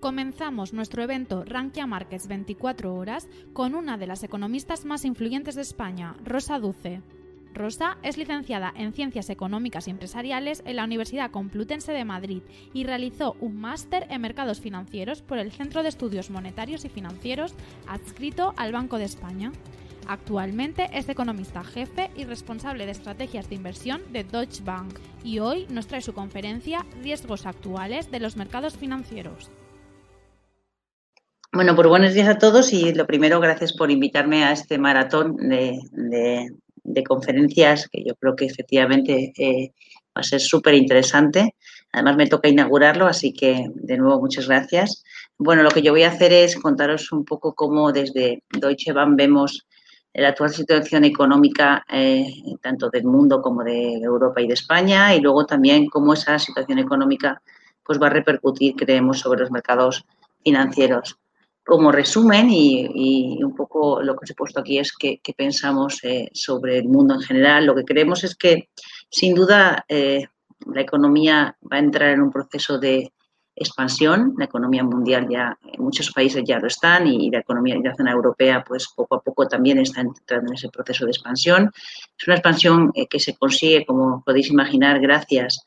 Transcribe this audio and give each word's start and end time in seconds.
Comenzamos 0.00 0.72
nuestro 0.72 1.02
evento 1.02 1.42
Rankia 1.44 1.84
Markets 1.88 2.28
24 2.28 2.94
horas 2.94 3.28
con 3.52 3.74
una 3.74 3.98
de 3.98 4.06
las 4.06 4.22
economistas 4.22 4.84
más 4.84 5.04
influyentes 5.04 5.56
de 5.56 5.62
España, 5.62 6.14
Rosa 6.24 6.60
Duce. 6.60 7.02
Rosa 7.52 7.98
es 8.04 8.16
licenciada 8.16 8.72
en 8.76 8.92
Ciencias 8.92 9.28
Económicas 9.28 9.88
y 9.88 9.90
Empresariales 9.90 10.62
en 10.66 10.76
la 10.76 10.84
Universidad 10.84 11.32
Complutense 11.32 11.90
de 11.92 12.04
Madrid 12.04 12.42
y 12.72 12.84
realizó 12.84 13.34
un 13.40 13.60
máster 13.60 14.06
en 14.08 14.20
Mercados 14.20 14.60
Financieros 14.60 15.22
por 15.22 15.38
el 15.38 15.50
Centro 15.50 15.82
de 15.82 15.88
Estudios 15.88 16.30
Monetarios 16.30 16.84
y 16.84 16.88
Financieros 16.88 17.56
adscrito 17.88 18.54
al 18.56 18.70
Banco 18.70 18.98
de 18.98 19.04
España. 19.04 19.50
Actualmente 20.06 20.90
es 20.92 21.08
economista 21.08 21.64
jefe 21.64 22.12
y 22.14 22.22
responsable 22.22 22.86
de 22.86 22.92
estrategias 22.92 23.48
de 23.48 23.56
inversión 23.56 24.02
de 24.12 24.22
Deutsche 24.22 24.62
Bank 24.62 25.00
y 25.24 25.40
hoy 25.40 25.66
nos 25.70 25.88
trae 25.88 26.02
su 26.02 26.14
conferencia 26.14 26.86
Riesgos 27.02 27.46
actuales 27.46 28.12
de 28.12 28.20
los 28.20 28.36
mercados 28.36 28.76
financieros. 28.76 29.50
Bueno, 31.50 31.74
pues 31.74 31.88
buenos 31.88 32.12
días 32.12 32.28
a 32.28 32.36
todos 32.36 32.74
y 32.74 32.92
lo 32.92 33.06
primero, 33.06 33.40
gracias 33.40 33.72
por 33.72 33.90
invitarme 33.90 34.44
a 34.44 34.52
este 34.52 34.76
maratón 34.76 35.36
de, 35.36 36.52
conferencias 37.06 37.88
que 37.88 38.04
yo 38.04 38.14
creo 38.16 38.36
que 38.36 38.44
efectivamente 38.44 39.32
eh, 39.38 39.72
va 40.16 40.20
a 40.20 40.22
ser 40.22 40.40
súper 40.40 40.74
interesante. 40.74 41.54
Además 41.90 42.16
me 42.16 42.26
toca 42.26 42.48
inaugurarlo, 42.48 43.06
así 43.06 43.32
que 43.32 43.66
de 43.74 43.96
nuevo 43.96 44.20
muchas 44.20 44.46
gracias. 44.46 45.02
Bueno, 45.38 45.62
lo 45.62 45.70
que 45.70 45.80
yo 45.80 45.92
voy 45.92 46.02
a 46.02 46.10
hacer 46.10 46.34
es 46.34 46.54
contaros 46.56 47.10
un 47.12 47.24
poco 47.24 47.54
cómo 47.54 47.92
desde 47.92 48.42
Deutsche 48.50 48.92
Bank 48.92 49.16
vemos 49.16 49.66
la 50.12 50.28
actual 50.28 50.50
situación 50.50 51.04
económica 51.04 51.82
eh, 51.90 52.26
tanto 52.60 52.90
del 52.90 53.04
mundo 53.04 53.40
como 53.40 53.64
de 53.64 53.94
Europa 53.94 54.42
y 54.42 54.48
de 54.48 54.54
España 54.54 55.14
y 55.14 55.20
luego 55.20 55.46
también 55.46 55.86
cómo 55.86 56.12
esa 56.12 56.38
situación 56.38 56.78
económica 56.78 57.40
pues 57.82 57.98
va 58.00 58.08
a 58.08 58.10
repercutir, 58.10 58.74
creemos, 58.76 59.20
sobre 59.20 59.40
los 59.40 59.50
mercados 59.50 60.04
financieros 60.44 61.18
como 61.68 61.92
resumen 61.92 62.48
y, 62.50 63.42
un 63.44 63.54
poco 63.54 64.02
lo 64.02 64.16
que 64.16 64.24
os 64.24 64.30
he 64.30 64.34
puesto 64.34 64.60
aquí 64.60 64.78
es 64.78 64.90
que, 64.96 65.20
pensamos 65.36 66.02
eh, 66.02 66.30
sobre 66.32 66.78
el 66.78 66.88
mundo 66.88 67.12
en 67.12 67.20
general. 67.20 67.66
Lo 67.66 67.74
que 67.74 67.84
creemos 67.84 68.24
es 68.24 68.34
que, 68.34 68.70
sin 69.10 69.34
duda, 69.34 69.84
eh, 69.86 70.24
la 70.72 70.80
economía 70.80 71.58
va 71.70 71.76
a 71.76 71.80
entrar 71.80 72.08
en 72.08 72.22
un 72.22 72.32
proceso 72.32 72.78
de 72.78 73.12
expansión. 73.54 74.34
La 74.38 74.46
economía 74.46 74.82
mundial 74.82 75.28
ya, 75.28 75.58
en 75.62 75.84
muchos 75.84 76.10
países 76.10 76.42
ya 76.46 76.58
lo 76.58 76.68
están 76.68 77.06
y 77.06 77.30
la 77.30 77.40
economía 77.40 77.74
de 77.74 77.86
la 77.86 77.94
zona 77.94 78.12
europea, 78.12 78.64
pues 78.66 78.88
poco 78.96 79.16
a 79.16 79.20
poco 79.20 79.46
también 79.46 79.78
está 79.78 80.00
entrando 80.00 80.50
en 80.50 80.54
ese 80.54 80.70
proceso 80.70 81.04
de 81.04 81.10
expansión. 81.10 81.70
Es 82.18 82.26
una 82.26 82.36
expansión 82.36 82.92
eh, 82.94 83.06
que 83.08 83.20
se 83.20 83.36
consigue, 83.36 83.84
como 83.84 84.24
podéis 84.24 84.48
imaginar, 84.48 85.00
gracias 85.00 85.66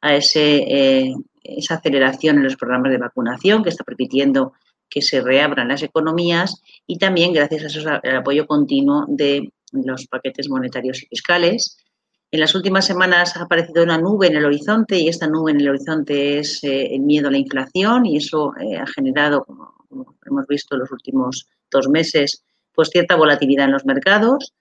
a 0.00 0.14
esa 0.14 1.74
aceleración 1.74 2.38
en 2.38 2.44
los 2.44 2.56
programas 2.56 2.92
de 2.92 2.98
vacunación 2.98 3.62
que 3.62 3.68
está 3.68 3.84
permitiendo 3.84 4.54
que 4.94 5.02
se 5.02 5.20
reabran 5.20 5.66
las 5.66 5.82
economías 5.82 6.62
y 6.86 6.98
también 6.98 7.32
gracias 7.32 7.84
al 7.84 8.16
apoyo 8.16 8.46
continuo 8.46 9.04
de 9.08 9.52
los 9.72 10.06
paquetes 10.06 10.48
monetarios 10.48 11.02
y 11.02 11.06
fiscales. 11.06 11.78
En 12.30 12.38
las 12.38 12.54
últimas 12.54 12.86
semanas 12.86 13.36
ha 13.36 13.42
aparecido 13.42 13.82
una 13.82 13.98
nube 13.98 14.28
en 14.28 14.36
el 14.36 14.44
horizonte 14.44 14.96
y 14.96 15.08
esta 15.08 15.26
nube 15.26 15.50
en 15.50 15.60
el 15.60 15.70
horizonte 15.70 16.38
es 16.38 16.62
eh, 16.62 16.94
el 16.94 17.00
miedo 17.00 17.26
a 17.26 17.32
la 17.32 17.38
inflación 17.38 18.06
y 18.06 18.18
eso 18.18 18.52
eh, 18.60 18.76
ha 18.76 18.86
generado, 18.86 19.44
como, 19.44 19.74
hemos 20.24 20.46
visto 20.46 20.76
en 20.76 20.82
los 20.82 20.92
últimos 20.92 21.48
dos 21.72 21.88
meses, 21.88 22.44
pues 22.72 22.90
cierta 22.90 23.16
volatilidad 23.16 23.64
en 23.64 23.72
los 23.72 23.84
mercados. 23.84 24.54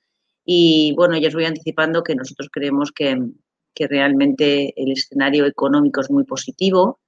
Y 0.43 0.95
bueno, 0.95 1.15
ya 1.15 1.27
os 1.27 1.35
voy 1.35 1.45
anticipando 1.45 2.01
que 2.01 2.15
nosotros 2.15 2.49
creemos 2.51 2.91
que, 2.91 3.19
que 3.75 3.87
realmente 3.87 4.73
el 4.81 4.93
escenario 4.93 5.45
económico 5.45 6.01
es 6.01 6.09
muy 6.09 6.23
positivo 6.23 6.99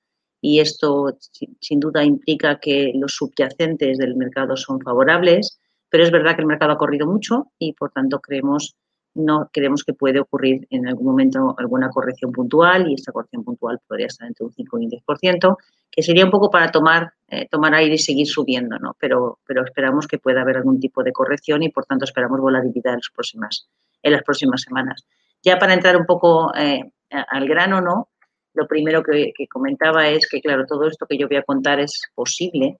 y 0.46 0.60
esto 0.60 1.18
sin 1.60 1.80
duda 1.80 2.04
implica 2.04 2.60
que 2.60 2.92
los 2.94 3.14
subyacentes 3.16 3.98
del 3.98 4.16
mercado 4.16 4.56
son 4.56 4.80
favorables, 4.80 5.60
pero 5.90 6.04
es 6.04 6.12
verdad 6.12 6.36
que 6.36 6.42
el 6.42 6.48
mercado 6.48 6.74
ha 6.74 6.78
corrido 6.78 7.08
mucho 7.08 7.48
y 7.58 7.74
por 7.74 7.90
tanto 7.90 8.20
creemos 8.20 8.76
no 9.16 9.50
creemos 9.52 9.84
que 9.84 9.94
puede 9.94 10.20
ocurrir 10.20 10.67
en 10.70 10.88
algún 10.88 11.08
momento 11.08 11.55
alguna 11.58 11.89
corrección 11.89 12.32
puntual 12.32 12.92
y 12.92 12.94
esta 12.94 13.11
corrección 13.11 13.44
puntual 13.44 13.80
podría 13.88 14.05
estar 14.05 14.28
entre 14.28 14.45
un 14.45 14.52
5 14.52 14.78
y 14.78 14.86
un 14.86 14.92
10%, 14.92 15.58
que 15.89 16.04
sería 16.04 16.26
un 16.26 16.32
poco 16.32 16.52
para 16.52 16.70
tomar, 16.70 17.14
eh, 17.28 17.48
tomar 17.50 17.73
aire 17.73 17.95
y 17.95 17.98
seguir 17.98 18.28
subiendo, 18.28 18.78
¿no? 18.78 18.95
Pero, 19.00 19.39
pero 19.48 19.64
esperamos 19.64 20.05
que 20.05 20.20
pueda 20.20 20.42
haber 20.42 20.58
algún 20.58 20.80
tipo 20.80 21.02
de 21.02 21.11
corrección 21.11 21.64
y 21.64 21.70
por 21.70 21.86
tanto 21.86 22.05
esperamos 22.05 22.39
volatilidad 22.39 22.94
en 22.94 23.00
las 23.00 23.10
próximas, 23.10 23.67
en 24.04 24.11
las 24.11 24.22
próximas 24.22 24.61
semanas. 24.61 25.08
Ya 25.42 25.58
para 25.58 25.73
entrar 25.73 25.98
un 25.98 26.05
poco 26.05 26.54
eh, 26.55 26.84
al 27.10 27.48
grano, 27.48 27.82
¿no? 27.82 28.10
Lo 28.55 28.67
primero 28.67 29.04
que, 29.04 29.33
comentaba 29.49 30.10
es 30.10 30.27
que, 30.27 30.42
claro, 30.42 30.66
todo 30.66 30.88
esto 30.88 31.05
que 31.05 31.17
yo 31.17 31.27
voy 31.27 31.38
a 31.38 31.43
contar 31.43 31.80
es 31.80 32.02
posible 32.14 32.77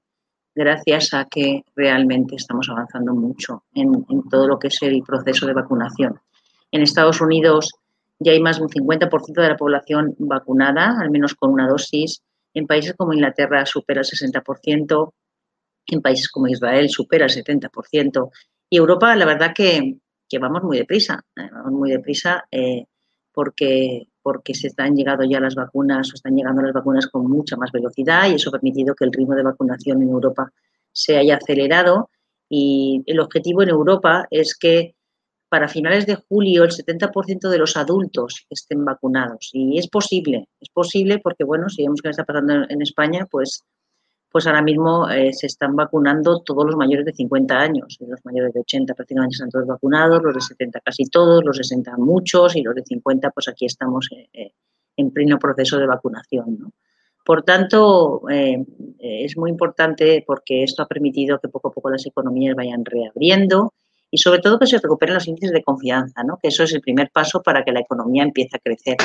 gracias 0.56 1.14
a 1.14 1.26
que 1.26 1.64
realmente 1.76 2.36
estamos 2.36 2.70
avanzando 2.70 3.14
mucho 3.14 3.64
en, 3.74 4.06
todo 4.30 4.48
lo 4.48 4.58
que 4.58 4.70
es 4.70 4.82
el 4.82 5.04
proceso 5.04 5.46
de 5.46 5.54
vacunación. 5.54 6.20
En 6.72 6.82
Estados 6.82 7.20
Unidos 7.20 7.74
ya 8.20 8.32
hay 8.32 8.40
más 8.40 8.58
de 8.58 8.64
un 8.64 8.70
50% 8.70 9.42
de 9.42 9.50
la 9.50 9.58
población 9.58 10.16
vacunada, 10.18 10.96
al 11.00 11.12
menos 11.12 11.36
con 11.36 11.52
una 11.52 11.68
dosis. 11.68 12.24
En 12.54 12.68
países 12.68 12.96
como 12.96 13.14
Inglaterra 13.14 13.66
supera 13.66 14.02
el 14.02 14.08
60%, 14.08 15.12
en 15.88 16.02
países 16.02 16.30
como 16.30 16.48
Israel 16.48 16.90
supera 16.90 17.26
el 17.26 17.32
70%. 17.32 18.32
Y 18.70 18.78
Europa, 18.78 19.14
la 19.16 19.26
verdad 19.26 19.54
que, 19.54 19.98
vamos 20.40 20.64
muy 20.64 20.78
deprisa, 20.78 21.22
eh, 21.36 21.50
vamos 21.52 21.74
muy 21.74 21.92
deprisa 21.92 22.46
eh, 22.50 22.86
porque 23.34 24.08
porque 24.26 24.56
se 24.56 24.70
están 24.70 24.96
llegando 24.96 25.24
ya 25.24 25.40
las 25.40 25.54
vacunas 25.54 26.10
o 26.10 26.16
están 26.16 26.36
llegando 26.36 26.64
las 26.64 26.74
vacunas 26.74 27.06
con 27.06 27.30
mucha 27.30 27.58
más 27.58 27.72
velocidad 27.72 28.28
y 28.28 28.34
eso 28.34 28.50
ha 28.50 28.54
permitido 28.54 28.96
que 28.96 29.06
el 29.06 29.14
ritmo 29.14 29.36
de 29.36 29.44
vacunación 29.44 30.02
en 30.02 30.10
Europa 30.10 30.52
se 30.92 31.16
haya 31.16 31.36
acelerado. 31.36 32.10
Y 32.50 33.04
el 33.06 33.20
objetivo 33.20 33.62
en 33.62 33.70
Europa 33.70 34.26
es 34.32 34.58
que 34.58 34.96
para 35.48 35.68
finales 35.68 36.08
de 36.08 36.16
julio 36.16 36.64
el 36.64 36.72
70% 36.72 37.50
de 37.50 37.58
los 37.60 37.78
adultos 37.78 38.48
estén 38.50 38.84
vacunados. 38.84 39.52
Y 39.54 39.78
es 39.78 39.88
posible, 39.88 40.50
es 40.60 40.70
posible 40.70 41.20
porque 41.20 41.44
bueno, 41.44 41.70
si 41.70 41.84
vemos 41.84 42.02
que 42.02 42.10
está 42.10 42.24
pasando 42.24 42.66
en 42.68 42.82
España, 42.82 43.28
pues 43.30 43.64
pues 44.36 44.48
ahora 44.48 44.62
mismo 44.62 45.10
eh, 45.10 45.32
se 45.32 45.48
están 45.48 45.78
vacunando 45.78 46.42
todos 46.42 46.66
los 46.66 46.76
mayores 46.76 47.06
de 47.06 47.14
50 47.14 47.58
años. 47.58 47.98
Los 48.06 48.20
mayores 48.26 48.54
de 48.54 48.60
80 48.60 48.94
prácticamente 48.94 49.36
están 49.36 49.50
todos 49.50 49.66
vacunados, 49.66 50.22
los 50.22 50.34
de 50.34 50.42
70 50.42 50.82
casi 50.82 51.06
todos, 51.06 51.42
los 51.42 51.56
de 51.56 51.64
60 51.64 51.96
muchos 52.00 52.54
y 52.58 52.62
los 52.62 52.76
de 52.76 52.84
50 52.84 53.30
pues 53.30 53.48
aquí 53.48 53.66
estamos 53.66 54.10
eh, 54.12 54.28
eh, 54.34 54.52
en 54.98 55.12
pleno 55.12 55.40
proceso 55.40 55.78
de 55.78 55.88
vacunación. 55.88 56.74
Por 57.24 57.44
tanto, 57.44 58.24
es 58.28 59.38
muy 59.38 59.52
importante 59.52 60.22
porque 60.28 60.64
esto 60.64 60.84
ha 60.84 60.88
permitido 60.88 61.40
que 61.40 61.48
poco 61.48 61.70
a 61.70 61.72
poco 61.72 61.90
las 61.90 62.06
economías 62.06 62.56
vayan 62.58 62.84
reabriendo 62.84 63.74
y 64.12 64.18
sobre 64.18 64.40
todo 64.40 64.60
que 64.60 64.68
se 64.68 64.80
recuperen 64.80 65.16
los 65.16 65.30
índices 65.30 65.54
de 65.54 65.64
confianza, 65.64 66.24
¿no? 66.24 66.40
que 66.44 66.50
eso 66.50 66.64
es 66.64 66.74
el 66.74 66.82
primer 66.82 67.10
paso 67.10 67.42
para 67.42 67.64
que 67.64 67.72
la 67.72 67.80
economía 67.80 68.24
empiece 68.24 68.58
a 68.58 68.60
crecer. 68.60 68.98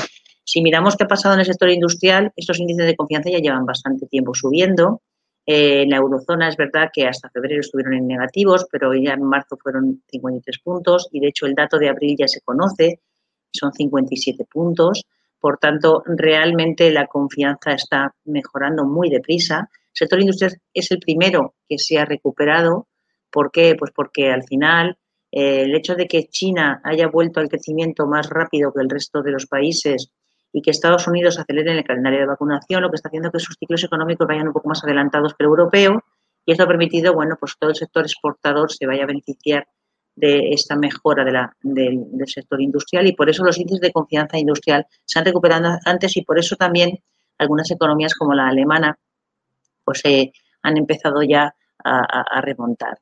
Si 0.43 0.61
miramos 0.61 0.97
qué 0.97 1.05
ha 1.05 1.09
pasado 1.09 1.35
en 1.35 1.41
el 1.41 1.47
sector 1.47 1.71
industrial, 1.71 2.33
estos 2.35 2.59
índices 2.59 2.85
de 2.85 2.97
confianza 2.97 3.31
ya 3.31 3.39
llevan 3.39 3.65
bastante 3.65 4.07
tiempo 4.07 4.35
subiendo 4.35 5.01
eh, 5.53 5.83
en 5.83 5.91
la 5.91 5.97
eurozona 5.97 6.49
es 6.49 6.57
verdad 6.57 6.91
que 6.93 7.09
hasta 7.09 7.29
febrero 7.29 7.59
estuvieron 7.59 7.95
en 7.95 8.07
negativos, 8.07 8.69
pero 8.71 8.95
ya 8.95 9.15
en 9.15 9.25
marzo 9.25 9.57
fueron 9.57 10.01
53 10.09 10.61
puntos 10.61 11.09
y 11.11 11.19
de 11.19 11.27
hecho 11.27 11.47
el 11.47 11.57
dato 11.57 11.77
de 11.77 11.89
abril 11.89 12.15
ya 12.17 12.29
se 12.29 12.41
conoce, 12.41 13.01
son 13.53 13.73
57 13.73 14.45
puntos. 14.45 15.03
Por 15.41 15.59
tanto, 15.59 16.05
realmente 16.07 16.93
la 16.93 17.09
confianza 17.09 17.73
está 17.73 18.15
mejorando 18.27 18.85
muy 18.85 19.11
deprisa. 19.11 19.69
El 19.73 19.91
sector 19.93 20.21
industrial 20.21 20.53
es 20.73 20.89
el 20.93 21.01
primero 21.01 21.57
que 21.69 21.79
se 21.79 21.99
ha 21.99 22.05
recuperado. 22.05 22.87
¿Por 23.29 23.51
qué? 23.51 23.75
Pues 23.77 23.91
porque 23.93 24.31
al 24.31 24.45
final 24.45 24.99
eh, 25.33 25.63
el 25.63 25.75
hecho 25.75 25.97
de 25.97 26.07
que 26.07 26.29
China 26.29 26.81
haya 26.85 27.09
vuelto 27.09 27.41
al 27.41 27.49
crecimiento 27.49 28.07
más 28.07 28.31
rápido 28.31 28.73
que 28.73 28.83
el 28.83 28.89
resto 28.89 29.21
de 29.21 29.33
los 29.33 29.47
países 29.47 30.13
y 30.53 30.63
que 30.63 30.71
Estados 30.71 31.07
Unidos 31.07 31.39
acelere 31.39 31.73
el 31.73 31.85
calendario 31.85 32.21
de 32.21 32.27
vacunación, 32.27 32.83
lo 32.83 32.91
que 32.91 32.97
está 32.97 33.09
haciendo 33.09 33.31
que 33.31 33.39
sus 33.39 33.57
ciclos 33.59 33.85
económicos 33.85 34.27
vayan 34.27 34.49
un 34.49 34.53
poco 34.53 34.69
más 34.69 34.83
adelantados 34.83 35.35
que 35.35 35.45
el 35.45 35.49
europeo 35.49 36.03
y 36.45 36.53
esto 36.53 36.65
ha 36.65 36.69
permitido, 36.69 37.15
bueno, 37.15 37.37
pues 37.39 37.57
todo 37.59 37.71
el 37.71 37.77
sector 37.77 38.05
exportador 38.05 38.73
se 38.73 38.87
vaya 38.87 39.05
a 39.05 39.07
beneficiar 39.07 39.69
de 40.17 40.51
esta 40.51 40.77
mejora 40.77 41.25
del, 41.63 42.07
sector 42.27 42.61
industrial 42.61 43.07
y 43.07 43.13
por 43.13 43.31
eso 43.31 43.45
los 43.45 43.59
índices 43.59 43.81
de 43.81 43.93
confianza 43.93 44.39
industrial 44.39 44.87
se 45.05 45.19
han 45.19 45.25
recuperado 45.25 45.79
antes 45.85 46.17
y 46.17 46.23
por 46.23 46.39
eso 46.39 46.57
también 46.57 46.99
algunas 47.39 47.71
economías 47.71 48.15
como 48.15 48.35
la 48.35 48.49
alemana 48.49 48.99
pues 49.85 50.03
eh, 50.05 50.33
han 50.63 50.77
empezado 50.77 51.23
ya 51.23 51.55
a, 51.83 52.41
remontar. 52.43 52.99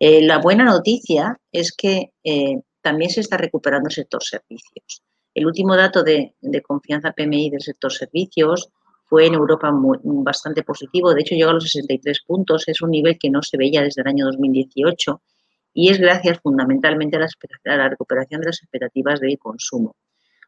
Eh, 0.00 0.22
la 0.22 0.38
buena 0.38 0.64
noticia 0.64 1.38
es 1.52 1.72
que 1.72 2.12
eh, 2.24 2.60
también 2.80 3.10
se 3.10 3.20
está 3.20 3.36
recuperando 3.36 3.88
el 3.88 3.94
sector 3.94 4.20
servicios. 4.22 5.02
El 5.34 5.46
último 5.46 5.76
dato 5.76 6.02
de, 6.02 6.34
confianza 6.66 7.12
PMI 7.12 7.50
del 7.50 7.62
sector 7.62 7.92
servicios 7.92 8.70
fue 9.06 9.26
en 9.26 9.34
Europa 9.34 9.70
bastante 9.72 10.62
positivo, 10.62 11.14
de 11.14 11.20
hecho 11.20 11.34
llegó 11.34 11.50
a 11.50 11.54
los 11.54 11.64
63 11.64 12.20
puntos, 12.26 12.68
es 12.68 12.80
un 12.82 12.90
nivel 12.90 13.18
que 13.18 13.30
no 13.30 13.42
se 13.42 13.56
veía 13.56 13.82
desde 13.82 14.02
el 14.02 14.08
año 14.08 14.26
2018 14.26 15.22
y 15.74 15.90
es 15.90 15.98
gracias 15.98 16.40
fundamentalmente 16.40 17.16
a 17.16 17.76
la, 17.76 17.88
recuperación 17.88 18.40
de 18.40 18.48
las 18.48 18.62
expectativas 18.62 19.20
de 19.20 19.36
consumo. 19.36 19.96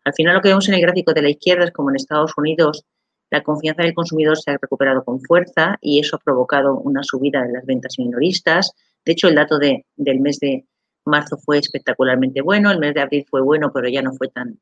Al 0.04 0.14
final 0.14 0.34
lo 0.34 0.40
que 0.40 0.48
vemos 0.48 0.68
en 0.68 0.74
el 0.74 0.80
gráfico 0.80 1.12
de 1.12 1.22
la 1.22 1.30
izquierda 1.30 1.64
es 1.64 1.72
como 1.72 1.90
en 1.90 1.96
Estados 1.96 2.32
Unidos 2.36 2.84
la 3.30 3.42
confianza 3.42 3.82
del 3.82 3.94
consumidor 3.94 4.36
se 4.38 4.50
ha 4.50 4.58
recuperado 4.60 5.04
con 5.04 5.20
fuerza 5.20 5.78
y 5.80 6.00
eso 6.00 6.16
ha 6.16 6.18
provocado 6.18 6.76
una 6.76 7.02
subida 7.02 7.42
de 7.42 7.52
las 7.52 7.64
ventas 7.64 7.94
minoristas. 7.98 8.72
De 9.04 9.12
hecho, 9.12 9.28
el 9.28 9.36
dato 9.36 9.58
de, 9.58 9.86
del 9.96 10.20
mes 10.20 10.38
de 10.38 10.66
marzo 11.04 11.36
fue 11.38 11.58
espectacularmente 11.58 12.42
bueno, 12.42 12.70
el 12.70 12.78
mes 12.78 12.94
de 12.94 13.00
abril 13.00 13.24
fue 13.28 13.40
bueno, 13.42 13.70
pero 13.72 13.88
ya 13.88 14.02
no 14.02 14.12
fue 14.12 14.28
tan, 14.28 14.58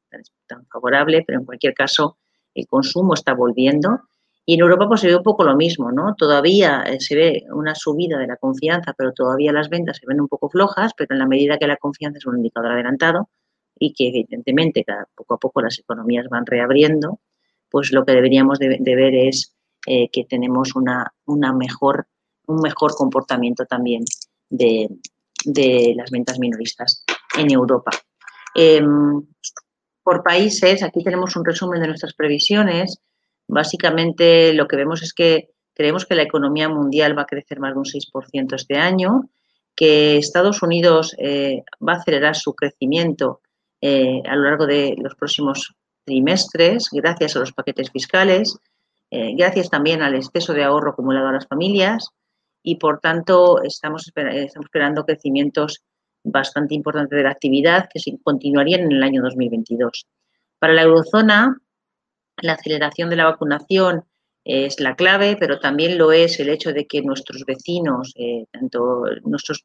favorable, 0.73 1.25
pero 1.27 1.41
en 1.41 1.45
cualquier 1.45 1.75
caso 1.75 2.19
el 2.55 2.67
consumo 2.67 3.15
está 3.15 3.35
volviendo. 3.35 4.01
Y 4.47 4.55
en 4.55 4.61
Europa 4.61 4.89
pues 4.89 5.03
se 5.03 5.07
ve 5.07 5.17
un 5.17 5.23
poco 5.23 5.45
lo 5.45 5.55
mismo, 5.55 5.93
¿no? 5.93 6.15
Todavía 6.17 6.83
eh, 6.83 6.99
se 6.99 7.15
ve 7.15 7.45
una 7.53 7.75
subida 7.75 8.19
de 8.19 8.27
la 8.27 8.37
confianza, 8.37 8.95
pero 8.97 9.13
todavía 9.13 9.53
las 9.53 9.69
ventas 9.69 9.99
se 9.99 10.07
ven 10.07 10.21
un 10.21 10.29
poco 10.29 10.49
flojas, 10.49 10.93
pero 10.97 11.15
en 11.15 11.19
la 11.21 11.27
medida 11.27 11.59
que 11.59 11.67
la 11.67 11.77
confianza 11.77 12.19
es 12.19 12.27
un 12.27 12.39
indicador 12.39 12.73
adelantado 12.73 13.29
y 13.79 13.93
que 13.93 14.09
evidentemente 14.09 14.85
poco 15.15 15.35
a 15.35 15.39
poco 15.39 15.63
las 15.63 15.79
economías 15.79 16.27
van 16.29 16.47
reabriendo, 16.47 17.21
pues 17.71 17.93
lo 17.93 18.05
que 18.05 18.13
deberíamos 18.13 18.59
de, 18.59 18.79
ver 18.81 19.15
es 19.15 19.55
eh, 19.87 20.09
que 20.11 20.25
tenemos 20.25 20.75
una, 20.75 21.13
una, 21.27 21.53
mejor, 21.53 22.07
un 22.47 22.61
mejor 22.61 22.95
comportamiento 22.95 23.65
también 23.67 24.05
de, 24.51 24.89
las 25.45 26.11
ventas 26.11 26.39
minoristas 26.39 27.05
en 27.39 27.51
Europa. 27.51 27.91
Em, 28.55 29.23
por 30.03 30.23
países, 30.23 30.83
aquí 30.83 31.05
tenemos 31.05 31.37
un 31.37 31.45
resumen 31.45 31.81
de 31.81 31.89
nuestras 31.89 32.15
previsiones. 32.15 33.01
Básicamente 33.47 34.53
lo 34.55 34.67
que 34.67 34.77
vemos 34.77 35.03
es 35.03 35.13
que 35.13 35.51
creemos 35.75 36.07
que 36.07 36.15
la 36.15 36.23
economía 36.23 36.69
mundial 36.69 37.17
va 37.17 37.23
a 37.23 37.27
crecer 37.27 37.61
más 37.61 37.73
de 37.75 37.79
un 37.79 37.85
6% 37.85 38.55
este 38.55 38.77
año, 38.77 39.31
que 39.75 40.19
Estados 40.19 40.63
Unidos 40.63 41.15
eh, 41.19 41.63
va 41.87 41.95
a 41.95 41.97
acelerar 41.97 42.37
su 42.37 42.55
crecimiento 42.55 43.41
eh, 43.81 44.23
a 44.29 44.37
lo 44.37 44.45
largo 44.45 44.67
de 44.67 44.95
los 44.99 45.15
próximos 45.15 45.75
trimestres, 46.05 46.89
gracias 46.93 47.37
a 47.37 47.41
los 47.41 47.53
paquetes 47.53 47.91
fiscales, 47.91 48.59
eh, 49.11 49.35
gracias 49.37 49.71
también 49.71 50.03
al 50.03 50.15
exceso 50.15 50.53
de 50.53 50.65
ahorro 50.65 50.91
acumulado 50.91 51.29
a 51.29 51.33
las 51.33 51.47
familias 51.47 52.11
y, 52.63 52.77
por 52.77 53.01
tanto, 53.01 53.63
estamos, 53.63 54.07
estamos 54.07 54.65
esperando 54.65 55.05
crecimientos 55.05 55.83
bastante 56.23 56.75
importantes 56.75 57.17
de 57.17 57.23
la 57.23 57.31
actividad 57.31 57.89
que 57.93 58.01
continuarían 58.23 58.83
en 58.83 58.93
el 58.93 59.03
año 59.03 59.23
2022. 59.23 60.07
Para 60.59 60.75
la 60.75 60.83
eurozona, 60.83 61.57
la 62.43 62.53
aceleración 62.55 63.11
de 63.11 63.17
la 63.17 63.25
vacunación 63.25 64.05
es 64.45 64.81
la 64.81 64.97
clave, 64.97 65.37
pero 65.39 65.59
también 65.59 65.99
lo 65.99 66.13
es 66.13 66.41
el 66.41 66.49
hecho 66.49 66.73
de 66.73 66.87
que 66.87 67.03
nuestros 67.03 67.45
vecinos, 67.45 68.13
eh, 68.17 68.47
tanto 68.51 69.05
nuestros 69.25 69.65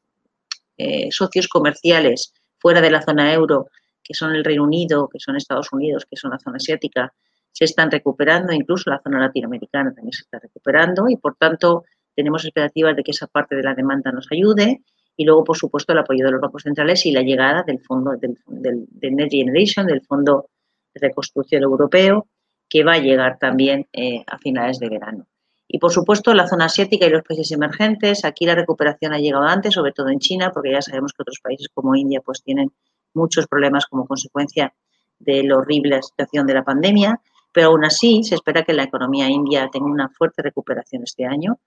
eh, 0.76 1.10
socios 1.10 1.48
comerciales 1.48 2.32
fuera 2.58 2.80
de 2.80 2.90
la 2.90 3.02
zona 3.02 3.32
euro, 3.32 3.68
que 4.02 4.14
son 4.14 4.34
el 4.34 4.44
Reino 4.44 4.64
Unido, 4.64 5.08
que 5.08 5.18
son 5.18 5.36
Estados 5.36 5.72
Unidos, 5.72 6.06
que 6.08 6.16
son 6.16 6.30
la 6.30 6.38
zona 6.38 6.56
asiática, 6.56 7.12
se 7.52 7.64
están 7.64 7.90
recuperando, 7.90 8.52
incluso 8.52 8.90
la 8.90 9.00
zona 9.02 9.18
latinoamericana 9.18 9.94
también 9.94 10.12
se 10.12 10.22
está 10.22 10.38
recuperando 10.38 11.08
y 11.08 11.16
por 11.16 11.36
tanto 11.36 11.84
tenemos 12.16 12.44
expectativas 12.44 12.96
de 12.96 13.04
que 13.04 13.12
esa 13.12 13.28
parte 13.28 13.54
de 13.54 13.62
la 13.62 13.74
demanda 13.74 14.10
nos 14.10 14.26
ayude 14.32 14.82
y 15.16 15.24
luego, 15.24 15.44
por 15.44 15.56
supuesto, 15.56 15.92
el 15.92 15.98
apoyo 15.98 16.24
de 16.24 16.32
los 16.32 16.40
bancos 16.40 16.62
centrales 16.62 17.06
y 17.06 17.12
la 17.12 17.22
llegada 17.22 17.62
del 17.62 17.80
fondo 17.80 18.12
del, 18.16 18.36
del, 18.46 19.14
Next 19.14 19.32
Generation, 19.32 19.86
del 19.86 20.02
Fondo 20.02 20.48
de 20.94 21.08
Reconstrucción 21.08 21.62
Europeo, 21.62 22.26
que 22.68 22.84
va 22.84 22.94
a 22.94 22.98
llegar 22.98 23.38
también 23.38 23.86
eh, 23.92 24.24
a 24.26 24.38
finales 24.38 24.78
de 24.78 24.88
verano. 24.88 25.26
Y, 25.68 25.78
por 25.78 25.92
supuesto, 25.92 26.34
la 26.34 26.46
zona 26.46 26.66
asiática 26.66 27.06
y 27.06 27.10
los 27.10 27.22
países 27.22 27.50
emergentes. 27.52 28.24
Aquí 28.24 28.44
la 28.46 28.54
recuperación 28.54 29.12
ha 29.14 29.18
llegado 29.18 29.44
antes, 29.44 29.74
sobre 29.74 29.92
todo 29.92 30.08
en 30.08 30.18
China, 30.18 30.50
porque 30.52 30.72
ya 30.72 30.82
sabemos 30.82 31.12
que 31.12 31.22
otros 31.22 31.40
países 31.42 31.68
como 31.72 31.96
India 31.96 32.20
pues 32.24 32.42
tienen 32.42 32.70
muchos 33.14 33.46
problemas 33.46 33.86
como 33.86 34.06
consecuencia 34.06 34.74
de 35.18 35.42
la 35.42 35.56
horrible 35.56 36.02
situación 36.02 36.46
de 36.46 36.54
la 36.54 36.62
pandemia, 36.62 37.20
pero 37.52 37.68
aún 37.68 37.84
así 37.84 38.22
se 38.22 38.34
espera 38.34 38.64
que 38.64 38.74
la 38.74 38.84
economía 38.84 39.28
india 39.28 39.68
tenga 39.72 39.86
una 39.86 40.10
fuerte 40.10 40.42
recuperación 40.42 41.02
este 41.04 41.24
año, 41.24 41.58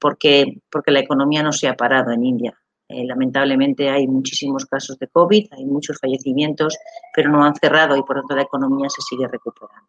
porque, 0.00 0.60
porque 0.70 0.90
la 0.90 1.00
economía 1.00 1.42
no 1.42 1.52
se 1.52 1.68
ha 1.68 1.74
parado 1.74 2.12
en 2.12 2.24
India. 2.24 2.58
Eh, 2.88 3.04
lamentablemente 3.06 3.88
hay 3.88 4.06
muchísimos 4.06 4.66
casos 4.66 4.98
de 4.98 5.08
COVID, 5.08 5.46
hay 5.52 5.64
muchos 5.64 5.98
fallecimientos, 5.98 6.76
pero 7.14 7.30
no 7.30 7.42
han 7.44 7.54
cerrado 7.54 7.96
y 7.96 8.02
por 8.02 8.16
tanto 8.16 8.36
la 8.36 8.42
economía 8.42 8.88
se 8.90 9.02
sigue 9.02 9.26
recuperando. 9.26 9.88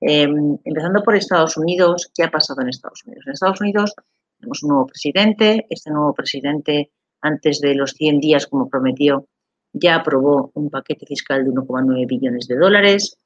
Em, 0.00 0.58
empezando 0.64 1.02
por 1.02 1.14
Estados 1.14 1.58
Unidos, 1.58 2.10
¿qué 2.14 2.24
ha 2.24 2.30
pasado 2.30 2.62
en 2.62 2.68
Estados 2.68 3.04
Unidos? 3.04 3.24
En 3.26 3.32
Estados 3.34 3.60
Unidos 3.60 3.94
tenemos 4.38 4.62
un 4.62 4.70
nuevo 4.70 4.86
presidente, 4.86 5.66
este 5.68 5.90
nuevo 5.90 6.14
presidente 6.14 6.90
antes 7.20 7.60
de 7.60 7.74
los 7.74 7.90
100 7.92 8.18
días, 8.18 8.46
como 8.46 8.70
prometió, 8.70 9.26
ya 9.74 9.96
aprobó 9.96 10.50
un 10.54 10.70
paquete 10.70 11.04
fiscal 11.04 11.44
de 11.44 11.50
1,9 11.50 12.06
billones 12.06 12.48
de 12.48 12.56
dólares, 12.56 13.18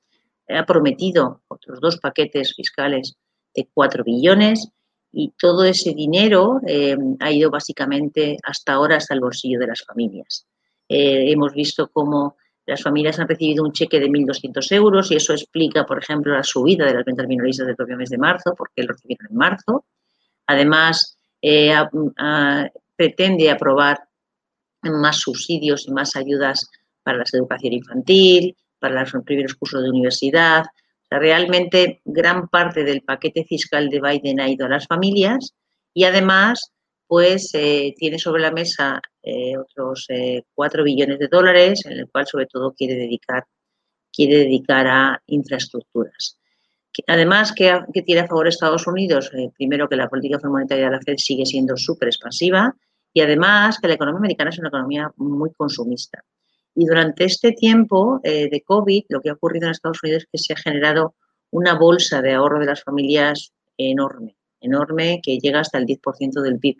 ha 0.48 0.66
prometido 0.66 1.42
otros 1.48 1.80
dos 1.80 1.98
paquetes 1.98 2.54
fiscales 2.54 3.16
de 3.54 3.68
4 3.72 4.02
billones 4.04 4.68
y 5.14 5.32
todo 5.38 5.64
ese 5.64 5.94
dinero 5.94 6.60
eh, 6.66 6.96
ha 7.20 7.30
ido 7.30 7.50
básicamente 7.50 8.36
hasta 8.42 8.72
ahora 8.72 8.96
hasta 8.96 9.14
el 9.14 9.20
bolsillo 9.20 9.58
de 9.60 9.68
las 9.68 9.82
familias. 9.84 10.46
Eh, 10.88 11.30
hemos 11.30 11.52
visto 11.54 11.88
cómo 11.90 12.36
las 12.66 12.82
familias 12.82 13.18
han 13.18 13.28
recibido 13.28 13.64
un 13.64 13.72
cheque 13.72 14.00
de 14.00 14.08
1.200 14.08 14.72
euros 14.72 15.10
y 15.10 15.16
eso 15.16 15.32
explica, 15.32 15.84
por 15.86 16.02
ejemplo, 16.02 16.34
la 16.34 16.42
subida 16.42 16.86
de 16.86 16.94
las 16.94 17.04
ventas 17.04 17.26
minoristas 17.26 17.66
del 17.66 17.76
propio 17.76 17.96
mes 17.96 18.10
de 18.10 18.18
marzo, 18.18 18.54
porque 18.56 18.82
lo 18.82 18.94
recibieron 18.94 19.26
en 19.30 19.36
marzo. 19.36 19.84
Además, 20.46 21.16
eh, 21.40 21.74
pretende 22.96 23.50
aprobar 23.50 24.08
más 24.82 25.18
subsidios 25.18 25.86
y 25.86 25.92
más 25.92 26.16
ayudas 26.16 26.68
para 27.02 27.18
la 27.18 27.24
educación 27.32 27.74
infantil, 27.74 28.56
para 28.78 29.02
los 29.02 29.24
primeros 29.24 29.54
cursos 29.54 29.82
de 29.82 29.90
universidad. 29.90 30.64
Realmente 31.18 32.00
gran 32.04 32.48
parte 32.48 32.84
del 32.84 33.02
paquete 33.02 33.44
fiscal 33.44 33.88
de 33.88 34.00
Biden 34.00 34.40
ha 34.40 34.48
ido 34.48 34.66
a 34.66 34.70
las 34.70 34.86
familias 34.86 35.54
y 35.92 36.04
además 36.04 36.72
pues 37.06 37.50
eh, 37.54 37.94
tiene 37.96 38.18
sobre 38.18 38.42
la 38.42 38.50
mesa 38.50 39.00
eh, 39.22 39.56
otros 39.56 40.06
eh, 40.08 40.42
4 40.54 40.84
billones 40.84 41.18
de 41.18 41.28
dólares, 41.28 41.84
en 41.86 41.98
el 41.98 42.10
cual 42.10 42.26
sobre 42.26 42.46
todo 42.46 42.72
quiere 42.72 42.94
dedicar, 42.94 43.44
quiere 44.12 44.38
dedicar 44.38 44.86
a 44.86 45.22
infraestructuras. 45.26 46.38
Además, 47.06 47.52
¿qué, 47.52 47.80
tiene 48.04 48.22
a 48.22 48.26
favor 48.26 48.46
Estados 48.46 48.86
Unidos? 48.86 49.30
Eh, 49.34 49.50
primero, 49.56 49.88
que 49.88 49.96
la 49.96 50.08
política 50.08 50.38
monetaria 50.48 50.86
de 50.86 50.92
la 50.92 51.00
Fed 51.00 51.16
sigue 51.16 51.44
siendo 51.44 51.76
súper 51.76 52.08
expansiva 52.08 52.74
y 53.12 53.20
además 53.20 53.78
que 53.80 53.88
la 53.88 53.94
economía 53.94 54.18
americana 54.18 54.50
es 54.50 54.58
una 54.58 54.68
economía 54.68 55.10
muy 55.16 55.52
consumista. 55.56 56.24
Y 56.74 56.86
durante 56.86 57.24
este 57.24 57.52
tiempo 57.52 58.20
eh, 58.24 58.48
de 58.50 58.62
COVID, 58.62 59.04
lo 59.08 59.20
que 59.20 59.30
ha 59.30 59.34
ocurrido 59.34 59.66
en 59.66 59.72
Estados 59.72 60.02
Unidos 60.02 60.24
es 60.24 60.28
que 60.30 60.38
se 60.38 60.52
ha 60.54 60.56
generado 60.56 61.14
una 61.50 61.78
bolsa 61.78 62.20
de 62.20 62.32
ahorro 62.32 62.58
de 62.58 62.66
las 62.66 62.82
familias 62.82 63.52
enorme, 63.78 64.36
enorme, 64.60 65.20
que 65.22 65.38
llega 65.38 65.60
hasta 65.60 65.78
el 65.78 65.86
10% 65.86 66.42
del 66.42 66.58
PIB. 66.58 66.78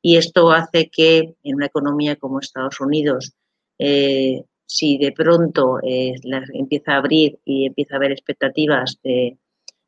Y 0.00 0.16
esto 0.16 0.50
hace 0.50 0.88
que 0.88 1.34
en 1.42 1.54
una 1.56 1.66
economía 1.66 2.16
como 2.16 2.40
Estados 2.40 2.80
Unidos, 2.80 3.34
eh, 3.78 4.44
si 4.64 4.96
de 4.98 5.12
pronto 5.12 5.78
eh, 5.82 6.14
empieza 6.54 6.92
a 6.92 6.98
abrir 6.98 7.38
y 7.44 7.66
empieza 7.66 7.94
a 7.94 7.98
haber 7.98 8.12
expectativas 8.12 8.98
de, 9.02 9.36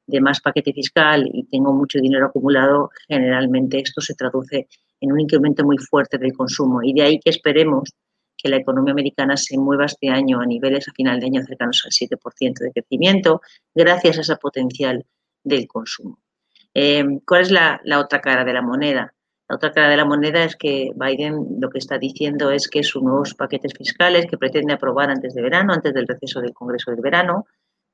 de 0.06 0.20
más 0.20 0.40
paquete 0.40 0.72
fiscal 0.72 1.28
y 1.32 1.44
tengo 1.44 1.72
mucho 1.72 1.98
dinero 2.00 2.26
acumulado, 2.26 2.90
generalmente 3.08 3.78
esto 3.78 4.00
se 4.00 4.14
traduce 4.14 4.68
en 5.00 5.12
un 5.12 5.20
incremento 5.20 5.64
muy 5.64 5.78
fuerte 5.78 6.18
del 6.18 6.32
consumo 6.32 6.82
y 6.82 6.92
de 6.92 7.02
ahí 7.02 7.20
que 7.20 7.30
esperemos 7.30 7.90
que 8.42 8.48
la 8.48 8.56
economía 8.56 8.92
americana 8.92 9.36
se 9.36 9.58
mueva 9.58 9.86
este 9.86 10.08
año 10.08 10.40
a 10.40 10.46
niveles 10.46 10.88
a 10.88 10.92
final 10.92 11.20
de 11.20 11.26
año 11.26 11.42
cercanos 11.44 11.82
al 11.84 11.92
7% 11.92 12.58
de 12.58 12.72
crecimiento 12.72 13.40
gracias 13.74 14.18
a 14.18 14.20
ese 14.22 14.36
potencial 14.36 15.04
del 15.44 15.66
consumo. 15.66 16.18
Eh, 16.74 17.04
¿Cuál 17.26 17.42
es 17.42 17.50
la, 17.50 17.80
otra 17.98 18.20
cara 18.20 18.44
de 18.44 18.52
la 18.52 18.62
moneda? 18.62 19.14
La 19.48 19.56
otra 19.56 19.72
cara 19.72 19.88
de 19.88 19.96
la 19.96 20.04
moneda 20.04 20.44
es 20.44 20.56
que 20.56 20.90
Biden 20.94 21.60
lo 21.60 21.70
que 21.70 21.78
está 21.78 21.98
diciendo 21.98 22.50
es 22.50 22.68
que 22.68 22.84
sus 22.84 23.02
nuevos 23.02 23.34
paquetes 23.34 23.72
fiscales 23.76 24.26
que 24.26 24.38
pretende 24.38 24.72
aprobar 24.72 25.10
antes 25.10 25.34
de 25.34 25.42
verano, 25.42 25.72
antes 25.72 25.92
del 25.92 26.06
receso 26.06 26.40
del 26.40 26.54
Congreso 26.54 26.92
del 26.92 27.00
verano, 27.00 27.46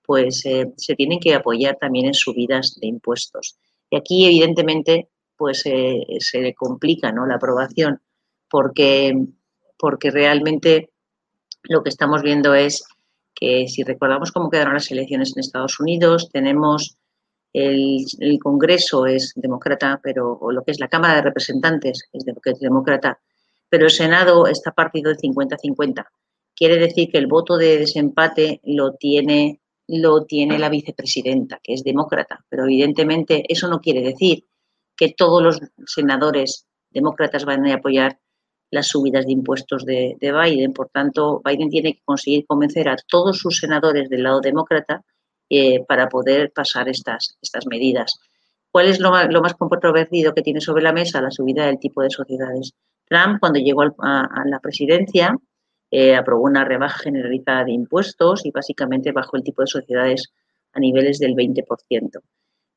pues 0.04 0.44
eh, 0.44 0.72
se 0.76 0.94
tienen 0.94 1.18
que 1.18 1.34
apoyar 1.34 1.78
también 1.80 2.06
en 2.06 2.14
subidas 2.14 2.78
de 2.80 2.86
impuestos. 2.86 3.58
Y 3.90 3.96
aquí, 3.96 4.26
evidentemente, 4.26 5.08
pues 5.36 5.64
eh, 5.66 6.04
se 6.18 6.40
le 6.40 6.54
complica 6.54 7.10
¿no? 7.12 7.26
la 7.26 7.36
aprobación 7.36 8.00
porque, 8.48 9.14
porque 9.78 10.10
realmente 10.10 10.90
lo 11.64 11.82
que 11.82 11.90
estamos 11.90 12.22
viendo 12.22 12.54
es 12.54 12.84
que 13.34 13.68
si 13.68 13.82
recordamos 13.82 14.32
cómo 14.32 14.50
quedaron 14.50 14.74
las 14.74 14.90
elecciones 14.90 15.32
en 15.34 15.40
Estados 15.40 15.78
Unidos, 15.78 16.30
tenemos 16.32 16.96
el, 17.52 18.38
Congreso 18.42 19.06
es 19.06 19.32
demócrata, 19.34 20.00
pero 20.02 20.38
lo 20.50 20.62
que 20.62 20.72
es 20.72 20.80
la 20.80 20.88
Cámara 20.88 21.16
de 21.16 21.22
Representantes 21.22 22.08
es, 22.12 22.24
es 22.44 22.60
demócrata, 22.60 23.18
pero 23.68 23.86
el 23.86 23.90
Senado 23.90 24.46
está 24.46 24.72
partido 24.72 25.10
de 25.10 25.18
50-50. 25.18 26.06
Quiere 26.54 26.76
decir 26.76 27.10
que 27.10 27.18
el 27.18 27.26
voto 27.26 27.56
de 27.56 27.78
desempate 27.78 28.60
lo 28.64 28.94
tiene, 28.94 29.60
lo 29.86 30.24
tiene 30.24 30.58
la 30.58 30.68
vicepresidenta, 30.68 31.58
que 31.62 31.74
es 31.74 31.82
demócrata, 31.82 32.44
pero 32.48 32.64
evidentemente 32.64 33.44
eso 33.48 33.68
no 33.68 33.80
quiere 33.80 34.02
decir 34.02 34.44
que 34.96 35.14
todos 35.16 35.42
los 35.42 35.60
senadores 35.86 36.66
demócratas 36.90 37.44
van 37.44 37.66
a 37.66 37.74
apoyar 37.74 38.18
las 38.70 38.88
subidas 38.88 39.26
de 39.26 39.32
impuestos 39.32 39.84
de, 39.84 40.16
Biden. 40.20 40.72
Por 40.72 40.88
tanto, 40.88 41.40
Biden 41.44 41.68
tiene 41.70 41.94
que 41.94 42.02
conseguir 42.04 42.46
convencer 42.46 42.88
a 42.88 42.96
todos 43.08 43.38
sus 43.38 43.58
senadores 43.58 44.08
del 44.08 44.22
lado 44.22 44.40
demócrata 44.40 45.04
eh, 45.48 45.84
para 45.86 46.08
poder 46.08 46.52
pasar 46.52 46.88
estas, 46.88 47.38
estas 47.40 47.66
medidas. 47.66 48.18
¿Cuál 48.70 48.86
es 48.86 49.00
lo 49.00 49.10
más, 49.10 49.28
lo 49.32 49.40
más 49.40 49.54
controvertido 49.54 50.34
que 50.34 50.42
tiene 50.42 50.60
sobre 50.60 50.82
la 50.82 50.92
mesa? 50.92 51.22
La 51.22 51.30
subida 51.30 51.66
del 51.66 51.78
tipo 51.78 52.02
de 52.02 52.10
sociedades. 52.10 52.74
Trump, 53.06 53.38
cuando 53.40 53.58
llegó 53.58 53.82
a, 54.00 54.44
la 54.46 54.60
presidencia, 54.60 55.36
eh, 55.90 56.16
aprobó 56.16 56.44
una 56.44 56.64
rebaja 56.64 56.98
generalizada 56.98 57.64
de 57.64 57.72
impuestos 57.72 58.44
y 58.44 58.50
básicamente 58.50 59.12
bajó 59.12 59.36
el 59.36 59.44
tipo 59.44 59.62
de 59.62 59.68
sociedades 59.68 60.32
a 60.72 60.80
niveles 60.80 61.18
del 61.18 61.34
20%. 61.34 62.20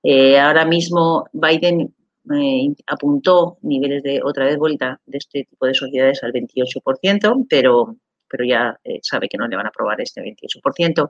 Eh, 0.03 0.39
ahora 0.39 0.65
mismo 0.65 1.25
Biden 1.33 1.93
eh, 2.35 2.73
apuntó 2.87 3.57
niveles 3.61 4.03
de 4.03 4.21
otra 4.23 4.45
vez 4.45 4.57
vuelta 4.57 4.99
de 5.05 5.17
este 5.17 5.45
tipo 5.45 5.65
de 5.65 5.73
sociedades 5.73 6.23
al 6.23 6.33
28%, 6.33 7.45
pero, 7.49 7.95
pero 8.27 8.45
ya 8.45 8.79
sabe 9.01 9.27
que 9.27 9.37
no 9.37 9.47
le 9.47 9.55
van 9.55 9.65
a 9.65 9.69
aprobar 9.69 9.99
este 10.01 10.21
28% 10.21 11.09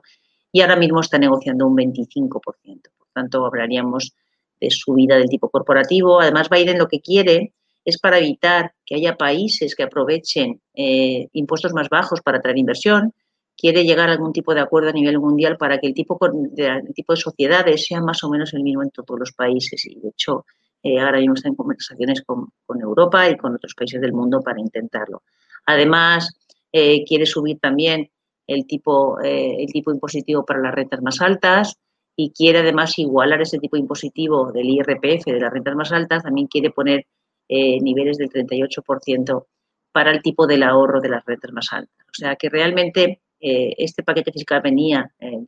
y 0.52 0.60
ahora 0.60 0.76
mismo 0.76 1.00
está 1.00 1.18
negociando 1.18 1.66
un 1.66 1.76
25%. 1.76 2.30
Por 2.30 3.08
tanto, 3.12 3.44
hablaríamos 3.44 4.14
de 4.60 4.70
subida 4.70 5.16
del 5.16 5.28
tipo 5.28 5.48
corporativo. 5.48 6.20
Además, 6.20 6.48
Biden 6.48 6.78
lo 6.78 6.88
que 6.88 7.00
quiere 7.00 7.54
es 7.84 7.98
para 7.98 8.18
evitar 8.18 8.74
que 8.84 8.96
haya 8.96 9.16
países 9.16 9.74
que 9.74 9.82
aprovechen 9.82 10.60
eh, 10.74 11.28
impuestos 11.32 11.72
más 11.72 11.88
bajos 11.88 12.20
para 12.20 12.40
traer 12.40 12.58
inversión, 12.58 13.14
quiere 13.56 13.84
llegar 13.84 14.08
a 14.08 14.12
algún 14.12 14.32
tipo 14.32 14.54
de 14.54 14.60
acuerdo 14.60 14.90
a 14.90 14.92
nivel 14.92 15.18
mundial 15.18 15.56
para 15.56 15.78
que 15.78 15.86
el 15.86 15.94
tipo 15.94 16.18
de, 16.52 16.82
tipo 16.94 17.12
de 17.12 17.20
sociedades 17.20 17.86
sea 17.86 18.00
más 18.00 18.22
o 18.24 18.30
menos 18.30 18.52
el 18.54 18.62
mismo 18.62 18.82
en 18.82 18.90
todos 18.90 19.18
los 19.18 19.32
países. 19.32 19.84
Y 19.86 19.98
de 20.00 20.10
hecho, 20.10 20.44
eh, 20.82 20.98
ahora 20.98 21.18
mismo 21.18 21.34
está 21.34 21.48
en 21.48 21.54
conversaciones 21.54 22.22
con, 22.22 22.48
Europa 22.80 23.28
y 23.28 23.36
con 23.36 23.54
otros 23.54 23.74
países 23.74 24.00
del 24.00 24.12
mundo 24.12 24.40
para 24.40 24.60
intentarlo. 24.60 25.22
Además, 25.66 26.38
eh, 26.72 27.04
quiere 27.04 27.26
subir 27.26 27.58
también 27.58 28.10
el 28.46 28.66
tipo, 28.66 29.20
el 29.20 29.66
tipo 29.72 29.92
impositivo 29.92 30.44
para 30.44 30.60
las 30.60 30.74
rentas 30.74 31.00
más 31.02 31.20
altas 31.20 31.78
y 32.16 32.32
quiere 32.32 32.58
además 32.58 32.98
igualar 32.98 33.40
ese 33.40 33.58
tipo 33.58 33.76
impositivo 33.76 34.52
del 34.52 34.68
IRPF 34.68 35.24
de 35.24 35.40
las 35.40 35.52
rentas 35.52 35.74
más 35.74 35.92
altas, 35.92 36.22
también 36.22 36.48
quiere 36.48 36.70
poner 36.70 37.06
eh, 37.48 37.80
niveles 37.80 38.18
del 38.18 38.28
38% 38.28 39.46
para 39.90 40.10
el 40.10 40.22
tipo 40.22 40.46
del 40.46 40.62
ahorro 40.62 41.00
de 41.00 41.08
las 41.08 41.24
rentas 41.24 41.50
más 41.52 41.72
altas. 41.72 42.06
O 42.06 42.12
sea 42.14 42.36
que 42.36 42.48
realmente 42.48 43.22
eh, 43.40 43.74
este 43.78 44.02
paquete 44.02 44.32
fiscal 44.32 44.60
venía 44.62 45.12
eh, 45.18 45.46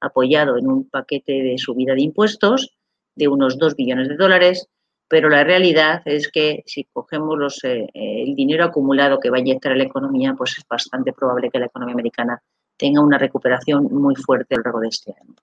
apoyado 0.00 0.58
en 0.58 0.66
un 0.66 0.90
paquete 0.90 1.32
de 1.32 1.56
subida 1.56 1.94
de 1.94 2.02
impuestos 2.02 2.76
de 3.18 3.28
unos 3.28 3.58
2 3.58 3.74
billones 3.76 4.08
de 4.08 4.16
dólares, 4.16 4.68
pero 5.08 5.28
la 5.28 5.44
realidad 5.44 6.02
es 6.04 6.28
que 6.28 6.62
si 6.66 6.84
cogemos 6.84 7.36
los, 7.38 7.60
el 7.64 8.34
dinero 8.34 8.64
acumulado 8.64 9.18
que 9.18 9.30
va 9.30 9.38
a 9.38 9.40
inyectar 9.40 9.72
a 9.72 9.76
la 9.76 9.84
economía, 9.84 10.34
pues 10.36 10.56
es 10.58 10.64
bastante 10.68 11.12
probable 11.12 11.50
que 11.50 11.58
la 11.58 11.66
economía 11.66 11.94
americana 11.94 12.42
tenga 12.76 13.00
una 13.00 13.18
recuperación 13.18 13.84
muy 13.84 14.14
fuerte 14.14 14.54
a 14.54 14.58
lo 14.58 14.64
largo 14.64 14.80
de 14.80 14.88
este 14.88 15.12
año. 15.12 15.34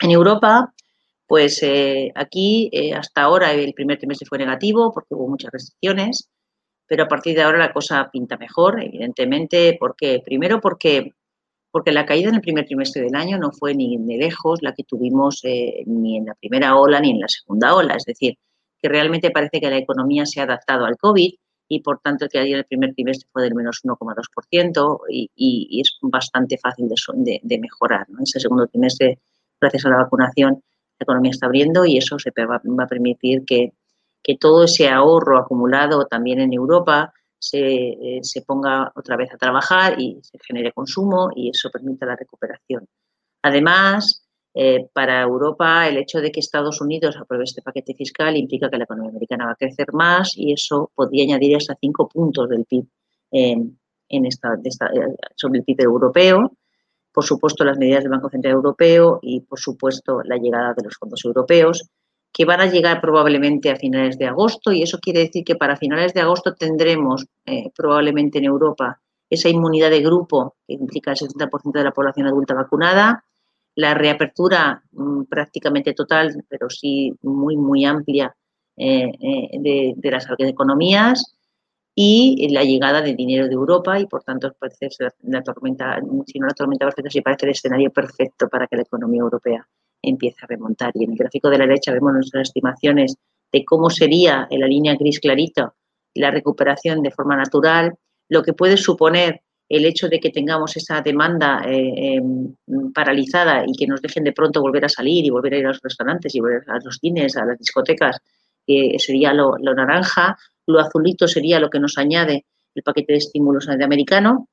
En 0.00 0.10
Europa, 0.10 0.74
pues 1.26 1.62
eh, 1.62 2.12
aquí 2.14 2.68
eh, 2.72 2.94
hasta 2.94 3.22
ahora 3.22 3.52
el 3.52 3.72
primer 3.74 3.98
trimestre 3.98 4.26
fue 4.26 4.38
negativo 4.38 4.92
porque 4.92 5.14
hubo 5.14 5.28
muchas 5.28 5.52
restricciones, 5.52 6.30
pero 6.86 7.04
a 7.04 7.08
partir 7.08 7.36
de 7.36 7.42
ahora 7.42 7.58
la 7.58 7.72
cosa 7.72 8.10
pinta 8.12 8.36
mejor, 8.36 8.82
evidentemente, 8.82 9.76
porque 9.78 10.22
primero 10.24 10.60
porque 10.60 11.12
porque 11.76 11.92
la 11.92 12.06
caída 12.06 12.30
en 12.30 12.36
el 12.36 12.40
primer 12.40 12.64
trimestre 12.64 13.02
del 13.02 13.14
año 13.14 13.36
no 13.36 13.52
fue 13.52 13.74
ni 13.74 13.98
de 13.98 14.16
lejos 14.16 14.62
la 14.62 14.72
que 14.72 14.82
tuvimos 14.82 15.40
eh, 15.44 15.82
ni 15.84 16.16
en 16.16 16.24
la 16.24 16.34
primera 16.34 16.74
ola 16.74 17.00
ni 17.00 17.10
en 17.10 17.20
la 17.20 17.28
segunda 17.28 17.74
ola, 17.74 17.96
es 17.96 18.06
decir, 18.06 18.38
que 18.80 18.88
realmente 18.88 19.30
parece 19.30 19.60
que 19.60 19.68
la 19.68 19.76
economía 19.76 20.24
se 20.24 20.40
ha 20.40 20.44
adaptado 20.44 20.86
al 20.86 20.96
COVID 20.96 21.34
y 21.68 21.80
por 21.80 22.00
tanto 22.00 22.24
el 22.24 22.30
que 22.30 22.38
en 22.40 22.56
el 22.56 22.64
primer 22.64 22.94
trimestre 22.94 23.28
fue 23.30 23.42
del 23.42 23.54
menos 23.54 23.82
1,2% 23.84 25.00
y, 25.10 25.30
y, 25.36 25.82
es 25.82 25.98
bastante 26.00 26.56
fácil 26.56 26.88
de, 26.88 27.40
de, 27.42 27.58
mejorar. 27.58 28.06
En 28.08 28.22
ese 28.22 28.40
segundo 28.40 28.66
trimestre, 28.68 29.18
gracias 29.60 29.84
a 29.84 29.90
la 29.90 29.98
vacunación, 29.98 30.54
la 30.98 31.04
economía 31.04 31.32
está 31.32 31.44
abriendo 31.44 31.84
y 31.84 31.98
eso 31.98 32.18
se 32.18 32.30
va, 32.42 32.56
a 32.56 32.86
permitir 32.86 33.44
que, 33.44 33.74
todo 34.40 34.64
ese 34.64 34.88
ahorro 34.88 35.38
acumulado 35.38 36.06
también 36.06 36.40
en 36.40 36.54
Europa 36.54 37.12
eh, 37.52 38.20
se, 38.22 38.42
ponga 38.42 38.92
otra 38.94 39.16
vez 39.16 39.32
a 39.32 39.38
trabajar 39.38 40.00
y 40.00 40.18
se 40.22 40.38
genere 40.46 40.72
consumo 40.72 41.30
y 41.34 41.50
eso 41.50 41.70
permita 41.70 42.06
la 42.06 42.16
recuperación. 42.16 42.86
Además, 43.42 44.26
eh, 44.54 44.88
para 44.92 45.22
Europa, 45.22 45.86
el 45.88 45.98
hecho 45.98 46.20
de 46.20 46.32
que 46.32 46.40
Estados 46.40 46.80
Unidos 46.80 47.16
apruebe 47.16 47.44
este 47.44 47.62
paquete 47.62 47.94
fiscal 47.94 48.36
implica 48.36 48.70
que 48.70 48.78
la 48.78 48.84
economía 48.84 49.10
americana 49.10 49.46
va 49.46 49.52
a 49.52 49.56
crecer 49.56 49.92
más 49.92 50.36
y 50.36 50.52
eso 50.52 50.90
podría 50.94 51.24
añadir 51.24 51.56
hasta 51.56 51.76
cinco 51.80 52.08
puntos 52.08 52.48
del 52.48 52.64
PIB 52.64 52.86
en 53.32 54.24
esta, 54.24 54.56
sobre 55.34 55.58
el 55.58 55.64
PIB 55.64 55.80
europeo 55.80 56.52
por 57.16 57.24
supuesto 57.24 57.64
las 57.64 57.78
medidas 57.78 58.02
del 58.02 58.10
Banco 58.10 58.28
Central 58.28 58.52
Europeo 58.52 59.20
y, 59.22 59.40
por 59.40 59.58
supuesto, 59.58 60.20
la 60.22 60.36
llegada 60.36 60.74
de 60.74 60.84
los 60.84 60.96
fondos 60.96 61.24
europeos, 61.24 61.88
que 62.32 62.44
van 62.44 62.60
a 62.60 62.66
llegar 62.66 63.00
probablemente 63.00 63.70
a 63.70 63.76
finales 63.76 64.18
de 64.18 64.26
agosto 64.26 64.72
y 64.72 64.82
eso 64.82 64.98
quiere 64.98 65.20
decir 65.20 65.44
que 65.44 65.56
para 65.56 65.76
finales 65.76 66.12
de 66.12 66.20
agosto 66.20 66.54
tendremos 66.54 67.26
eh, 67.46 67.70
probablemente 67.74 68.38
en 68.38 68.44
Europa 68.44 69.00
esa 69.28 69.48
inmunidad 69.48 69.90
de 69.90 70.02
grupo 70.02 70.56
que 70.66 70.74
implica 70.74 71.12
el 71.12 71.16
70% 71.16 71.72
de 71.72 71.84
la 71.84 71.92
población 71.92 72.26
adulta 72.26 72.54
vacunada, 72.54 73.24
la 73.74 73.94
reapertura 73.94 74.82
mm, 74.92 75.24
prácticamente 75.24 75.92
total, 75.94 76.44
pero 76.48 76.70
sí 76.70 77.12
muy, 77.22 77.56
muy 77.56 77.84
amplia 77.84 78.34
eh, 78.76 79.10
eh, 79.20 79.94
de, 79.96 80.10
las 80.10 80.26
economías 80.38 81.36
y 81.94 82.48
la 82.50 82.62
llegada 82.62 83.00
de 83.00 83.14
dinero 83.14 83.46
de 83.46 83.54
Europa 83.54 83.98
y 83.98 84.06
por 84.06 84.22
tanto 84.22 84.54
parece 84.58 84.90
la, 85.22 85.42
tormenta, 85.42 85.98
si 86.26 86.38
no 86.38 86.46
la 86.46 86.52
tormenta 86.52 86.84
perfecta, 86.84 87.10
sí 87.10 87.22
parece 87.22 87.46
el 87.46 87.52
escenario 87.52 87.90
perfecto 87.90 88.48
para 88.48 88.66
que 88.66 88.76
la 88.76 88.82
economía 88.82 89.22
europea 89.22 89.66
empiece 90.10 90.38
a 90.42 90.46
remontar. 90.46 90.92
Y 90.94 91.04
en 91.04 91.12
el 91.12 91.18
gráfico 91.18 91.50
de 91.50 91.58
la 91.58 91.66
derecha 91.66 91.92
vemos 91.92 92.12
nuestras 92.12 92.48
estimaciones 92.48 93.16
de 93.52 93.64
cómo 93.64 93.90
sería 93.90 94.46
en 94.50 94.60
la 94.60 94.66
línea 94.66 94.96
gris 94.96 95.20
clarito 95.20 95.74
la 96.14 96.30
recuperación 96.30 97.02
de 97.02 97.10
forma 97.10 97.36
natural, 97.36 97.94
lo 98.28 98.42
que 98.42 98.52
puede 98.52 98.76
suponer 98.76 99.42
el 99.68 99.84
hecho 99.84 100.08
de 100.08 100.20
que 100.20 100.30
tengamos 100.30 100.76
esa 100.76 101.00
demanda 101.00 101.62
eh, 101.66 102.16
em, 102.16 102.54
paralizada 102.94 103.64
y 103.66 103.72
que 103.72 103.86
nos 103.86 104.00
dejen 104.00 104.24
de 104.24 104.32
pronto 104.32 104.60
volver 104.60 104.84
a 104.84 104.88
salir 104.88 105.24
y 105.24 105.30
volver 105.30 105.54
a 105.54 105.58
ir 105.58 105.64
a 105.66 105.68
los 105.68 105.82
restaurantes 105.82 106.34
y 106.34 106.40
volver 106.40 106.62
a 106.68 106.78
los 106.82 106.98
cines, 106.98 107.36
a 107.36 107.44
las 107.44 107.58
discotecas, 107.58 108.18
que 108.66 108.96
sería 108.98 109.32
lo, 109.32 109.56
naranja, 109.58 110.36
lo 110.66 110.80
azulito 110.80 111.28
sería 111.28 111.60
lo 111.60 111.70
que 111.70 111.80
nos 111.80 111.98
añade 111.98 112.46
el 112.74 112.82
paquete 112.82 113.12
de 113.12 113.18
estímulos 113.18 113.68
americano 113.68 114.48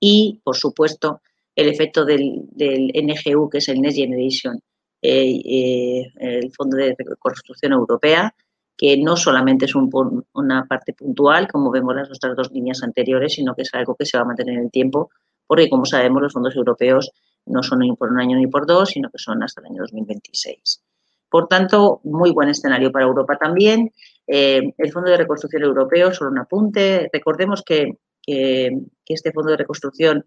y, 0.00 0.40
por 0.42 0.56
supuesto, 0.56 1.20
el 1.54 1.68
efecto 1.68 2.04
del, 2.04 2.46
NGU, 2.56 3.50
que 3.50 3.58
es 3.58 3.68
el 3.68 3.80
Next 3.80 3.96
Generation, 3.96 4.60
eh, 5.02 5.42
eh, 5.44 6.12
el 6.20 6.52
Fondo 6.52 6.76
de 6.76 6.94
Reconstrucción 6.96 7.72
Europea, 7.72 8.34
que 8.76 8.96
no 8.96 9.16
solamente 9.16 9.66
es 9.66 9.74
una 9.74 10.66
parte 10.66 10.92
puntual, 10.92 11.48
como 11.48 11.70
vemos 11.70 11.94
las 11.94 12.10
otras 12.10 12.36
dos 12.36 12.50
líneas 12.52 12.82
anteriores, 12.82 13.34
sino 13.34 13.54
que 13.54 13.62
es 13.62 13.74
algo 13.74 13.94
que 13.96 14.06
se 14.06 14.16
va 14.16 14.22
a 14.22 14.26
mantener 14.26 14.54
en 14.54 14.64
el 14.64 14.70
tiempo, 14.70 15.10
porque, 15.46 15.68
como 15.68 15.84
sabemos, 15.84 16.22
los 16.22 16.32
fondos 16.32 16.56
europeos 16.56 17.12
no 17.46 17.62
son 17.62 17.80
ni 17.80 17.94
por 17.94 18.10
un 18.10 18.20
año 18.20 18.36
ni 18.36 18.46
por 18.46 18.66
dos, 18.66 18.90
sino 18.90 19.10
que 19.10 19.18
son 19.18 19.42
hasta 19.42 19.60
el 19.60 19.66
año 19.68 19.82
2026. 19.82 20.82
Por 21.28 21.48
tanto, 21.48 22.00
muy 22.04 22.30
buen 22.30 22.48
escenario 22.48 22.92
para 22.92 23.06
Europa 23.06 23.36
también. 23.36 23.90
Eh, 24.26 24.72
el 24.76 24.92
Fondo 24.92 25.10
de 25.10 25.16
Reconstrucción 25.16 25.62
Europeo, 25.62 26.12
solo 26.12 26.30
un 26.30 26.38
apunte. 26.38 27.08
Recordemos 27.12 27.62
que, 27.62 27.98
este 28.24 29.32
Fondo 29.32 29.50
de 29.50 29.56
Reconstrucción 29.56 30.24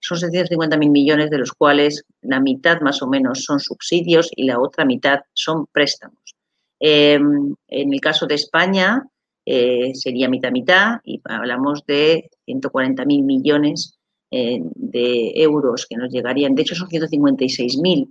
son 0.00 0.18
750.000 0.18 0.90
millones, 0.90 1.30
de 1.30 1.38
los 1.38 1.52
cuales 1.52 2.04
la 2.22 2.40
mitad 2.40 2.80
más 2.80 3.02
o 3.02 3.06
menos 3.06 3.44
son 3.44 3.60
subsidios 3.60 4.30
y 4.34 4.44
la 4.44 4.58
otra 4.58 4.84
mitad 4.84 5.20
son 5.32 5.66
préstamos. 5.66 6.36
Em, 6.78 7.54
en 7.68 7.92
el 7.92 8.00
caso 8.00 8.26
de 8.26 8.34
España 8.34 9.06
eh, 9.44 9.92
sería 9.94 10.28
mitad-mitad 10.28 11.00
y 11.04 11.20
hablamos 11.24 11.84
de 11.86 12.30
140.000 12.46 13.22
millones 13.22 13.98
eh, 14.30 14.60
de 14.74 15.32
euros 15.34 15.86
que 15.86 15.96
nos 15.96 16.10
llegarían. 16.10 16.54
De 16.54 16.62
hecho, 16.62 16.74
son 16.74 16.88
156.000 16.88 18.08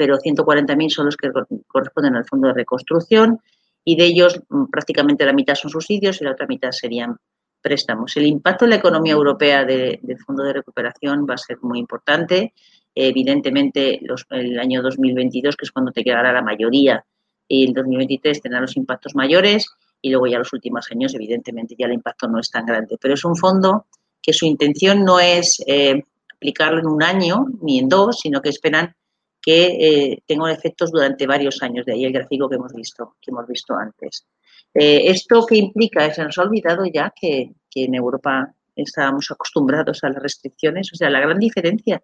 pero 0.00 0.16
140.000 0.16 0.88
son 0.88 1.04
los 1.04 1.16
que 1.18 1.28
corresponden 1.66 2.16
al 2.16 2.24
Fondo 2.24 2.48
de 2.48 2.54
Reconstrucción 2.54 3.38
y 3.84 3.96
de 3.96 4.06
ellos 4.06 4.40
mm, 4.48 4.70
prácticamente 4.70 5.26
la 5.26 5.34
mitad 5.34 5.54
son 5.54 5.70
subsidios 5.70 6.18
y 6.18 6.24
la 6.24 6.30
otra 6.30 6.46
mitad 6.46 6.70
serían 6.70 7.18
préstamos. 7.60 8.16
El 8.16 8.26
impacto 8.26 8.64
en 8.64 8.70
la 8.70 8.76
economía 8.76 9.12
europea 9.12 9.64
del 9.64 10.18
Fondo 10.24 10.42
de 10.42 10.52
Recuperación 10.52 11.26
va 11.28 11.34
a 11.34 11.38
ser 11.38 11.58
muy 11.62 11.78
importante. 11.78 12.54
Evidentemente, 12.94 14.00
el 14.30 14.58
año 14.58 14.82
2022, 14.82 15.56
que 15.56 15.64
es 15.64 15.72
cuando 15.72 15.92
te 15.92 16.02
quedará 16.02 16.32
la 16.32 16.42
mayoría, 16.42 17.04
y 17.48 17.66
el 17.66 17.74
2023 17.74 18.40
tendrá 18.40 18.60
los 18.60 18.76
impactos 18.76 19.14
mayores 19.14 19.66
y 20.00 20.10
luego 20.10 20.28
ya 20.28 20.38
los 20.38 20.52
últimos 20.52 20.90
años, 20.90 21.14
evidentemente, 21.14 21.74
ya 21.78 21.86
el 21.86 21.94
impacto 21.94 22.28
no 22.28 22.38
es 22.38 22.50
tan 22.50 22.64
grande. 22.64 22.96
Pero 23.00 23.14
es 23.14 23.24
un 23.24 23.36
fondo 23.36 23.86
que 24.22 24.32
su 24.32 24.46
intención 24.46 25.04
no 25.04 25.18
es 25.18 25.62
eh, 25.66 26.02
aplicarlo 26.34 26.78
en 26.78 26.86
un 26.86 27.02
año 27.02 27.46
ni 27.60 27.78
en 27.78 27.88
dos, 27.88 28.20
sino 28.20 28.40
que 28.40 28.50
esperan 28.50 28.94
que 29.42 29.66
eh, 29.66 30.22
tengan 30.26 30.50
efectos 30.52 30.90
durante 30.90 31.26
varios 31.26 31.62
años, 31.62 31.86
de 31.86 31.92
ahí 31.92 32.04
el 32.04 32.12
gráfico 32.12 32.48
que 32.48 32.56
hemos 32.56 32.72
visto, 32.72 33.16
que 33.20 33.30
hemos 33.30 33.46
visto 33.46 33.74
antes. 33.74 34.26
Eh, 34.74 35.10
¿Esto 35.10 35.44
qué 35.46 35.56
implica? 35.56 36.12
Se 36.12 36.22
nos 36.22 36.38
ha 36.38 36.42
olvidado 36.42 36.84
ya 36.86 37.12
que, 37.18 37.52
en 37.74 37.94
Europa 37.94 38.54
estábamos 38.76 39.30
acostumbrados 39.30 40.02
a 40.04 40.08
las 40.08 40.22
restricciones, 40.22 40.90
o 40.92 40.96
sea, 40.96 41.10
la 41.10 41.20
gran 41.20 41.38
diferencia 41.38 42.02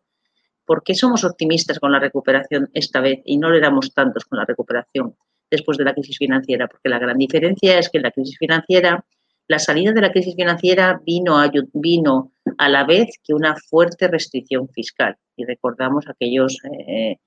¿Por 0.67 0.83
qué 0.83 0.95
somos 0.95 1.25
optimistas 1.25 1.79
con 1.79 1.93
la 1.93 2.01
recuperación 2.01 2.69
esta 2.75 3.01
vez 3.01 3.21
y 3.25 3.39
no 3.39 3.51
le 3.51 3.61
damos 3.61 3.95
tantos 3.95 4.25
con 4.25 4.39
la 4.39 4.45
recuperación 4.45 5.15
después 5.49 5.79
de 5.79 5.85
la 5.85 5.95
crisis 5.95 6.19
financiera? 6.19 6.67
Porque 6.67 6.89
la 6.89 6.99
gran 6.99 7.17
diferencia 7.17 7.79
es 7.79 7.89
que 7.89 7.99
en 7.99 8.03
la 8.03 8.11
crisis 8.11 8.37
financiera, 8.37 9.05
la 9.47 9.61
salida 9.61 9.93
de 9.93 10.01
la 10.01 10.11
crisis 10.11 10.35
financiera 10.35 11.01
vino 11.07 11.39
a, 11.39 11.53
vino 11.73 12.33
a 12.59 12.69
la 12.69 12.85
vez 12.85 13.21
que 13.23 13.33
una 13.33 13.55
fuerte 13.55 14.09
restricción 14.09 14.69
fiscal. 14.69 15.17
Y 15.37 15.45
recordamos 15.45 16.09
aquellos 16.09 16.59
eh, 16.65 17.19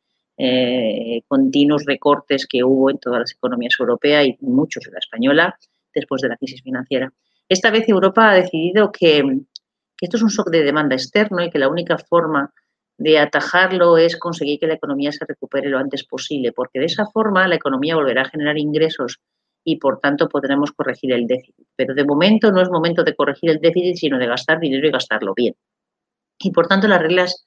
eh, 0.42 1.22
continuos 1.28 1.84
recortes 1.86 2.48
que 2.48 2.64
hubo 2.64 2.90
en 2.90 2.98
todas 2.98 3.20
las 3.20 3.32
economías 3.34 3.76
europeas 3.78 4.26
y 4.26 4.38
muchos 4.40 4.88
en 4.88 4.94
la 4.94 5.00
española 5.00 5.60
después 5.94 6.22
de 6.22 6.30
la 6.30 6.38
crisis 6.38 6.64
financiera. 6.64 7.12
Esta 7.50 7.70
vez 7.72 7.90
Europa 7.90 8.32
ha 8.32 8.36
decidido 8.36 8.90
que, 8.90 9.22
que 9.98 10.06
esto 10.06 10.16
es 10.16 10.24
un 10.24 10.30
shock 10.30 10.50
de 10.50 10.64
demanda 10.64 10.96
externo 10.96 11.44
y 11.44 11.50
que 11.50 11.60
la 11.60 11.68
única 11.68 11.98
forma 11.98 12.54
de 12.98 13.20
atajarlo 13.20 13.98
es 13.98 14.18
conseguir 14.18 14.60
que 14.60 14.68
la 14.68 14.76
economía 14.76 15.12
se 15.12 15.26
recupere 15.26 15.70
lo 15.70 15.78
antes 15.78 16.06
posible, 16.06 16.54
porque 16.54 16.80
de 16.80 16.86
esa 16.86 17.06
forma 17.08 17.48
la 17.48 17.56
economía 17.56 17.96
volverá 17.96 18.22
a 18.22 18.30
generar 18.30 18.58
ingresos 18.58 19.20
y 19.66 19.76
por 19.76 20.00
tanto 20.00 20.30
podremos 20.30 20.72
corregir 20.72 21.12
el 21.12 21.28
déficit. 21.28 21.68
Pero 21.76 21.94
de 21.94 22.06
momento 22.06 22.50
no 22.54 22.62
es 22.62 22.70
momento 22.70 23.04
de 23.04 23.14
corregir 23.14 23.50
el 23.50 23.60
déficit, 23.60 23.98
sino 23.98 24.18
de 24.18 24.28
gastar 24.28 24.60
dinero 24.60 24.88
y 24.88 24.92
gastarlo 24.92 25.34
bien. 25.34 25.56
Y 26.38 26.52
por 26.52 26.68
tanto 26.68 26.88
las 26.88 27.02
reglas 27.02 27.46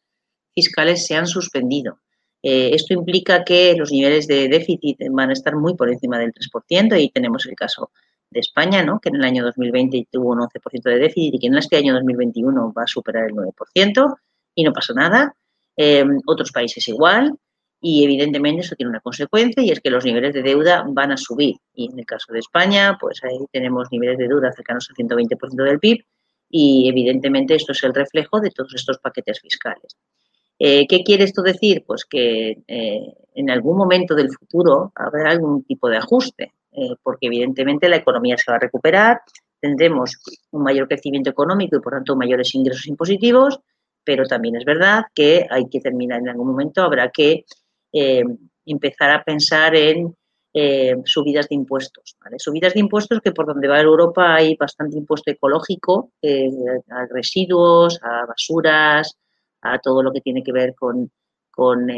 fiscales 0.54 1.06
se 1.06 1.16
han 1.16 1.26
suspendido. 1.26 1.98
Eh, 2.42 2.70
esto 2.74 2.94
implica 2.94 3.44
que 3.44 3.74
los 3.76 3.92
niveles 3.92 4.26
de 4.26 4.48
déficit 4.48 4.98
van 5.10 5.30
a 5.30 5.32
estar 5.32 5.54
muy 5.56 5.74
por 5.74 5.88
encima 5.88 6.18
del 6.18 6.32
3%, 6.32 7.00
y 7.00 7.08
tenemos 7.10 7.46
el 7.46 7.54
caso 7.54 7.90
de 8.30 8.40
España, 8.40 8.82
¿no? 8.82 8.98
que 9.00 9.10
en 9.10 9.16
el 9.16 9.24
año 9.24 9.44
2020 9.44 10.08
tuvo 10.10 10.30
un 10.30 10.40
11% 10.40 10.82
de 10.84 10.98
déficit 10.98 11.34
y 11.34 11.38
que 11.38 11.46
en 11.46 11.56
este 11.56 11.76
año 11.76 11.94
2021 11.94 12.72
va 12.72 12.84
a 12.84 12.86
superar 12.86 13.26
el 13.26 13.34
9% 13.34 14.16
y 14.54 14.64
no 14.64 14.72
pasa 14.72 14.94
nada. 14.94 15.36
Em, 15.76 16.18
otros 16.26 16.50
países 16.52 16.86
igual, 16.88 17.32
y 17.80 18.04
evidentemente 18.04 18.60
eso 18.60 18.76
tiene 18.76 18.90
una 18.90 19.00
consecuencia 19.00 19.62
y 19.62 19.70
es 19.70 19.80
que 19.80 19.90
los 19.90 20.04
niveles 20.04 20.32
de 20.32 20.42
deuda 20.42 20.84
van 20.86 21.12
a 21.12 21.16
subir. 21.16 21.56
Y 21.74 21.90
en 21.90 21.98
el 21.98 22.06
caso 22.06 22.32
de 22.32 22.38
España, 22.38 22.96
pues 23.00 23.22
ahí 23.24 23.38
tenemos 23.50 23.88
niveles 23.90 24.18
de 24.18 24.28
deuda 24.28 24.52
cercanos 24.52 24.88
al 24.88 24.96
120% 24.96 25.64
del 25.64 25.80
PIB 25.80 26.04
y 26.48 26.88
evidentemente 26.88 27.56
esto 27.56 27.72
es 27.72 27.82
el 27.82 27.92
reflejo 27.92 28.40
de 28.40 28.50
todos 28.50 28.72
estos 28.74 28.98
paquetes 28.98 29.40
fiscales. 29.40 29.96
Eh, 30.64 30.86
¿Qué 30.86 31.02
quiere 31.02 31.24
esto 31.24 31.42
decir? 31.42 31.82
Pues 31.84 32.04
que 32.04 32.62
eh, 32.68 33.14
en 33.34 33.50
algún 33.50 33.76
momento 33.76 34.14
del 34.14 34.30
futuro 34.30 34.92
habrá 34.94 35.32
algún 35.32 35.64
tipo 35.64 35.88
de 35.88 35.96
ajuste, 35.96 36.52
eh, 36.70 36.94
porque 37.02 37.26
evidentemente 37.26 37.88
la 37.88 37.96
economía 37.96 38.38
se 38.38 38.48
va 38.48 38.58
a 38.58 38.60
recuperar, 38.60 39.22
tendremos 39.58 40.18
un 40.52 40.62
mayor 40.62 40.86
crecimiento 40.86 41.30
económico 41.30 41.74
y 41.74 41.80
por 41.80 41.94
tanto 41.94 42.14
mayores 42.14 42.54
ingresos 42.54 42.86
impositivos, 42.86 43.58
pero 44.04 44.24
también 44.24 44.54
es 44.54 44.64
verdad 44.64 45.02
que 45.12 45.48
hay 45.50 45.68
que 45.68 45.80
terminar 45.80 46.20
en 46.20 46.28
algún 46.28 46.52
momento, 46.52 46.82
habrá 46.82 47.10
que 47.10 47.44
empezar 48.64 49.10
a 49.10 49.24
pensar 49.24 49.74
en 49.74 50.14
subidas 51.04 51.48
de 51.48 51.56
impuestos. 51.56 52.16
Subidas 52.38 52.74
de 52.74 52.80
impuestos 52.80 53.20
que 53.20 53.32
por 53.32 53.46
donde 53.46 53.66
va 53.66 53.80
Europa 53.80 54.36
hay 54.36 54.54
bastante 54.54 54.96
impuesto 54.96 55.32
ecológico 55.32 56.12
a 56.22 57.06
residuos, 57.10 58.00
a 58.02 58.26
basuras, 58.26 59.18
a 59.62 59.78
todo 59.78 60.02
lo 60.02 60.12
que 60.12 60.20
tiene 60.20 60.42
que 60.42 60.52
ver 60.52 60.74
con, 60.74 61.10
con 61.50 61.88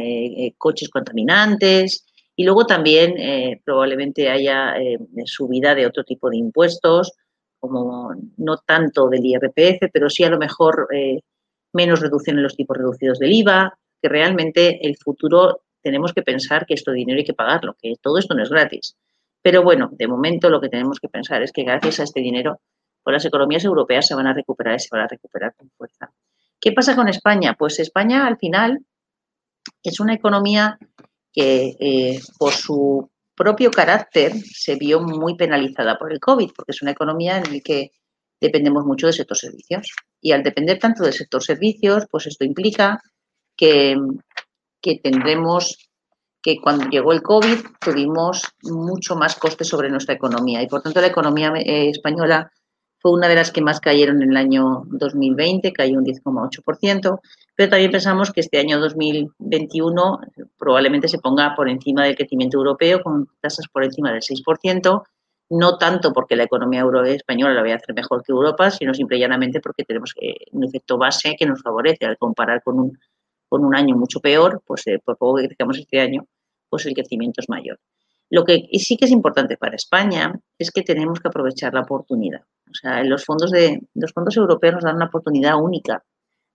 coches 0.57 0.89
contaminantes. 0.89 2.07
Y 2.37 2.45
luego 2.45 2.67
también 2.67 3.15
probablemente 3.65 4.29
haya 4.29 4.75
subida 5.25 5.75
de 5.75 5.87
otro 5.87 6.05
tipo 6.05 6.31
de 6.31 6.37
impuestos, 6.37 7.13
como 7.59 8.13
no 8.37 8.57
tanto 8.59 9.09
del 9.09 9.25
IRPF, 9.25 9.91
pero 9.93 10.11
sí 10.11 10.25
a 10.25 10.31
lo 10.31 10.39
mejor 10.39 10.89
menos 11.73 12.01
reducción 12.01 12.37
en 12.37 12.43
los 12.43 12.57
tipos 12.57 12.77
reducidos 12.77 13.19
del 13.19 13.33
IVA, 13.33 13.79
que 14.03 14.09
realmente 14.09 14.87
el 14.87 14.97
futuro 14.97 15.63
tenemos 15.83 16.13
que 16.13 16.23
pensar 16.23 16.67
que 16.67 16.75
esto 16.75 16.93
dinero 16.93 17.19
hay 17.19 17.25
que 17.25 17.35
pagarlo, 17.35 17.77
que 17.81 17.95
todo 18.01 18.19
esto 18.19 18.35
no 18.35 18.43
es 18.43 18.51
gratis. 18.51 18.97
Pero 19.43 19.63
bueno, 19.63 19.91
de 19.93 20.09
momento 20.09 20.51
lo 20.51 20.61
que 20.61 20.69
tenemos 20.69 20.99
que 20.99 21.09
pensar 21.09 21.43
es 21.43 21.53
que 21.53 21.63
gracias 21.65 22.01
a 22.01 22.05
este 22.05 22.21
dinero, 22.21 22.61
pues 23.03 23.13
las 23.13 23.25
economías 23.27 23.65
europeas 23.65 24.07
se 24.07 24.15
van 24.15 24.27
a 24.27 24.33
recuperar 24.33 24.77
y 24.77 24.81
se 24.81 24.89
van 24.91 25.03
a 25.03 25.09
recuperar 25.09 25.55
con 25.55 25.71
fuerza. 25.77 26.11
¿Qué 26.65 26.73
pasa 26.73 26.97
con 26.97 27.09
España? 27.09 27.55
Pues 27.59 27.79
España 27.79 28.27
al 28.27 28.39
final 28.39 28.87
es 29.83 30.01
una 30.01 30.15
economía 30.15 30.79
que 31.31 31.77
eh, 31.79 32.19
por 32.39 32.55
su 32.55 33.11
propio 33.35 33.71
carácter 33.71 34.33
se 34.33 34.77
vio 34.77 35.03
muy 35.03 35.37
penalizada 35.37 35.99
por 35.99 36.11
el 36.11 36.21
COVID, 36.21 36.53
porque 36.57 36.73
es 36.73 36.81
una 36.81 36.93
economía 36.93 37.37
en 37.37 37.53
la 37.53 37.61
que 37.61 37.91
dependemos 38.41 38.87
mucho 38.87 39.07
del 39.07 39.13
sector 39.13 39.37
servicios. 39.37 39.91
Y 40.23 40.33
al 40.33 40.43
depender 40.43 40.79
tanto 40.79 41.05
del 41.05 41.13
sector 41.13 41.43
servicios, 41.43 42.07
pues 42.11 42.29
esto 42.29 42.47
implica 42.47 42.99
que, 43.55 43.99
que 44.81 45.01
tendremos 45.01 45.91
que 46.41 46.57
cuando 46.63 46.89
llegó 46.89 47.13
el 47.13 47.21
COVID 47.21 47.59
tuvimos 47.79 48.43
mucho 48.63 49.17
más 49.17 49.35
coste 49.35 49.65
sobre 49.65 49.91
nuestra 49.91 50.15
economía 50.15 50.63
y 50.63 50.67
por 50.67 50.81
tanto 50.81 51.03
la 51.03 51.09
economía 51.09 51.53
eh, 51.57 51.91
española 51.91 52.51
fue 53.05 53.13
una 53.13 53.29
de 53.29 53.35
las 53.35 53.51
que 53.51 53.61
más 53.61 53.81
cayeron 53.81 54.23
en 54.23 54.31
el 54.31 54.37
año 54.39 54.85
2020, 54.87 55.75
cayó 55.75 55.99
un 55.99 56.07
10,8%, 56.07 57.21
pero 57.55 57.69
también 57.69 57.91
pensamos 57.91 58.33
que 58.33 58.41
este 58.41 58.59
año 58.59 58.81
2021 58.81 60.21
probablemente 60.57 61.09
se 61.09 61.19
ponga 61.19 61.55
por 61.55 61.69
encima 61.69 62.05
del 62.05 62.17
crecimiento 62.17 62.57
europeo 62.57 63.03
con 63.03 63.29
tasas 63.43 63.67
por 63.71 63.85
encima 63.85 64.11
del 64.11 64.23
6%, 64.23 65.03
no 65.51 65.77
tanto 65.77 66.15
porque 66.15 66.35
la 66.35 66.45
economía 66.45 66.83
española 67.09 67.53
la 67.53 67.61
vaya 67.61 67.75
a 67.75 67.77
hacer 67.77 67.95
mejor 67.95 68.23
que 68.23 68.33
Europa, 68.33 68.71
sino 68.71 68.95
simple 68.95 69.19
y 69.19 69.21
llanamente 69.21 69.61
porque 69.61 69.85
tenemos 69.85 70.15
un 70.53 70.65
efecto 70.65 70.97
base 70.97 71.37
que 71.39 71.45
nos 71.45 71.61
favorece 71.61 72.07
al 72.07 72.17
comparar 72.17 72.63
con 72.63 72.81
un, 72.81 72.99
con 73.51 73.67
un 73.67 73.77
año 73.77 73.97
mucho 73.97 74.21
peor, 74.21 74.63
pues 74.67 74.87
eh, 74.87 74.99
por 75.05 75.19
poco 75.19 75.37
que 75.37 75.49
crezcamos 75.49 75.77
este 75.77 76.01
año, 76.01 76.25
pues 76.71 76.87
el 76.87 76.95
crecimiento 76.95 77.43
es 77.43 77.51
mayor. 77.51 77.79
Lo 78.35 78.45
que 78.45 78.69
sí 78.81 78.97
que 78.97 79.05
es 79.05 79.13
importante 79.13 79.57
para 79.57 79.77
España 79.77 80.35
es 80.59 80.73
que 80.73 80.83
tenemos 80.83 81.21
que 81.21 81.29
aprovechar 81.29 81.73
la 81.73 81.83
oportunidad. 81.83 82.41
O 82.69 82.75
sea, 82.75 83.05
los 83.05 83.25
fondos, 83.25 83.53
europeos 84.37 84.75
nos 84.75 84.83
dan 84.83 84.97
una 84.97 85.05
oportunidad 85.05 85.55
única. 85.63 86.03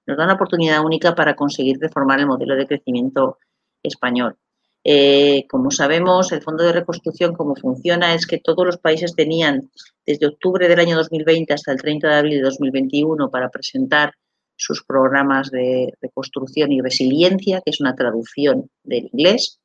Nos 0.06 0.18
dan 0.18 0.26
una 0.26 0.34
oportunidad 0.34 0.84
única 0.84 1.16
para 1.16 1.38
conseguir 1.38 1.78
reformar 1.80 2.20
el 2.20 2.28
modelo 2.28 2.58
de 2.58 2.68
crecimiento 2.68 3.38
español. 3.82 4.36
Eh, 4.84 5.46
como 5.50 5.72
sabemos, 5.72 6.34
el 6.34 6.42
Fondo 6.42 6.66
de 6.66 6.74
Reconstrucción, 6.74 7.34
como 7.34 7.56
funciona, 7.56 8.14
es 8.14 8.28
que 8.28 8.40
todos 8.40 8.66
los 8.66 8.78
países 8.78 9.16
tenían 9.16 9.72
desde 10.06 10.28
octubre 10.28 10.68
del 10.68 10.82
año 10.82 10.98
2020 10.98 11.54
hasta 11.54 11.72
el 11.72 11.82
30 11.82 12.10
de 12.10 12.16
abril 12.16 12.38
de 12.40 12.44
2021 12.44 13.32
para 13.32 13.48
presentar 13.48 14.12
sus 14.58 14.84
programas 14.84 15.50
de 15.50 15.94
reconstrucción 16.02 16.74
y 16.74 16.82
resiliencia, 16.82 17.62
que 17.64 17.72
es 17.72 17.80
una 17.80 17.96
traducción 17.96 18.70
del 18.84 19.10
inglés. 19.14 19.62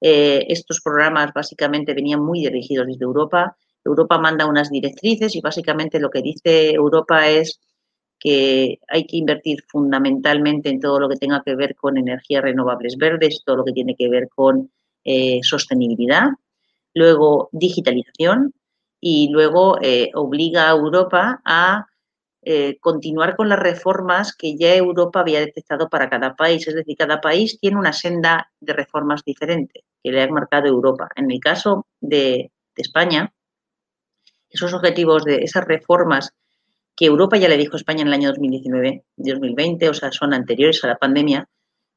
Eh, 0.00 0.44
estos 0.48 0.80
programas 0.80 1.32
básicamente 1.34 1.94
venían 1.94 2.20
muy 2.22 2.40
dirigidos 2.40 2.86
desde 2.86 3.04
Europa. 3.04 3.56
Europa 3.84 4.18
manda 4.18 4.46
unas 4.46 4.70
directrices 4.70 5.34
y 5.36 5.40
básicamente 5.40 6.00
lo 6.00 6.10
que 6.10 6.22
dice 6.22 6.72
Europa 6.72 7.28
es 7.28 7.60
que 8.18 8.78
hay 8.88 9.06
que 9.06 9.16
invertir 9.16 9.62
fundamentalmente 9.68 10.68
en 10.70 10.80
todo 10.80 10.98
lo 11.00 11.08
que 11.08 11.16
tenga 11.16 11.42
que 11.44 11.54
ver 11.54 11.76
con 11.76 11.96
energías 11.96 12.42
renovables 12.42 12.96
verdes, 12.96 13.42
todo 13.44 13.56
lo 13.56 13.64
que 13.64 13.72
tiene 13.72 13.94
que 13.96 14.08
ver 14.08 14.28
con 14.34 14.70
eh, 15.04 15.40
sostenibilidad, 15.42 16.28
luego 16.94 17.48
digitalización 17.52 18.54
y 19.00 19.28
luego 19.30 19.78
eh, 19.82 20.10
obliga 20.14 20.68
a 20.68 20.72
Europa 20.72 21.40
a 21.44 21.86
eh, 22.48 22.78
continuar 22.78 23.34
con 23.34 23.48
las 23.48 23.58
reformas 23.58 24.32
que 24.32 24.56
ya 24.56 24.72
Europa 24.76 25.18
había 25.18 25.40
detectado 25.40 25.88
para 25.88 26.08
cada 26.08 26.36
país. 26.36 26.68
Es 26.68 26.76
decir, 26.76 26.96
cada 26.96 27.20
país 27.20 27.58
tiene 27.58 27.76
una 27.76 27.92
senda 27.92 28.52
de 28.60 28.72
reformas 28.72 29.24
diferente 29.24 29.82
que 30.00 30.12
le 30.12 30.22
ha 30.22 30.28
marcado 30.28 30.68
Europa. 30.68 31.08
En 31.16 31.28
el 31.32 31.40
caso 31.40 31.88
de, 32.00 32.52
España, 32.76 33.34
esos 34.48 34.72
objetivos 34.74 35.24
de 35.24 35.38
esas 35.38 35.64
reformas 35.64 36.34
que 36.94 37.06
Europa 37.06 37.36
ya 37.36 37.48
le 37.48 37.56
dijo 37.56 37.74
a 37.74 37.78
España 37.78 38.02
en 38.02 38.08
el 38.08 38.14
año 38.14 38.28
2019, 38.28 39.02
2020, 39.16 39.88
o 39.88 39.94
sea, 39.94 40.12
son 40.12 40.32
anteriores 40.32 40.84
a 40.84 40.86
la 40.86 40.98
pandemia, 40.98 41.48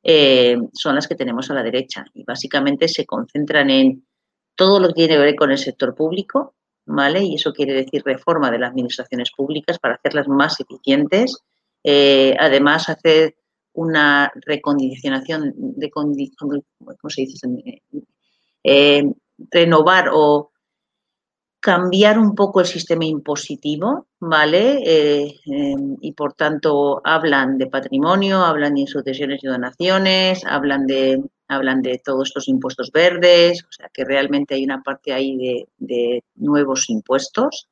eh, 0.02 0.58
son 0.74 0.96
las 0.96 1.08
que 1.08 1.14
tenemos 1.14 1.52
a 1.52 1.54
la 1.54 1.62
derecha 1.62 2.06
y 2.16 2.24
básicamente 2.24 2.88
se 2.88 3.06
concentran 3.06 3.70
en 3.70 4.08
todo 4.56 4.80
lo 4.80 4.88
que 4.88 4.94
tiene 4.96 5.14
que 5.14 5.20
ver 5.20 5.36
con 5.36 5.52
el 5.52 5.60
sector 5.60 5.94
público, 5.94 6.56
¿vale? 6.90 7.24
Y 7.24 7.36
eso 7.36 7.54
quiere 7.54 7.74
decir 7.74 8.02
reforma 8.04 8.50
de 8.50 8.60
las 8.60 8.72
administraciones 8.72 9.32
públicas 9.32 9.78
para 9.80 9.96
hacerlas 9.96 10.28
más 10.28 10.60
eficientes, 10.60 11.38
eh, 11.84 12.36
además 12.40 12.90
hacer 12.90 13.36
una 13.74 14.32
recondicionación, 14.46 15.54
de, 15.56 15.92
¿cómo? 15.92 16.56
Eh, 18.64 19.04
renovar 19.52 20.10
o 20.12 20.52
cambiar 21.62 22.18
un 22.18 22.36
poco 22.36 22.60
el 22.60 22.66
sistema 22.66 23.06
impositivo, 23.06 24.08
¿vale? 24.20 24.82
Eh, 24.84 25.40
em, 25.46 25.98
y 26.02 26.14
por 26.14 26.34
tanto 26.34 27.02
hablan 27.04 27.58
de 27.58 27.68
patrimonio, 27.68 28.44
hablan 28.44 28.76
de 28.76 28.88
sucesiones 28.88 29.44
y 29.44 29.48
donaciones, 29.48 30.44
hablan 30.46 30.88
de, 30.88 31.22
hablan 31.50 31.82
de 31.82 32.00
todos 32.04 32.30
estos 32.30 32.48
impuestos 32.48 32.92
verdes, 32.92 33.64
o 33.64 33.72
sea 33.72 33.90
que 33.94 34.06
realmente 34.06 34.56
hay 34.56 34.64
una 34.64 34.82
parte 34.82 35.12
ahí 35.12 35.66
de, 35.78 36.24
nuevos 36.36 36.90
impuestos. 36.90 37.68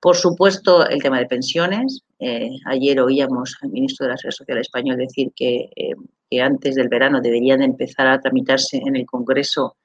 Por 0.00 0.16
supuesto, 0.16 0.86
el 0.88 1.00
tema 1.00 1.18
de 1.18 1.26
pensiones. 1.26 2.02
Eh, 2.18 2.50
ayer 2.66 3.00
oíamos 3.00 3.56
al 3.62 3.70
ministro 3.70 4.04
de 4.04 4.12
la 4.12 4.16
Seguridad 4.16 4.36
Social 4.36 4.58
español 4.58 4.96
decir 4.98 5.32
que 5.34 5.70
eh, 5.76 6.40
antes 6.40 6.74
del 6.74 6.88
verano 6.88 7.20
deberían 7.20 7.62
empezar 7.62 8.06
a 8.06 8.20
tramitarse 8.20 8.78
en 8.78 8.96
el 8.96 9.06
Congreso 9.06 9.76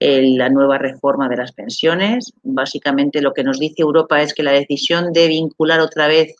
la 0.00 0.50
nueva 0.50 0.76
reforma 0.76 1.28
de 1.28 1.36
las 1.36 1.52
pensiones. 1.52 2.32
Básicamente 2.42 3.22
lo 3.22 3.32
que 3.32 3.44
nos 3.44 3.58
dice 3.58 3.82
Europa 3.82 4.20
es 4.20 4.34
que 4.34 4.42
la 4.42 4.52
decisión 4.52 5.12
de 5.12 5.28
vincular 5.28 5.80
otra 5.80 6.08
vez 6.08 6.36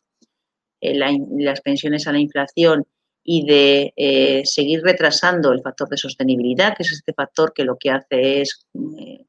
eh, 0.80 0.98
las 1.38 1.60
pensiones 1.62 2.06
a 2.06 2.12
la 2.12 2.18
inflación 2.18 2.84
y 3.24 3.46
de 3.46 3.92
eh, 3.96 4.42
seguir 4.44 4.82
retrasando 4.82 5.52
el 5.52 5.62
factor 5.62 5.88
de 5.88 5.96
sostenibilidad, 5.96 6.76
que 6.76 6.82
es 6.82 6.92
este 6.92 7.12
factor 7.12 7.52
que 7.52 7.64
lo 7.64 7.76
que 7.78 7.90
hace 7.90 8.42
es 8.42 8.66
eh, 8.98 9.24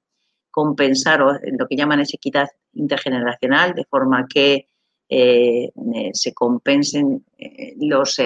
compensar 0.52 1.22
o 1.22 1.32
lo 1.34 1.68
que 1.68 1.76
llaman 1.76 2.02
equidad 2.02 2.50
intergeneracional, 2.74 3.74
de 3.74 3.86
forma 3.86 4.28
que 4.28 4.68
se 5.08 6.34
compensen 6.34 7.24
los, 7.80 8.18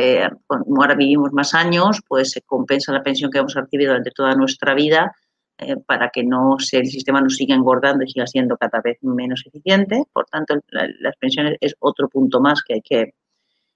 como 0.47 0.81
ahora 0.81 0.95
vivimos 0.95 1.33
más 1.33 1.53
años, 1.53 1.99
pues 2.07 2.31
se 2.31 2.41
compensa 2.41 2.93
la 2.93 3.03
pensión 3.03 3.29
que 3.29 3.39
hemos 3.39 3.53
recibido 3.53 3.89
durante 3.89 4.11
toda 4.11 4.33
nuestra 4.33 4.73
vida 4.73 5.13
eh, 5.61 5.75
para 5.75 6.09
que 6.09 6.23
no 6.23 6.55
el 6.71 6.87
sistema 6.87 7.19
no 7.19 7.29
siga 7.29 7.53
engordando 7.53 8.05
y 8.05 8.09
siga 8.09 8.25
siendo 8.25 8.55
cada 8.55 8.79
vez 8.79 8.97
menos 9.01 9.43
eficiente. 9.45 10.05
Por 10.13 10.25
tanto, 10.27 10.57
las 10.69 11.17
pensiones 11.17 11.57
es 11.59 11.75
otro 11.79 12.07
punto 12.07 12.39
más 12.39 12.63
que 12.63 12.75
hay 12.75 12.81
que, 12.81 13.13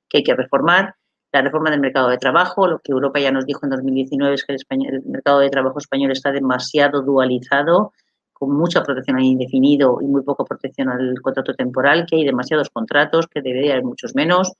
que 0.07 0.19
hay 0.19 0.23
que 0.23 0.33
reformar. 0.33 0.95
La 1.33 1.41
reforma 1.41 1.69
del 1.69 1.81
mercado 1.81 2.07
de 2.07 2.17
trabajo, 2.17 2.67
lo 2.67 2.79
que 2.79 2.93
Europa 2.93 3.19
ya 3.19 3.31
nos 3.31 3.45
dijo 3.45 3.65
en 3.65 3.71
2019 3.71 4.35
es 4.35 4.45
que 4.45 4.53
el, 4.53 5.03
mercado 5.05 5.39
de 5.39 5.49
trabajo 5.49 5.79
español 5.79 6.11
está 6.11 6.31
demasiado 6.31 7.01
dualizado, 7.01 7.91
con 8.31 8.55
mucha 8.55 8.83
protección 8.83 9.17
al 9.17 9.23
indefinido 9.23 9.97
y 10.01 10.05
muy 10.05 10.21
poca 10.23 10.45
protección 10.45 10.89
al 10.89 11.19
contrato 11.21 11.53
temporal, 11.53 12.05
que 12.05 12.15
hay 12.15 12.23
demasiados 12.23 12.69
contratos, 12.69 13.27
que 13.27 13.41
debería 13.41 13.73
haber 13.73 13.83
muchos 13.83 14.15
menos, 14.15 14.53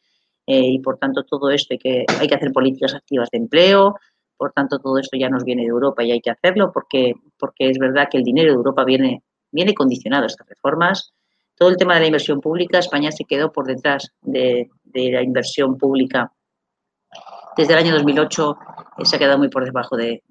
eh, 0.45 0.67
y 0.67 0.79
por 0.79 0.97
tanto 0.97 1.23
todo 1.23 1.49
esto 1.49 1.73
hay 1.73 1.77
que, 1.77 2.05
hay 2.19 2.27
que 2.27 2.36
hacer 2.36 2.51
políticas 2.51 2.93
activas 2.93 3.29
de 3.31 3.38
empleo, 3.38 3.95
por 4.43 4.51
tanto, 4.51 4.79
todo 4.79 4.97
esto 4.97 5.17
ya 5.17 5.29
nos 5.29 5.45
viene 5.45 5.62
de 5.62 5.69
Europa 5.69 6.03
y 6.03 6.12
hay 6.12 6.19
que 6.19 6.31
hacerlo 6.31 6.71
porque, 6.73 7.13
porque 7.39 7.69
es 7.69 7.77
verdad 7.77 8.09
que 8.12 8.17
el 8.17 8.25
dinero 8.25 8.51
de 8.51 8.57
Europa 8.57 8.83
viene, 8.83 9.23
viene 9.51 9.73
condicionado 9.73 10.23
a 10.23 10.27
estas 10.27 10.47
reformas. 10.49 11.13
Todo 11.55 11.69
el 11.69 11.77
tema 11.77 11.93
de 11.93 12.01
la 12.01 12.07
inversión 12.07 12.41
pública, 12.41 12.79
España 12.79 13.12
se 13.12 13.25
quedó 13.25 13.53
por 13.53 13.67
detrás 13.67 14.12
de, 14.21 14.69
la 14.93 15.21
inversión 15.21 15.77
pública. 15.77 16.31
Desde 17.57 17.73
el 17.73 17.79
año 17.79 17.93
2008 17.93 18.57
eh, 18.99 19.05
se 19.05 19.15
ha 19.15 19.19
quedado 19.19 19.37
muy 19.37 19.49
por 19.49 19.65
debajo 19.65 19.95
de, 19.95 20.23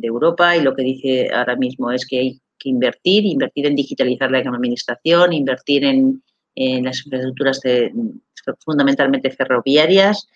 Europa 0.00 0.56
y 0.56 0.62
lo 0.62 0.74
que 0.74 0.82
dice 0.82 1.30
ahora 1.32 1.56
mismo 1.56 1.90
es 1.90 2.06
que 2.06 2.18
hay 2.18 2.40
que 2.58 2.68
invertir, 2.68 3.24
invertir 3.24 3.66
en 3.66 3.76
digitalizar 3.76 4.30
la 4.30 4.38
administración, 4.38 5.32
invertir 5.32 5.84
en, 5.84 6.22
las 6.54 7.04
infraestructuras 7.04 7.60
fundamentalmente 8.64 9.30
ferroviarias, 9.30 10.28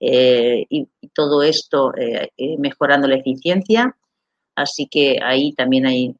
eh, 0.00 0.66
y, 0.68 0.88
todo 1.14 1.42
esto 1.42 1.96
eh, 1.96 2.30
eh, 2.36 2.58
mejorando 2.58 3.06
la 3.08 3.16
eficiencia. 3.16 3.96
Así 4.56 4.86
que 4.86 5.18
ahí 5.22 5.52
también 5.54 5.86
hay 5.86 6.14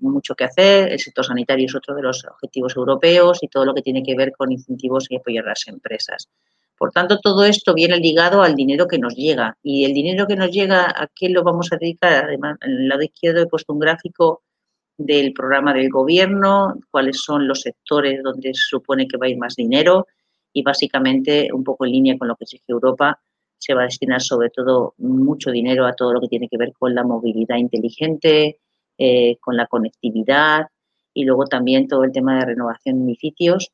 mucho 0.00 0.34
que 0.34 0.44
hacer. 0.44 0.92
El 0.92 0.98
sector 0.98 1.24
sanitario 1.24 1.66
es 1.66 1.74
otro 1.74 1.94
de 1.94 2.02
los 2.02 2.24
objetivos 2.24 2.76
europeos 2.76 3.42
y 3.42 3.48
todo 3.48 3.64
lo 3.64 3.74
que 3.74 3.82
tiene 3.82 4.02
que 4.02 4.14
ver 4.14 4.32
con 4.32 4.52
incentivos 4.52 5.10
y 5.10 5.16
apoyar 5.16 5.46
a 5.46 5.50
las 5.50 5.66
empresas. 5.68 6.28
Por 6.76 6.90
tanto, 6.90 7.20
todo 7.20 7.44
esto 7.44 7.74
viene 7.74 7.96
ligado 7.98 8.42
al 8.42 8.54
dinero 8.54 8.86
que 8.88 8.98
nos 8.98 9.14
llega. 9.14 9.56
Y 9.62 9.84
el 9.84 9.94
dinero 9.94 10.26
que 10.26 10.36
nos 10.36 10.50
llega, 10.50 10.84
¿a 10.84 11.08
qué 11.14 11.28
lo 11.28 11.42
vamos 11.42 11.72
a 11.72 11.76
dedicar? 11.76 12.24
Además, 12.24 12.58
en 12.62 12.72
el 12.72 12.88
lado 12.88 13.02
izquierdo 13.02 13.42
he 13.42 13.46
puesto 13.46 13.72
un 13.72 13.78
gráfico 13.78 14.42
del 14.96 15.32
programa 15.32 15.74
del 15.74 15.90
gobierno, 15.90 16.74
cuáles 16.90 17.20
son 17.20 17.48
los 17.48 17.60
sectores 17.62 18.22
donde 18.22 18.54
se 18.54 18.68
supone 18.68 19.08
que 19.08 19.16
va 19.16 19.26
a 19.26 19.28
ir 19.28 19.38
más 19.38 19.56
dinero 19.56 20.06
y 20.52 20.62
básicamente, 20.62 21.48
un 21.52 21.64
poco 21.64 21.84
en 21.84 21.92
línea 21.92 22.16
con 22.16 22.28
lo 22.28 22.36
que 22.36 22.44
exige 22.44 22.64
Europa, 22.68 23.20
se 23.58 23.74
va 23.74 23.82
a 23.82 23.86
destinar 23.86 24.22
sobre 24.22 24.50
todo 24.50 24.94
mucho 24.98 25.50
dinero 25.50 25.86
a 25.86 25.94
todo 25.94 26.12
lo 26.12 26.20
que 26.20 26.28
tiene 26.28 26.48
que 26.48 26.56
ver 26.56 26.72
con 26.78 26.94
la 26.94 27.02
movilidad 27.02 27.56
inteligente, 27.56 28.60
eh, 28.98 29.36
con 29.40 29.56
la 29.56 29.66
conectividad 29.66 30.68
y 31.12 31.24
luego 31.24 31.46
también 31.46 31.88
todo 31.88 32.04
el 32.04 32.12
tema 32.12 32.38
de 32.38 32.46
renovación 32.46 32.98
de 32.98 33.12
edificios 33.12 33.72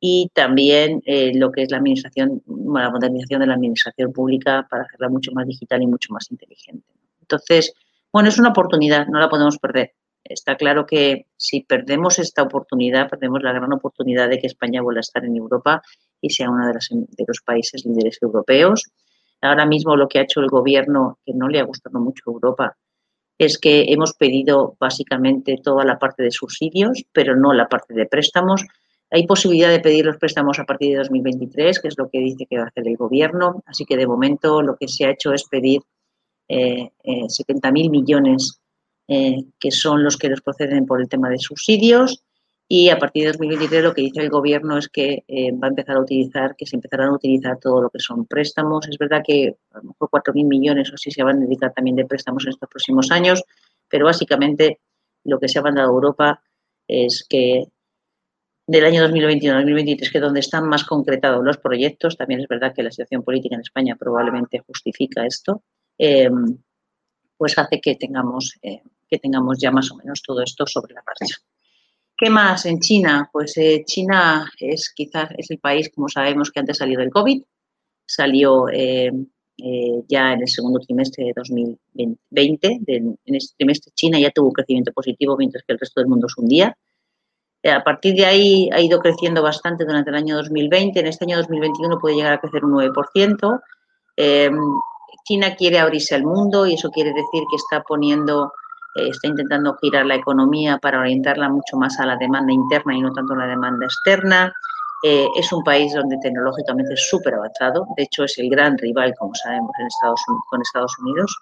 y 0.00 0.30
también 0.34 1.02
eh, 1.04 1.32
lo 1.34 1.52
que 1.52 1.62
es 1.62 1.70
la 1.70 1.76
administración, 1.76 2.42
la 2.46 2.90
modernización 2.90 3.40
de 3.40 3.46
la 3.46 3.54
administración 3.54 4.12
pública 4.12 4.66
para 4.68 4.84
hacerla 4.84 5.10
mucho 5.10 5.30
más 5.32 5.46
digital 5.46 5.82
y 5.82 5.86
mucho 5.86 6.12
más 6.12 6.30
inteligente. 6.30 6.86
Entonces, 7.20 7.74
bueno, 8.12 8.30
es 8.30 8.38
una 8.38 8.48
oportunidad, 8.48 9.06
no 9.06 9.20
la 9.20 9.28
podemos 9.28 9.58
perder. 9.58 9.92
Está 10.24 10.56
claro 10.56 10.86
que 10.86 11.26
si 11.36 11.62
perdemos 11.62 12.18
esta 12.18 12.42
oportunidad, 12.42 13.08
perdemos 13.08 13.42
la 13.42 13.52
gran 13.52 13.72
oportunidad 13.72 14.28
de 14.28 14.38
que 14.38 14.46
España 14.46 14.82
vuelva 14.82 15.00
a 15.00 15.00
estar 15.00 15.24
en 15.24 15.36
Europa 15.36 15.82
y 16.20 16.30
sea 16.30 16.50
uno 16.50 16.66
de, 16.66 16.72
de 16.72 17.24
los 17.26 17.40
países 17.42 17.84
líderes 17.84 18.18
europeos. 18.22 18.90
Ahora 19.42 19.66
mismo 19.66 19.96
lo 19.96 20.08
que 20.08 20.18
ha 20.18 20.22
hecho 20.22 20.40
el 20.40 20.48
gobierno, 20.48 21.18
que 21.24 21.32
no 21.34 21.48
le 21.48 21.60
ha 21.60 21.64
gustado 21.64 21.98
mucho 22.00 22.22
a 22.26 22.32
Europa, 22.32 22.76
es 23.38 23.58
que 23.58 23.86
hemos 23.88 24.12
pedido 24.12 24.76
básicamente 24.78 25.56
toda 25.62 25.84
la 25.84 25.98
parte 25.98 26.22
de 26.22 26.30
subsidios, 26.30 27.04
pero 27.12 27.36
no 27.36 27.54
la 27.54 27.68
parte 27.68 27.94
de 27.94 28.04
préstamos. 28.04 28.66
Hay 29.10 29.26
posibilidad 29.26 29.70
de 29.70 29.80
pedir 29.80 30.04
los 30.04 30.16
préstamos 30.18 30.58
a 30.58 30.64
partir 30.64 30.92
de 30.92 30.98
2023, 30.98 31.80
que 31.80 31.88
es 31.88 31.98
lo 31.98 32.08
que 32.08 32.20
dice 32.20 32.46
que 32.48 32.58
va 32.58 32.64
a 32.64 32.68
hacer 32.68 32.86
el 32.86 32.96
gobierno. 32.96 33.62
Así 33.66 33.84
que 33.84 33.96
de 33.96 34.06
momento 34.06 34.62
lo 34.62 34.76
que 34.76 34.88
se 34.88 35.04
ha 35.04 35.10
hecho 35.10 35.32
es 35.32 35.44
pedir 35.44 35.82
eh, 36.48 36.90
eh, 37.02 37.22
70.000 37.24 37.90
millones, 37.90 38.60
eh, 39.08 39.44
que 39.58 39.70
son 39.70 40.04
los 40.04 40.16
que 40.16 40.28
los 40.28 40.40
proceden 40.40 40.86
por 40.86 41.00
el 41.00 41.08
tema 41.08 41.28
de 41.28 41.38
subsidios 41.38 42.22
y 42.72 42.88
a 42.88 43.00
partir 43.00 43.24
de 43.24 43.32
2023 43.32 43.82
lo 43.82 43.92
que 43.92 44.02
dice 44.02 44.20
el 44.20 44.30
gobierno 44.30 44.78
es 44.78 44.88
que 44.88 45.24
eh, 45.26 45.50
va 45.50 45.66
a 45.66 45.70
empezar 45.70 45.96
a 45.96 46.00
utilizar, 46.00 46.54
que 46.54 46.66
se 46.66 46.76
empezarán 46.76 47.08
a 47.08 47.14
utilizar 47.14 47.58
todo 47.58 47.82
lo 47.82 47.90
que 47.90 47.98
son 47.98 48.26
préstamos. 48.26 48.86
Es 48.86 48.96
verdad 48.96 49.22
que 49.26 49.56
a 49.72 49.78
lo 49.78 49.88
mejor 49.88 50.08
4.000 50.08 50.46
millones 50.46 50.88
o 50.92 50.94
así 50.94 51.10
se 51.10 51.24
van 51.24 51.38
a 51.38 51.40
dedicar 51.40 51.72
también 51.72 51.96
de 51.96 52.06
préstamos 52.06 52.44
en 52.44 52.50
estos 52.50 52.68
próximos 52.68 53.10
años, 53.10 53.42
pero 53.88 54.04
básicamente 54.04 54.78
lo 55.24 55.40
que 55.40 55.48
se 55.48 55.58
ha 55.58 55.62
mandado 55.62 55.88
a 55.88 55.94
Europa 55.94 56.42
es 56.86 57.26
que 57.28 57.64
del 58.66 58.84
año 58.84 59.02
2021 59.02 59.56
a 59.56 59.60
2023, 59.60 60.10
que 60.10 60.18
es 60.18 60.22
donde 60.22 60.40
están 60.40 60.68
más 60.68 60.84
concretados 60.84 61.44
los 61.44 61.58
proyectos, 61.58 62.16
también 62.16 62.40
es 62.40 62.48
verdad 62.48 62.72
que 62.74 62.82
la 62.82 62.90
situación 62.90 63.22
política 63.22 63.56
en 63.56 63.62
España 63.62 63.96
probablemente 63.98 64.60
justifica 64.60 65.26
esto, 65.26 65.62
em, 65.98 66.58
pues 67.36 67.58
hace 67.58 67.80
que 67.80 67.96
tengamos, 67.96 68.58
eh, 68.62 68.82
que 69.08 69.18
tengamos 69.18 69.58
ya 69.58 69.70
más 69.70 69.90
o 69.90 69.96
menos 69.96 70.22
todo 70.22 70.42
esto 70.42 70.66
sobre 70.66 70.94
la 70.94 71.02
marcha. 71.06 71.36
¿Qué 72.20 72.28
más 72.28 72.66
en 72.66 72.80
China? 72.80 73.30
Pues 73.32 73.56
eh, 73.56 73.82
China 73.86 74.46
es 74.58 74.92
quizás 74.94 75.30
es 75.38 75.50
el 75.50 75.58
país, 75.58 75.88
como 75.88 76.06
sabemos, 76.06 76.50
que 76.50 76.60
antes 76.60 76.76
salió 76.76 76.98
del 76.98 77.08
COVID. 77.08 77.42
Salió 78.04 78.68
eh, 78.68 79.10
eh, 79.56 80.02
ya 80.06 80.34
en 80.34 80.42
el 80.42 80.48
segundo 80.48 80.80
trimestre 80.80 81.24
de 81.24 81.32
2020. 81.34 82.80
en 82.86 83.16
este 83.24 83.54
trimestre 83.56 83.92
China 83.94 84.20
ya 84.20 84.30
tuvo 84.32 84.48
un 84.48 84.52
crecimiento 84.52 84.92
positivo, 84.92 85.34
mientras 85.38 85.64
que 85.64 85.72
el 85.72 85.78
resto 85.78 85.98
del 86.02 86.10
mundo 86.10 86.26
es 86.26 86.36
un 86.36 86.46
día. 86.46 86.76
A 87.64 87.84
partir 87.84 88.14
de 88.14 88.24
ahí 88.24 88.70
ha 88.72 88.80
ido 88.80 89.00
creciendo 89.00 89.42
bastante 89.42 89.84
durante 89.84 90.10
el 90.10 90.16
año 90.16 90.36
2020. 90.36 90.98
En 90.98 91.06
este 91.06 91.24
año 91.24 91.36
2021 91.38 91.98
puede 91.98 92.16
llegar 92.16 92.32
a 92.32 92.40
crecer 92.40 92.64
un 92.64 92.72
9%. 92.72 93.60
China 95.24 95.54
quiere 95.54 95.78
abrirse 95.78 96.14
al 96.14 96.24
mundo 96.24 96.66
y 96.66 96.74
eso 96.74 96.90
quiere 96.90 97.10
decir 97.10 97.44
que 97.50 97.56
está 97.56 97.82
poniendo 97.82 98.52
eh, 98.96 99.08
está 99.08 99.28
intentando 99.28 99.76
girar 99.80 100.06
la 100.06 100.16
economía 100.16 100.78
para 100.78 101.00
orientarla 101.00 101.48
mucho 101.48 101.76
más 101.76 102.00
a 102.00 102.06
la 102.06 102.16
demanda 102.16 102.52
interna 102.52 102.96
y 102.96 103.00
no 103.00 103.12
tanto 103.12 103.34
a 103.34 103.38
la 103.38 103.46
demanda 103.46 103.86
externa. 103.86 104.52
Eh, 105.02 105.28
es 105.36 105.52
un 105.52 105.62
país 105.62 105.94
donde 105.94 106.18
tecnológicamente 106.18 106.94
es 106.94 107.08
súper 107.08 107.34
avanzado, 107.34 107.86
de 107.96 108.02
hecho 108.02 108.24
es 108.24 108.38
el 108.38 108.50
gran 108.50 108.76
rival, 108.76 109.14
como 109.18 109.34
sabemos, 109.34 109.70
con 110.50 110.60
Estados 110.60 110.98
Unidos. 110.98 111.34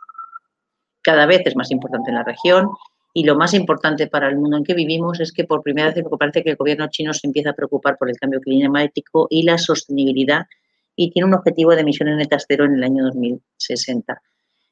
Cada 1.03 1.27
vez 1.27 1.43
es 1.45 1.57
más 1.57 1.71
importante 1.71 2.11
en 2.11 2.17
la 2.17 2.25
región 2.25 2.71
y 3.19 3.25
lo 3.25 3.35
más 3.35 3.53
importante 3.53 4.07
para 4.07 4.29
el 4.29 4.37
mundo 4.37 4.59
en 4.59 4.63
que 4.63 4.75
vivimos 4.75 5.19
es 5.19 5.33
que 5.33 5.43
por 5.43 5.61
primera 5.61 5.91
vez 5.91 6.05
parece 6.17 6.45
que 6.45 6.51
el 6.51 6.57
gobierno 6.57 6.87
chino 6.89 7.13
se 7.13 7.27
empieza 7.27 7.51
a 7.51 7.53
preocupar 7.53 7.99
por 7.99 8.09
el 8.09 8.17
cambio 8.17 8.41
climático 8.41 9.27
y 9.29 9.43
la 9.43 9.59
sostenibilidad 9.59 10.47
y 10.95 11.11
tiene 11.11 11.27
un 11.27 11.35
objetivo 11.35 11.75
de 11.75 11.81
emisiones 11.81 12.17
netas 12.17 12.45
cero 12.47 12.65
en 12.65 12.75
el 12.75 12.85
año 12.85 13.03
2060. 13.07 14.23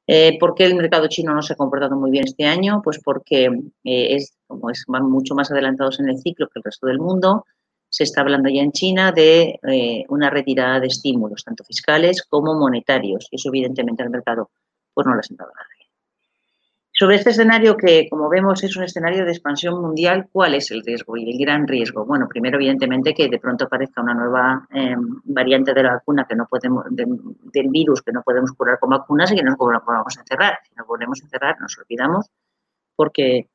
Eh, 0.06 0.38
¿Por 0.38 0.54
qué 0.54 0.64
el 0.64 0.76
mercado 0.76 1.08
chino 1.08 1.34
no 1.34 1.42
se 1.42 1.54
ha 1.54 1.56
comportado 1.56 1.96
muy 1.96 2.12
bien 2.12 2.22
este 2.22 2.44
año? 2.44 2.82
Pues 2.84 3.00
porque 3.02 3.46
eh, 3.82 4.14
es, 4.14 4.36
como 4.46 4.70
es, 4.70 4.84
van 4.86 5.10
mucho 5.10 5.34
más 5.34 5.50
adelantados 5.50 5.98
en 5.98 6.08
el 6.08 6.18
ciclo 6.18 6.46
que 6.46 6.60
el 6.60 6.62
resto 6.62 6.86
del 6.86 7.00
mundo. 7.00 7.46
Se 7.88 8.04
está 8.04 8.20
hablando 8.20 8.48
ya 8.48 8.62
en 8.62 8.70
China 8.70 9.10
de 9.10 9.58
eh, 9.68 10.04
una 10.08 10.30
retirada 10.30 10.78
de 10.78 10.86
estímulos, 10.86 11.42
tanto 11.42 11.64
fiscales 11.64 12.22
como 12.22 12.54
monetarios. 12.54 13.26
Y 13.32 13.36
eso, 13.36 13.48
evidentemente, 13.48 14.04
al 14.04 14.10
mercado 14.10 14.50
pues 14.94 15.04
no 15.04 15.14
le 15.14 15.18
ha 15.18 15.24
sentado 15.24 15.50
nada. 15.52 15.75
Sobre 16.98 17.16
este 17.16 17.28
escenario 17.28 17.76
que, 17.76 18.08
como 18.08 18.30
vemos, 18.30 18.64
es 18.64 18.74
un 18.74 18.84
escenario 18.84 19.26
de 19.26 19.30
expansión 19.30 19.78
mundial, 19.82 20.28
¿cuál 20.32 20.54
es 20.54 20.70
el 20.70 20.82
riesgo 20.82 21.14
y 21.18 21.30
el 21.30 21.38
gran 21.38 21.68
riesgo? 21.68 22.06
Bueno, 22.06 22.26
primero, 22.26 22.56
evidentemente, 22.56 23.12
que 23.12 23.28
de 23.28 23.38
pronto 23.38 23.66
aparezca 23.66 24.00
una 24.00 24.14
nueva 24.14 24.66
em, 24.70 25.20
variante 25.24 25.74
de 25.74 25.82
la 25.82 25.92
vacuna 25.92 26.24
que 26.26 26.34
no 26.34 26.46
podemos, 26.48 26.86
del 26.88 27.68
virus 27.68 28.00
que 28.00 28.12
no 28.12 28.22
podemos 28.22 28.50
curar 28.52 28.78
con 28.78 28.88
vacunas 28.88 29.30
y 29.30 29.36
que 29.36 29.42
nos 29.42 29.58
volvamos 29.58 30.16
a 30.16 30.20
encerrar. 30.20 30.58
Si 30.66 30.74
nos 30.74 30.86
volvemos 30.86 31.20
a 31.20 31.24
encerrar, 31.26 31.60
nos 31.60 31.76
olvidamos 31.78 32.30
porque, 32.96 33.50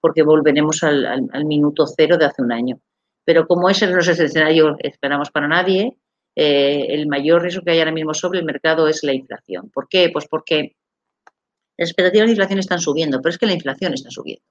porque 0.00 0.22
volveremos 0.22 0.82
al, 0.82 1.28
al, 1.30 1.44
minuto 1.44 1.86
cero 1.86 2.16
de 2.16 2.24
hace 2.24 2.40
un 2.40 2.52
año. 2.52 2.80
Pero 3.26 3.46
como 3.46 3.68
ese 3.68 3.86
no 3.86 3.98
es 3.98 4.08
el 4.08 4.24
escenario 4.24 4.76
esperamos 4.78 5.30
para 5.30 5.46
nadie, 5.46 5.98
eh, 6.34 6.86
el 6.88 7.06
mayor 7.06 7.42
riesgo 7.42 7.62
que 7.62 7.72
hay 7.72 7.80
ahora 7.80 7.92
mismo 7.92 8.14
sobre 8.14 8.38
el 8.38 8.46
mercado 8.46 8.88
es 8.88 9.04
la 9.04 9.12
inflación. 9.12 9.68
¿Por 9.68 9.88
qué? 9.90 10.08
Pues 10.10 10.26
porque 10.26 10.76
las 11.82 11.90
expectativas 11.90 12.26
de 12.26 12.32
inflación 12.32 12.58
están 12.58 12.80
subiendo, 12.80 13.20
pero 13.20 13.30
es 13.30 13.38
que 13.38 13.46
la 13.46 13.52
inflación 13.52 13.92
está 13.94 14.10
subiendo. 14.10 14.44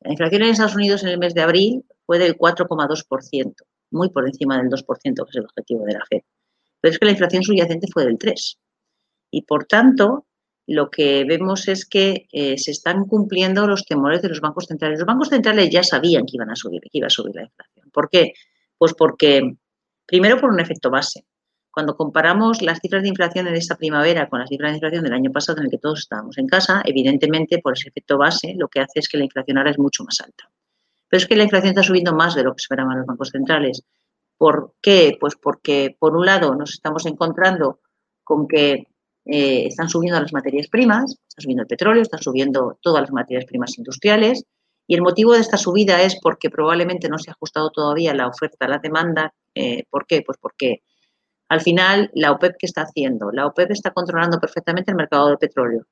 La 0.00 0.10
inflación 0.10 0.42
en 0.42 0.48
Estados 0.50 0.74
Unidos 0.74 1.02
en 1.02 1.10
el 1.10 1.18
mes 1.18 1.34
de 1.34 1.42
abril 1.42 1.84
fue 2.04 2.18
del 2.18 2.36
4,2%, 2.36 3.54
muy 3.90 4.10
por 4.10 4.26
encima 4.26 4.58
del 4.58 4.68
2%, 4.68 4.84
que 4.84 5.30
es 5.30 5.36
el 5.36 5.44
objetivo 5.44 5.84
de 5.84 5.92
la 5.92 6.04
FED. 6.08 6.22
Pero 6.80 6.92
es 6.92 6.98
que 6.98 7.06
la 7.06 7.12
inflación 7.12 7.42
subyacente 7.42 7.86
fue 7.92 8.04
del 8.04 8.18
3%. 8.18 8.56
Y 9.30 9.42
por 9.42 9.64
tanto, 9.64 10.26
lo 10.66 10.90
que 10.90 11.24
vemos 11.24 11.68
es 11.68 11.86
que 11.86 12.26
eh, 12.32 12.58
se 12.58 12.70
están 12.70 13.06
cumpliendo 13.06 13.66
los 13.66 13.84
temores 13.84 14.20
de 14.22 14.28
los 14.28 14.40
bancos 14.40 14.66
centrales. 14.66 14.98
Los 14.98 15.06
bancos 15.06 15.28
centrales 15.28 15.70
ya 15.70 15.82
sabían 15.82 16.24
que 16.26 16.36
iban 16.36 16.50
a 16.50 16.56
subir, 16.56 16.80
que 16.82 16.98
iba 16.98 17.06
a 17.06 17.10
subir 17.10 17.34
la 17.34 17.44
inflación. 17.44 17.90
¿Por 17.92 18.08
qué? 18.10 18.32
Pues 18.76 18.94
porque, 18.94 19.56
primero 20.06 20.40
por 20.40 20.50
un 20.50 20.60
efecto 20.60 20.90
base. 20.90 21.24
Cuando 21.74 21.96
comparamos 21.96 22.62
las 22.62 22.78
cifras 22.78 23.02
de 23.02 23.08
inflación 23.08 23.48
en 23.48 23.56
esta 23.56 23.74
primavera 23.74 24.28
con 24.28 24.38
las 24.38 24.48
cifras 24.48 24.70
de 24.70 24.76
inflación 24.76 25.02
del 25.02 25.12
año 25.12 25.32
pasado 25.32 25.58
en 25.58 25.64
el 25.64 25.70
que 25.72 25.78
todos 25.78 25.98
estábamos 25.98 26.38
en 26.38 26.46
casa, 26.46 26.80
evidentemente 26.84 27.58
por 27.58 27.72
ese 27.72 27.88
efecto 27.88 28.16
base 28.16 28.54
lo 28.56 28.68
que 28.68 28.78
hace 28.78 29.00
es 29.00 29.08
que 29.08 29.18
la 29.18 29.24
inflación 29.24 29.58
ahora 29.58 29.72
es 29.72 29.78
mucho 29.80 30.04
más 30.04 30.20
alta. 30.20 30.48
Pero 31.08 31.18
es 31.18 31.26
que 31.26 31.34
la 31.34 31.42
inflación 31.42 31.70
está 31.70 31.82
subiendo 31.82 32.14
más 32.14 32.36
de 32.36 32.44
lo 32.44 32.52
que 32.52 32.60
esperaban 32.60 32.98
los 32.98 33.06
bancos 33.06 33.30
centrales. 33.30 33.82
¿Por 34.38 34.74
qué? 34.80 35.16
Pues 35.18 35.34
porque 35.34 35.96
por 35.98 36.16
un 36.16 36.24
lado 36.24 36.54
nos 36.54 36.74
estamos 36.74 37.06
encontrando 37.06 37.80
con 38.22 38.46
que 38.46 38.86
eh, 39.24 39.66
están 39.66 39.88
subiendo 39.88 40.20
las 40.20 40.32
materias 40.32 40.68
primas, 40.68 41.18
está 41.28 41.42
subiendo 41.42 41.62
el 41.62 41.68
petróleo, 41.68 42.02
están 42.02 42.22
subiendo 42.22 42.78
todas 42.82 43.00
las 43.00 43.10
materias 43.10 43.46
primas 43.46 43.76
industriales. 43.78 44.44
Y 44.86 44.94
el 44.94 45.02
motivo 45.02 45.32
de 45.32 45.40
esta 45.40 45.56
subida 45.56 46.00
es 46.02 46.20
porque 46.20 46.50
probablemente 46.50 47.08
no 47.08 47.18
se 47.18 47.30
ha 47.30 47.32
ajustado 47.32 47.70
todavía 47.70 48.14
la 48.14 48.28
oferta 48.28 48.66
a 48.66 48.68
la 48.68 48.78
demanda. 48.78 49.34
Eh, 49.56 49.82
¿Por 49.90 50.06
qué? 50.06 50.22
Pues 50.22 50.38
porque 50.40 50.82
al 51.48 51.60
final 51.60 52.10
la 52.14 52.32
OPEP 52.32 52.56
¿qué 52.58 52.66
está 52.66 52.82
haciendo? 52.82 53.30
La 53.32 53.46
OPEP 53.46 53.70
está 53.70 53.92
controlando 53.92 54.40
perfectamente 54.40 54.90
el 54.90 54.96
mercado 54.96 55.28
del 55.28 55.38
petróleo, 55.38 55.86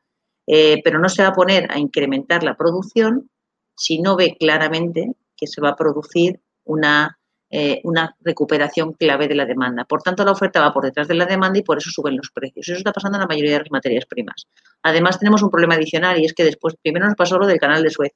eh, 0.46 0.80
pero 0.82 0.98
no 0.98 1.08
se 1.08 1.22
va 1.22 1.28
a 1.28 1.34
poner 1.34 1.70
a 1.70 1.78
incrementar 1.78 2.42
la 2.42 2.56
producción 2.56 3.30
si 3.76 4.00
no 4.00 4.16
ve 4.16 4.36
claramente 4.38 5.12
que 5.36 5.46
se 5.46 5.60
va 5.60 5.70
a 5.70 5.76
producir 5.76 6.40
una 6.64 7.18
eh, 7.54 7.82
una 7.84 8.16
recuperación 8.22 8.94
clave 8.94 9.28
de 9.28 9.34
la 9.34 9.44
demanda. 9.44 9.84
Por 9.84 10.00
tanto, 10.00 10.24
la 10.24 10.32
oferta 10.32 10.62
va 10.62 10.72
por 10.72 10.84
detrás 10.84 11.06
de 11.06 11.12
la 11.12 11.26
demanda 11.26 11.58
y 11.58 11.62
por 11.62 11.76
eso 11.76 11.90
suben 11.90 12.16
los 12.16 12.30
precios. 12.30 12.66
Eso 12.66 12.78
está 12.78 12.92
pasando 12.92 13.18
en 13.18 13.20
la 13.20 13.26
mayoría 13.26 13.52
de 13.52 13.58
las 13.58 13.70
materias 13.70 14.06
primas. 14.06 14.46
Además, 14.82 15.18
tenemos 15.18 15.42
un 15.42 15.50
problema 15.50 15.74
adicional 15.74 16.18
y 16.18 16.24
es 16.24 16.32
que 16.32 16.44
después, 16.44 16.76
primero 16.82 17.04
nos 17.04 17.14
pasó 17.14 17.36
lo 17.36 17.46
del 17.46 17.58
canal 17.58 17.82
de 17.82 17.90
Suez, 17.90 18.12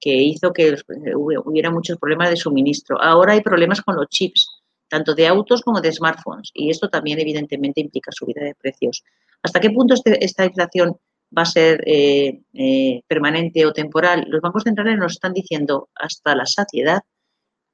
que 0.00 0.12
hizo 0.12 0.52
que 0.52 0.74
hubiera 1.14 1.70
muchos 1.70 1.98
problemas 1.98 2.30
de 2.30 2.36
suministro. 2.36 3.00
Ahora 3.00 3.34
hay 3.34 3.42
problemas 3.42 3.80
con 3.80 3.94
los 3.94 4.08
chips, 4.08 4.53
tanto 4.88 5.14
de 5.14 5.26
autos 5.26 5.62
como 5.62 5.80
de 5.80 5.92
smartphones, 5.92 6.50
y 6.54 6.70
esto 6.70 6.88
también 6.88 7.18
evidentemente 7.18 7.80
implica 7.80 8.12
subida 8.12 8.44
de 8.44 8.54
precios. 8.54 9.02
¿Hasta 9.42 9.60
qué 9.60 9.70
punto 9.70 9.94
este, 9.94 10.24
esta 10.24 10.44
inflación 10.44 10.96
va 11.36 11.42
a 11.42 11.46
ser 11.46 11.82
eh, 11.86 12.40
eh, 12.52 13.02
permanente 13.06 13.66
o 13.66 13.72
temporal? 13.72 14.24
Los 14.28 14.40
bancos 14.40 14.62
centrales 14.62 14.98
nos 14.98 15.12
están 15.12 15.32
diciendo 15.32 15.88
hasta 15.94 16.34
la 16.34 16.46
saciedad 16.46 17.02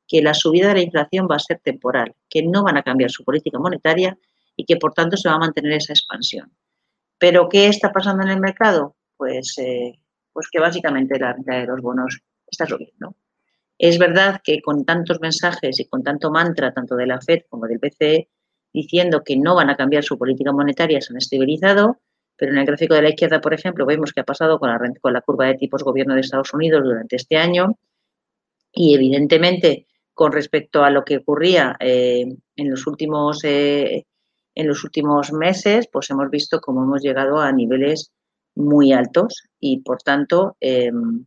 que 0.07 0.23
la 0.23 0.35
subida 0.35 0.69
de 0.69 0.75
la 0.75 0.83
inflación 0.83 1.29
va 1.31 1.37
a 1.37 1.39
ser 1.39 1.61
temporal, 1.61 2.15
que 2.29 2.43
no 2.43 2.65
van 2.65 2.77
a 2.77 2.83
cambiar 2.83 3.11
su 3.11 3.25
política 3.25 3.61
monetaria 3.61 4.19
y 4.57 4.65
que 4.65 4.77
por 4.77 4.93
tanto 4.93 5.17
se 5.17 5.29
va 5.29 5.37
a 5.37 5.39
mantener 5.39 5.73
esa 5.73 5.93
expansión. 5.93 6.53
¿Pero 7.19 7.49
qué 7.49 7.69
está 7.69 7.93
pasando 7.93 8.25
en 8.25 8.31
el 8.31 8.41
mercado? 8.41 8.97
Pues, 9.17 9.57
eh, 9.59 10.01
pues 10.33 10.49
que 10.51 10.59
básicamente 10.59 11.19
la 11.19 11.35
renta 11.35 11.59
de 11.59 11.67
los 11.67 11.81
bonos 11.81 12.19
está 12.51 12.67
subiendo. 12.67 13.15
Es 13.83 13.99
verdad 13.99 14.43
que 14.45 14.61
con 14.61 14.85
tantos 14.85 15.21
mensajes 15.23 15.81
y 15.81 15.87
con 15.87 16.03
tanto 16.03 16.31
mantra, 16.31 16.71
tanto 16.71 16.97
de 16.97 17.07
la 17.07 17.19
FED 17.19 17.45
como 17.49 17.67
del 17.67 17.79
BCE, 17.79 18.29
diciendo 18.75 19.23
que 19.25 19.39
no 19.39 19.55
van 19.55 19.71
a 19.71 19.77
cambiar 19.77 20.05
su 20.05 20.19
política 20.19 20.53
monetaria, 20.53 21.01
se 21.01 21.15
han 21.15 21.17
estabilizado, 21.17 21.97
pero 22.37 22.53
en 22.53 22.59
el 22.59 22.67
gráfico 22.67 22.93
de 22.93 23.01
la 23.01 23.09
izquierda, 23.09 23.41
por 23.41 23.55
ejemplo, 23.55 23.87
vemos 23.87 24.13
que 24.13 24.21
ha 24.21 24.25
pasado 24.25 24.59
con 24.59 24.69
la, 24.69 25.21
curva 25.23 25.47
de 25.47 25.55
tipos 25.55 25.83
gobierno 25.83 26.15
de 26.15 26.21
Estados 26.21 26.53
Unidos 26.53 26.85
durante 26.85 27.17
este 27.17 27.39
año. 27.39 27.79
Y 28.71 28.95
evidentemente 28.95 29.87
con 30.13 30.33
respecto 30.33 30.85
a 30.85 30.91
lo 30.91 31.03
que 31.03 31.17
ocurría 31.17 31.75
eh, 31.81 32.27
en, 32.57 32.71
los 32.71 32.87
últimos, 32.87 33.43
eh, 33.45 34.05
en 34.55 34.69
los 34.69 34.85
últimos 34.85 35.33
meses, 35.33 35.89
pues 35.91 36.11
hemos 36.11 36.29
visto 36.29 36.61
cómo 36.61 36.85
hemos 36.85 37.01
llegado 37.01 37.39
a 37.39 37.51
niveles 37.51 38.13
muy 38.55 38.93
altos 38.93 39.45
y, 39.59 39.81
por 39.81 40.03
tanto, 40.03 40.59
em, 40.61 41.25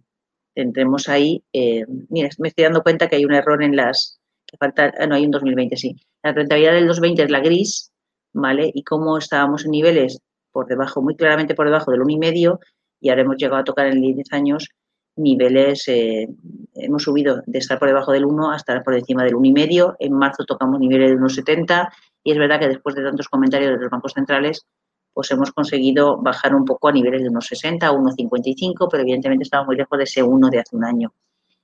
tendremos 0.53 1.09
ahí, 1.09 1.43
em, 1.53 2.05
mira, 2.09 2.29
me 2.39 2.49
estoy 2.49 2.65
dando 2.65 2.83
cuenta 2.83 3.07
que 3.07 3.15
hay 3.17 3.25
un 3.25 3.33
error 3.33 3.63
en 3.63 3.75
las, 3.75 4.19
que 4.45 4.57
falta, 4.57 4.93
ah, 4.99 5.07
no, 5.07 5.15
hay 5.15 5.25
un 5.25 5.31
2020, 5.31 5.77
sí. 5.77 5.95
La 6.23 6.33
rentabilidad 6.33 6.73
del 6.73 6.87
2020 6.87 7.23
es 7.23 7.31
la 7.31 7.39
gris, 7.39 7.91
¿vale? 8.33 8.71
Y 8.73 8.83
cómo 8.83 9.17
estábamos 9.17 9.65
en 9.65 9.71
niveles 9.71 10.19
por 10.51 10.67
debajo, 10.67 11.01
muy 11.01 11.15
claramente 11.15 11.55
por 11.55 11.65
debajo 11.65 11.91
del 11.91 12.01
1,5 12.01 12.59
y 13.01 13.09
ahora 13.09 13.21
hemos 13.23 13.37
llegado 13.37 13.61
a 13.61 13.63
tocar 13.63 13.87
en 13.87 14.01
10 14.01 14.31
años 14.31 14.69
niveles, 15.15 15.87
eh, 15.87 16.27
hemos 16.75 17.03
subido 17.03 17.41
de 17.45 17.59
estar 17.59 17.77
por 17.77 17.87
debajo 17.87 18.11
del 18.11 18.25
1 18.25 18.51
hasta 18.51 18.81
por 18.83 18.95
encima 18.95 19.23
del 19.23 19.35
1,5. 19.35 19.95
En 19.99 20.13
marzo 20.13 20.45
tocamos 20.45 20.79
niveles 20.79 21.11
de 21.11 21.17
1,70 21.17 21.89
y 22.23 22.31
es 22.31 22.37
verdad 22.37 22.59
que 22.59 22.67
después 22.67 22.95
de 22.95 23.03
tantos 23.03 23.27
comentarios 23.27 23.71
de 23.71 23.77
los 23.77 23.91
bancos 23.91 24.13
centrales, 24.13 24.65
pues 25.13 25.31
hemos 25.31 25.51
conseguido 25.51 26.17
bajar 26.17 26.55
un 26.55 26.65
poco 26.65 26.87
a 26.87 26.91
niveles 26.91 27.23
de 27.23 27.29
1,60, 27.29 27.79
1,55, 27.79 28.87
pero 28.89 29.03
evidentemente 29.03 29.43
estamos 29.43 29.67
muy 29.67 29.75
lejos 29.75 29.97
de 29.97 30.03
ese 30.05 30.23
1 30.23 30.49
de 30.49 30.59
hace 30.59 30.75
un 30.75 30.85
año. 30.85 31.13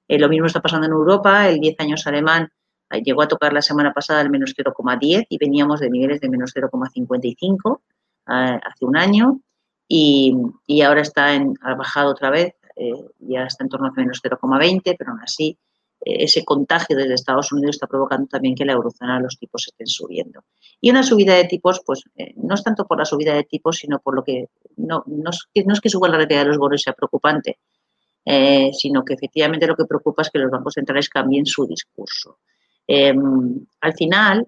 Eh, 0.07 0.19
lo 0.19 0.29
mismo 0.29 0.45
está 0.45 0.62
pasando 0.62 0.88
en 0.88 0.93
Europa, 0.93 1.47
el 1.47 1.59
10 1.59 1.79
años 1.79 2.07
alemán 2.07 2.49
eh, 2.91 3.01
llegó 3.03 3.21
a 3.21 3.27
tocar 3.27 3.53
la 3.53 3.62
semana 3.62 3.93
pasada 3.93 4.21
el 4.21 4.29
menos 4.29 4.53
0,10 4.57 5.25
y 5.29 5.38
veníamos 5.38 5.79
de 5.79 5.89
niveles 5.89 6.21
de 6.21 6.29
menos 6.29 6.53
0,55 6.55 7.79
hace 8.25 8.85
un 8.85 8.95
año 8.95 9.39
y, 9.88 10.35
y 10.67 10.81
ahora 10.83 11.01
está 11.01 11.33
en, 11.33 11.55
ha 11.62 11.73
bajado 11.73 12.12
otra 12.12 12.29
vez 12.29 12.53
eh, 12.79 12.93
ya 13.19 13.43
está 13.43 13.65
en 13.65 13.69
torno 13.69 13.88
a 13.88 13.91
menos 13.91 14.21
0,20, 14.23 14.95
pero 14.97 15.12
aún 15.12 15.19
así 15.21 15.49
eh, 15.49 15.68
ese 16.01 16.43
contagio 16.45 16.95
desde 16.95 17.13
Estados 17.13 17.51
Unidos 17.51 17.75
está 17.75 17.88
provocando 17.88 18.27
también 18.27 18.55
que 18.55 18.65
la 18.65 18.73
eurozona 18.73 19.19
los 19.19 19.38
tipos 19.38 19.67
estén 19.67 19.88
subiendo. 19.88 20.43
Y 20.79 20.89
una 20.89 21.03
subida 21.03 21.35
de 21.35 21.45
tipos, 21.45 21.81
pues 21.85 22.03
eh, 22.15 22.33
no 22.38 22.55
es 22.55 22.63
tanto 22.63 22.85
por 22.85 22.97
la 22.97 23.05
subida 23.05 23.33
de 23.33 23.43
tipos, 23.43 23.77
sino 23.77 23.99
por 23.99 24.15
lo 24.15 24.23
que 24.23 24.47
no, 24.77 25.03
no, 25.07 25.31
es, 25.31 25.81
que 25.81 25.89
suba 25.89 26.07
la 26.07 26.17
rentabilidad 26.17 26.45
de 26.45 26.49
los 26.49 26.57
bonos 26.57 26.81
sea 26.81 26.93
preocupante, 26.93 27.59
sino 28.73 29.03
que 29.03 29.15
efectivamente 29.15 29.65
lo 29.65 29.75
que 29.75 29.85
preocupa 29.85 30.21
es 30.21 30.29
que 30.29 30.38
los 30.38 30.51
bancos 30.51 30.75
centrales 30.75 31.09
cambien 31.09 31.45
su 31.47 31.65
discurso. 31.65 32.38
Em, 32.91 33.67
al 33.81 33.93
final, 33.93 34.47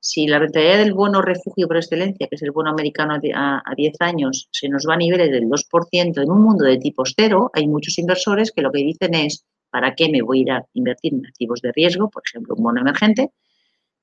si 0.00 0.26
la 0.26 0.38
rentabilidad 0.38 0.78
del 0.78 0.94
bono 0.94 1.20
refugio 1.20 1.66
por 1.66 1.76
excelencia, 1.76 2.26
que 2.28 2.36
es 2.36 2.42
el 2.42 2.50
bono 2.50 2.70
americano 2.70 3.14
a, 3.14 3.74
10 3.76 3.94
años, 4.00 4.48
se 4.50 4.68
nos 4.68 4.86
va 4.88 4.94
a 4.94 4.98
niveles 4.98 5.30
del 5.30 5.44
2% 5.44 6.22
en 6.22 6.30
un 6.30 6.42
mundo 6.42 6.64
de 6.64 6.78
tipos 6.78 7.14
cero, 7.16 7.50
hay 7.54 7.66
muchos 7.66 7.98
inversores 7.98 8.52
que 8.52 8.62
lo 8.62 8.70
que 8.72 8.82
dicen 8.82 9.14
es, 9.14 9.44
¿para 9.74 9.96
qué 9.96 10.08
me 10.08 10.22
voy 10.22 10.38
a 10.38 10.42
ir 10.42 10.50
a 10.52 10.64
invertir 10.74 11.14
en 11.14 11.26
activos 11.26 11.60
de 11.60 11.72
riesgo, 11.72 12.08
por 12.08 12.22
ejemplo, 12.24 12.54
un 12.56 12.62
bono 12.62 12.80
emergente, 12.80 13.32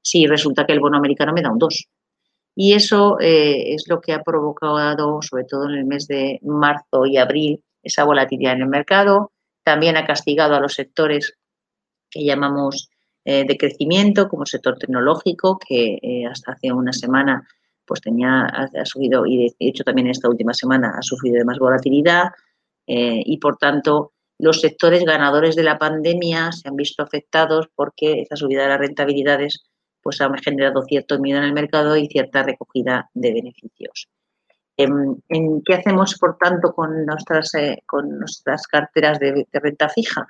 si 0.01 0.27
resulta 0.27 0.65
que 0.65 0.73
el 0.73 0.81
bono 0.81 0.97
americano 0.97 1.31
me 1.31 1.41
da 1.41 1.49
un 1.49 1.59
2? 1.59 1.87
Y 2.57 2.73
eso 2.73 3.17
eh, 3.21 3.73
es 3.73 3.85
lo 3.87 4.01
que 4.01 4.11
ha 4.11 4.21
provocado, 4.21 5.21
sobre 5.21 5.45
todo 5.45 5.69
en 5.69 5.75
el 5.77 5.85
mes 5.85 6.07
de 6.07 6.41
marzo 6.43 7.05
y 7.05 7.15
abril, 7.15 7.63
esa 7.81 8.03
volatilidad 8.03 8.55
en 8.55 8.63
el 8.63 8.67
mercado. 8.67 9.31
También 9.63 9.95
ha 9.95 10.05
castigado 10.05 10.55
a 10.55 10.59
los 10.59 10.73
sectores 10.73 11.37
que 12.09 12.25
llamamos 12.25 12.89
eh, 13.23 13.45
de 13.45 13.57
crecimiento 13.57 14.27
como 14.27 14.45
sector 14.45 14.77
tecnológico, 14.77 15.57
que 15.57 15.99
eh, 16.01 16.25
hasta 16.29 16.51
hace 16.51 16.73
una 16.73 16.91
semana 16.91 17.47
pues 17.85 18.01
tenía, 18.01 18.43
ha, 18.43 18.85
subido 18.85 19.25
y 19.25 19.37
de 19.37 19.55
hecho 19.59 19.85
también 19.85 20.07
esta 20.07 20.27
última 20.27 20.53
semana 20.53 20.95
ha 20.97 21.01
sufrido 21.01 21.37
de 21.37 21.45
más 21.45 21.59
volatilidad 21.59 22.31
y 22.85 23.37
por 23.37 23.55
tanto 23.55 24.11
los 24.41 24.61
sectores 24.61 25.03
ganadores 25.03 25.55
de 25.55 25.63
la 25.63 25.77
pandemia 25.77 26.51
se 26.51 26.67
han 26.67 26.75
visto 26.75 27.03
afectados 27.03 27.69
porque 27.75 28.21
esa 28.21 28.35
subida 28.35 28.63
de 28.63 28.69
las 28.69 28.79
rentabilidades 28.79 29.63
pues 30.01 30.19
ha 30.19 30.29
generado 30.43 30.81
cierto 30.83 31.19
miedo 31.19 31.37
en 31.39 31.45
el 31.45 31.53
mercado 31.53 31.95
y 31.95 32.07
cierta 32.07 32.43
recogida 32.43 33.09
de 33.13 33.33
beneficios. 33.33 34.09
Em, 34.77 35.15
¿En, 35.29 35.61
qué 35.63 35.75
hacemos, 35.75 36.17
por 36.17 36.37
tanto, 36.37 36.73
con 36.73 37.05
nuestras, 37.05 37.51
con 37.85 38.17
nuestras 38.17 38.65
carteras 38.67 39.19
de 39.19 39.45
renta 39.53 39.89
fija? 39.89 40.27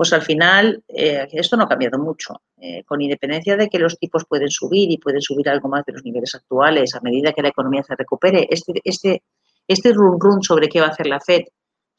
pues 0.00 0.14
al 0.14 0.22
final 0.22 0.82
eh, 0.88 1.28
esto 1.32 1.58
no 1.58 1.64
ha 1.64 1.68
cambiado 1.68 1.98
mucho. 1.98 2.40
Eh, 2.56 2.84
con 2.84 3.02
independencia 3.02 3.56
de 3.56 3.68
que 3.68 3.78
los 3.78 3.98
tipos 3.98 4.24
pueden 4.24 4.48
subir 4.48 4.90
y 4.90 4.96
pueden 4.96 5.20
subir 5.20 5.48
algo 5.48 5.68
más 5.68 5.84
de 5.84 5.92
los 5.92 6.04
niveles 6.04 6.34
actuales 6.34 6.94
a 6.94 7.00
medida 7.00 7.32
que 7.32 7.42
la 7.42 7.48
economía 7.48 7.82
se 7.82 7.96
recupere, 7.96 8.46
este, 8.50 8.80
este, 8.82 9.22
este 9.68 9.92
run 9.92 10.18
run 10.18 10.42
sobre 10.42 10.68
qué 10.68 10.80
va 10.80 10.86
a 10.86 10.90
hacer 10.90 11.06
la 11.06 11.20
Fed 11.20 11.42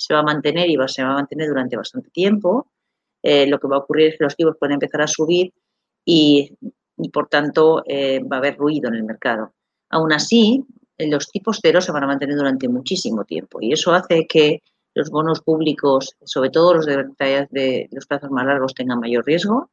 se 0.06 0.14
va 0.14 0.22
a 0.22 0.24
mantener 0.24 0.70
y 0.70 0.76
va, 0.76 0.88
se 0.88 1.04
va 1.04 1.12
a 1.12 1.16
mantener 1.16 1.48
durante 1.48 1.78
bastante 1.78 2.10
tiempo. 2.10 2.72
Eh, 3.24 3.46
lo 3.48 3.60
que 3.60 3.68
va 3.68 3.76
a 3.78 3.80
ocurrir 3.80 4.08
es 4.08 4.18
que 4.18 4.24
los 4.24 4.36
tipos 4.36 4.58
pueden 4.60 4.74
empezar 4.74 5.02
a 5.02 5.08
subir 5.08 5.54
y, 6.06 6.58
y 6.98 7.10
por 7.10 7.28
tanto 7.28 7.84
va 8.32 8.36
a 8.38 8.40
haber 8.40 8.58
ruido 8.58 8.90
en 8.90 8.96
el 8.96 9.04
mercado. 9.04 9.54
Aún 9.90 10.12
así, 10.14 10.66
los 10.98 11.30
tipos 11.32 11.60
cero 11.62 11.82
se 11.82 11.92
van 11.92 12.04
a 12.04 12.08
mantener 12.08 12.36
durante 12.36 12.68
muchísimo 12.68 13.24
tiempo 13.26 13.60
y 13.62 13.74
eso 13.74 13.94
hace 13.94 14.26
que 14.28 14.62
los 14.94 15.10
bonos 15.10 15.42
públicos, 15.42 16.16
sobre 16.26 16.50
todo 16.50 16.74
los 16.76 16.86
de, 16.86 17.06
de 17.52 17.88
los 17.92 18.06
plazos 18.08 18.30
más 18.32 18.46
largos, 18.46 18.74
tengan 18.74 19.00
mayor 19.00 19.26
riesgo. 19.26 19.70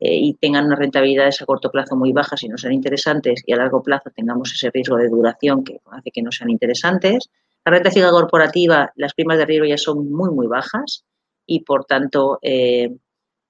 eh, 0.00 0.16
y 0.16 0.34
tengan 0.34 0.66
unas 0.66 0.78
rentabilidades 0.78 1.40
a 1.40 1.46
corto 1.46 1.70
plazo 1.70 1.96
muy 1.96 2.12
bajas 2.12 2.42
y 2.42 2.48
no 2.48 2.58
sean 2.58 2.72
interesantes 2.72 3.42
y 3.46 3.52
a 3.52 3.56
largo 3.56 3.82
plazo 3.82 4.10
tengamos 4.14 4.52
ese 4.52 4.70
riesgo 4.70 4.96
de 4.96 5.08
duración 5.08 5.64
que 5.64 5.78
hace 5.90 6.10
que 6.10 6.22
no 6.22 6.30
sean 6.32 6.50
interesantes. 6.50 7.30
La 7.64 7.72
renta 7.72 7.90
fija 7.90 8.10
corporativa, 8.10 8.92
las 8.96 9.14
primas 9.14 9.38
de 9.38 9.46
riesgo 9.46 9.66
ya 9.66 9.78
son 9.78 10.10
muy, 10.10 10.30
muy 10.30 10.46
bajas 10.46 11.04
y 11.46 11.60
por 11.60 11.84
tanto 11.84 12.38
eh, 12.42 12.90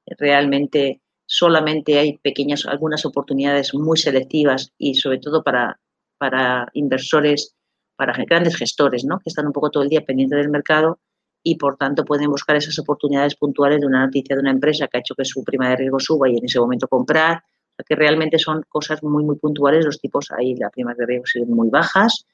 realmente 0.07 1.01
solamente 1.27 1.99
hay 1.99 2.19
pequeñas, 2.19 2.67
algunas 2.67 3.05
oportunidades 3.07 3.75
muy 3.75 3.99
selectivas 3.99 4.73
y 4.79 4.95
sobre 4.95 5.19
todo 5.19 5.43
para, 5.43 5.81
para 6.19 6.69
inversores, 6.75 7.57
para 7.97 8.13
grandes 8.25 8.57
gestores, 8.57 9.05
¿no? 9.05 9.19
que 9.19 9.31
están 9.31 9.47
un 9.47 9.53
poco 9.53 9.71
todo 9.71 9.83
el 9.83 9.89
día 9.89 10.05
pendientes 10.05 10.39
del 10.39 10.51
mercado 10.51 11.01
y 11.43 11.57
por 11.57 11.77
tanto 11.77 12.05
pueden 12.05 12.31
buscar 12.31 12.57
esas 12.57 12.79
oportunidades 12.79 13.35
puntuales 13.37 13.81
de 13.81 13.87
una 13.87 14.07
noticia 14.07 14.37
de 14.37 14.41
una 14.41 14.51
empresa 14.51 14.87
que 14.89 14.99
ha 14.99 15.01
hecho 15.01 15.15
que 15.15 15.25
su 15.25 15.45
prima 15.45 15.69
de 15.71 15.77
riesgo 15.77 16.01
suba 16.01 16.29
y 16.29 16.39
en 16.39 16.45
ese 16.45 16.59
momento 16.59 16.89
comprar, 16.89 17.43
que 17.87 17.95
realmente 17.97 18.39
son 18.39 18.63
cosas 18.69 19.03
muy, 19.03 19.25
muy 19.25 19.37
puntuales, 19.37 19.85
los 19.85 20.01
tipos 20.01 20.31
ahí, 20.31 20.55
las 20.55 20.71
primas 20.71 20.97
de 20.97 21.07
riesgo 21.07 21.27
siguen 21.27 21.51
muy 21.51 21.69
bajas. 21.69 22.25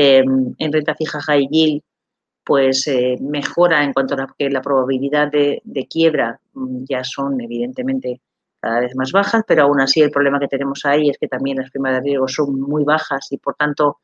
Em, 0.00 0.54
en 0.58 0.72
renta 0.72 0.94
fija 0.94 1.20
high 1.20 1.48
yield, 1.50 1.82
pues 2.44 2.86
eh, 2.86 3.16
mejora 3.20 3.82
en 3.82 3.92
cuanto 3.92 4.14
a 4.14 4.32
que 4.38 4.48
la 4.48 4.62
probabilidad 4.62 5.28
de, 5.28 5.60
quiebra 5.90 6.40
mm, 6.54 6.84
ya 6.88 7.02
son 7.02 7.40
evidentemente 7.40 8.20
cada 8.60 8.78
vez 8.78 8.94
más 8.94 9.10
bajas, 9.10 9.42
pero 9.44 9.64
aún 9.64 9.80
así 9.80 10.00
el 10.00 10.12
problema 10.12 10.38
que 10.38 10.46
tenemos 10.46 10.84
ahí 10.84 11.10
es 11.10 11.18
que 11.18 11.26
también 11.26 11.56
las 11.56 11.70
primas 11.72 11.94
de 11.94 12.00
riesgo 12.02 12.28
son 12.28 12.60
muy 12.60 12.84
bajas 12.84 13.26
y 13.32 13.38
por 13.38 13.56
tanto 13.56 13.98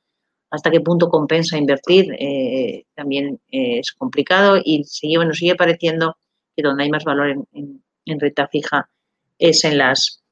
hasta 0.50 0.68
qué 0.72 0.80
punto 0.80 1.08
compensa 1.08 1.58
invertir 1.58 2.12
eh, 2.18 2.86
también 2.94 3.40
eh, 3.52 3.78
es 3.78 3.92
complicado 3.92 4.56
y 4.64 4.82
sigue, 4.82 5.24
nos 5.24 5.38
sigue 5.38 5.54
pareciendo 5.54 6.16
que 6.56 6.64
donde 6.64 6.82
hay 6.82 6.90
más 6.90 7.04
valor 7.04 7.46
en, 7.52 8.20
renta 8.20 8.48
fija 8.48 8.90
es 9.38 9.64
en 9.64 9.78
las 9.78 10.24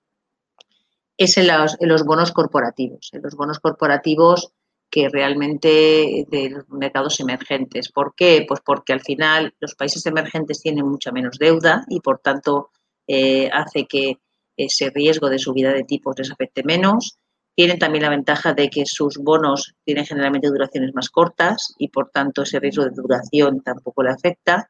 es 1.16 1.37
en 1.37 1.46
los, 1.46 1.81
en 1.81 1.88
los, 1.88 2.05
bonos 2.05 2.33
corporativos, 2.33 3.11
en 3.12 3.22
los 3.22 3.37
bonos 3.37 3.61
corporativos 3.61 4.53
que 4.92 5.09
realmente 5.09 6.26
de 6.28 6.55
mercados 6.68 7.18
emergentes. 7.18 7.90
¿Por 7.90 8.14
qué? 8.14 8.44
Pues 8.46 8.61
porque 8.61 8.92
al 8.92 9.00
final 9.00 9.55
los 9.59 9.74
países 9.74 10.05
emergentes 10.05 10.61
tienen 10.61 10.87
mucha 10.87 11.11
menos 11.11 11.38
deuda 11.38 11.87
y 11.88 12.00
por 12.00 12.18
tanto 12.18 12.68
eh, 13.09 13.48
hace 13.50 13.87
que 13.87 14.18
ese 14.55 14.90
riesgo 14.90 15.31
de 15.31 15.38
subida 15.38 15.72
de 15.72 15.85
tipos 15.85 16.18
les 16.18 16.31
afecte 16.31 16.62
menos. 16.62 17.16
Tienen 17.57 17.78
también 17.78 18.02
la 18.02 18.11
ventaja 18.11 18.52
de 18.52 18.68
que 18.68 18.85
sus 18.85 19.16
bonos 19.16 19.74
tienen 19.83 20.05
generalmente 20.05 20.48
duraciones 20.48 20.94
más 20.94 21.09
cortas 21.09 21.74
y 21.78 21.88
por 21.88 22.11
tanto 22.11 22.42
ese 22.42 22.61
riesgo 22.61 22.85
de 22.85 22.90
duración 22.90 23.62
tampoco 23.62 24.02
le 24.02 24.11
afecta. 24.11 24.68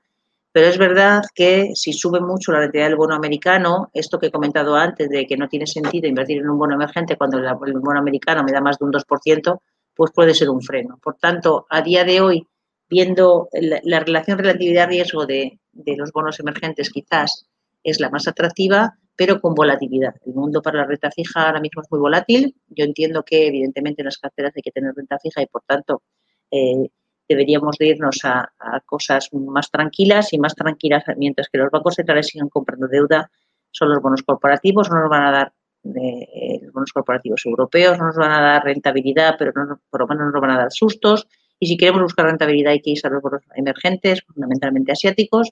Pero 0.53 0.69
es 0.69 0.79
verdad 0.79 1.23
que 1.35 1.73
si 1.75 1.93
sube 1.93 2.21
mucho 2.21 2.53
la 2.53 2.61
rentabilidad 2.61 2.91
del 2.91 2.97
bono 2.97 3.17
americano, 3.17 3.91
esto 3.93 4.21
que 4.21 4.27
he 4.27 4.31
comentado 4.31 4.77
antes 4.77 5.09
de 5.09 5.27
que 5.27 5.37
no 5.37 5.49
tiene 5.49 5.67
sentido 5.67 6.07
invertir 6.07 6.39
en 6.39 6.49
un 6.49 6.59
bono 6.59 6.77
emergente 6.77 7.17
cuando 7.17 7.39
el 7.39 7.81
bono 7.81 7.99
americano 7.99 8.45
me 8.45 8.53
da 8.53 8.61
más 8.61 8.79
de 8.79 8.85
un 8.85 8.93
2%, 8.93 9.61
pues 9.95 10.11
puede 10.13 10.35
ser 10.35 10.51
un 10.51 10.63
freno. 10.63 10.99
Por 11.03 11.17
tanto, 11.17 11.67
a 11.69 11.83
día 11.83 12.05
de 12.05 12.21
hoy, 12.21 12.47
viendo 12.89 13.49
la, 13.53 14.01
relación 14.01 14.39
relatividad-riesgo 14.39 15.27
de, 15.27 15.59
de 15.73 15.97
los 15.97 16.13
bonos 16.13 16.41
emergentes, 16.41 16.91
quizás 16.91 17.47
es 17.83 18.01
la 18.01 18.11
más 18.11 18.29
atractiva, 18.29 18.99
pero 19.17 19.41
con 19.41 19.55
volatilidad. 19.55 20.15
El 20.27 20.35
mundo 20.35 20.63
para 20.63 20.79
la 20.79 20.87
renta 20.87 21.11
fija 21.11 21.47
ahora 21.47 21.61
mismo 21.61 21.83
es 21.83 21.91
muy 21.91 22.01
volátil. 22.01 22.55
Yo 22.69 22.85
entiendo 22.85 23.23
que, 23.25 23.49
evidentemente, 23.49 24.03
en 24.03 24.07
las 24.07 24.19
carteras 24.19 24.53
hay 24.57 24.63
que 24.63 24.71
tener 24.71 24.95
renta 24.95 25.19
fija 25.19 25.43
y, 25.43 25.47
por 25.47 25.63
tanto, 25.67 26.03
eh, 26.51 26.89
deberíamos 27.29 27.77
de 27.79 27.87
irnos 27.89 28.19
a, 28.25 28.53
cosas 28.87 29.29
más 29.33 29.71
tranquilas 29.71 30.33
y 30.33 30.39
más 30.39 30.55
tranquilas, 30.55 31.05
mientras 31.17 31.49
que 31.49 31.59
los 31.59 31.71
bancos 31.71 31.95
centrales 31.95 32.27
sigan 32.27 32.49
comprando 32.49 32.89
deuda, 32.89 33.31
son 33.71 33.89
los 33.91 34.03
bonos 34.03 34.23
corporativos, 34.23 34.91
no 34.91 35.01
nos 35.01 35.11
van 35.11 35.23
a 35.23 35.31
dar 35.31 35.53
eh, 35.85 36.61
los 36.63 36.73
bonos 36.73 36.93
corporativos 36.93 37.45
europeos, 37.45 37.99
no 37.99 38.07
nos 38.07 38.17
van 38.17 38.33
a 38.33 38.41
dar 38.41 38.65
rentabilidad, 38.65 39.37
pero 39.39 39.53
por 39.91 40.01
lo 40.01 40.07
menos 40.07 40.33
nos 40.33 40.41
van 40.41 40.51
a 40.51 40.59
dar 40.59 40.73
sustos. 40.73 41.27
Y 41.59 41.67
si 41.67 41.77
queremos 41.77 42.03
buscar 42.03 42.27
rentabilidad 42.27 42.73
hay 42.73 42.81
que 42.81 42.91
ir 42.91 43.01
a 43.05 43.11
los 43.11 43.23
bonos 43.23 43.43
emergentes, 43.55 44.23
fundamentalmente 44.23 44.93
asiáticos, 44.93 45.51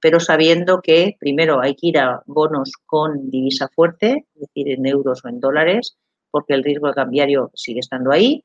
pero 0.00 0.20
sabiendo 0.20 0.80
que 0.80 1.16
primero 1.18 1.60
hay 1.60 1.74
que 1.74 1.88
ir 1.88 1.98
a 1.98 2.22
bonos 2.26 2.72
con 2.86 3.30
divisa 3.30 3.68
fuerte, 3.68 4.26
es 4.34 4.40
decir, 4.40 4.70
en 4.70 4.86
euros 4.86 5.24
o 5.24 5.28
en 5.28 5.40
dólares, 5.40 5.96
porque 6.30 6.54
el 6.54 6.62
riesgo 6.62 6.92
cambiario 6.92 7.50
sigue 7.54 7.80
estando 7.80 8.12
ahí 8.12 8.44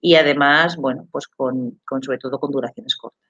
y 0.00 0.16
además, 0.16 0.76
bueno, 0.76 1.06
pues 1.10 1.28
con, 1.28 1.80
sobre 2.02 2.18
todo 2.18 2.38
con 2.38 2.50
duraciones 2.50 2.96
cortas. 2.96 3.21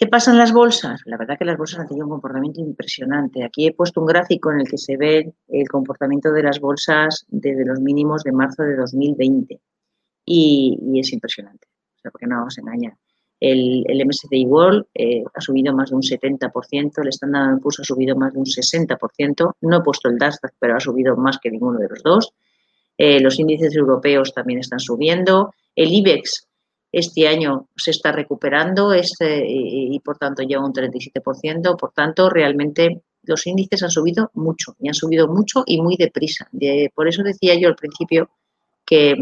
¿Qué 0.00 0.06
pasa 0.06 0.30
en 0.30 0.38
las 0.38 0.54
bolsas? 0.54 1.02
La 1.04 1.18
verdad 1.18 1.36
que 1.38 1.44
las 1.44 1.58
bolsas 1.58 1.80
han 1.80 1.86
tenido 1.86 2.06
un 2.06 2.12
comportamiento 2.12 2.58
impresionante. 2.58 3.44
Aquí 3.44 3.66
he 3.66 3.74
puesto 3.74 4.00
un 4.00 4.06
gráfico 4.06 4.50
en 4.50 4.60
el 4.60 4.66
que 4.66 4.78
se 4.78 4.96
ve 4.96 5.34
el 5.46 5.68
comportamiento 5.68 6.32
de 6.32 6.42
las 6.42 6.58
bolsas 6.58 7.26
desde 7.28 7.66
los 7.66 7.80
mínimos 7.80 8.22
de 8.22 8.32
marzo 8.32 8.62
de 8.62 8.76
2020 8.76 9.60
y, 10.24 10.78
es 10.94 11.12
impresionante, 11.12 11.68
o 11.96 12.00
sea, 12.00 12.10
porque 12.10 12.26
no 12.26 12.36
vamos 12.36 12.56
a 12.56 12.62
engañar. 12.62 12.94
El, 13.40 13.84
el 13.88 14.06
MSCI 14.06 14.46
World 14.46 14.86
eh, 14.94 15.22
ha 15.34 15.40
subido 15.42 15.74
más 15.74 15.90
de 15.90 15.96
un 15.96 16.02
70%, 16.02 17.02
el 17.02 17.08
Standard 17.08 17.60
Poor's 17.60 17.80
ha 17.80 17.84
subido 17.84 18.16
más 18.16 18.32
de 18.32 18.38
un 18.38 18.46
60%, 18.46 19.52
no 19.60 19.76
he 19.76 19.82
puesto 19.82 20.08
el 20.08 20.16
Nasdaq, 20.16 20.54
pero 20.58 20.76
ha 20.76 20.80
subido 20.80 21.14
más 21.14 21.36
que 21.42 21.50
ninguno 21.50 21.78
de 21.78 21.88
los 21.90 22.02
dos. 22.02 22.32
Eh, 22.96 23.20
los 23.20 23.38
índices 23.38 23.76
europeos 23.76 24.32
también 24.32 24.60
están 24.60 24.80
subiendo. 24.80 25.52
El 25.76 25.92
IBEX 25.92 26.48
este 26.92 27.28
año 27.28 27.68
se 27.76 27.92
está 27.92 28.12
recuperando 28.12 28.92
este, 28.92 29.44
y, 29.46 29.98
por 30.00 30.18
tanto 30.18 30.42
lleva 30.42 30.64
un 30.64 30.72
37%. 30.72 31.76
Por 31.76 31.92
tanto, 31.92 32.28
realmente 32.28 33.02
los 33.22 33.46
índices 33.46 33.82
han 33.82 33.90
subido 33.90 34.30
mucho 34.34 34.76
y 34.80 34.88
han 34.88 34.94
subido 34.94 35.28
mucho 35.28 35.62
y 35.66 35.80
muy 35.80 35.96
deprisa. 35.96 36.48
por 36.94 37.08
eso 37.08 37.22
decía 37.22 37.54
yo 37.54 37.68
al 37.68 37.76
principio 37.76 38.30
que 38.84 39.16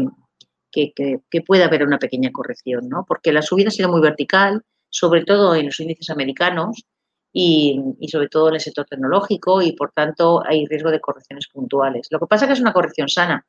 pueda 1.45 1.65
haber 1.65 1.83
una 1.83 1.99
pequeña 1.99 2.31
corrección, 2.31 2.89
¿no? 2.89 3.05
Porque 3.07 3.31
la 3.31 3.41
subida 3.41 3.67
ha 3.67 3.71
sido 3.71 3.89
muy 3.89 4.01
vertical, 4.01 4.63
sobre 4.89 5.23
todo 5.23 5.53
en 5.53 5.67
los 5.67 5.79
índices 5.79 6.09
americanos 6.09 6.85
y, 7.31 7.79
sobre 8.07 8.27
todo 8.29 8.47
en 8.49 8.55
el 8.55 8.61
sector 8.61 8.87
tecnológico 8.87 9.61
y 9.61 9.73
por 9.73 9.91
tanto 9.91 10.41
hay 10.43 10.65
riesgo 10.65 10.89
de 10.89 10.99
correcciones 10.99 11.47
puntuales. 11.47 12.07
Lo 12.09 12.19
que 12.19 12.25
pasa 12.25 12.45
es 12.45 12.49
que 12.49 12.53
es 12.53 12.61
una 12.61 12.73
corrección 12.73 13.07
sana, 13.07 13.45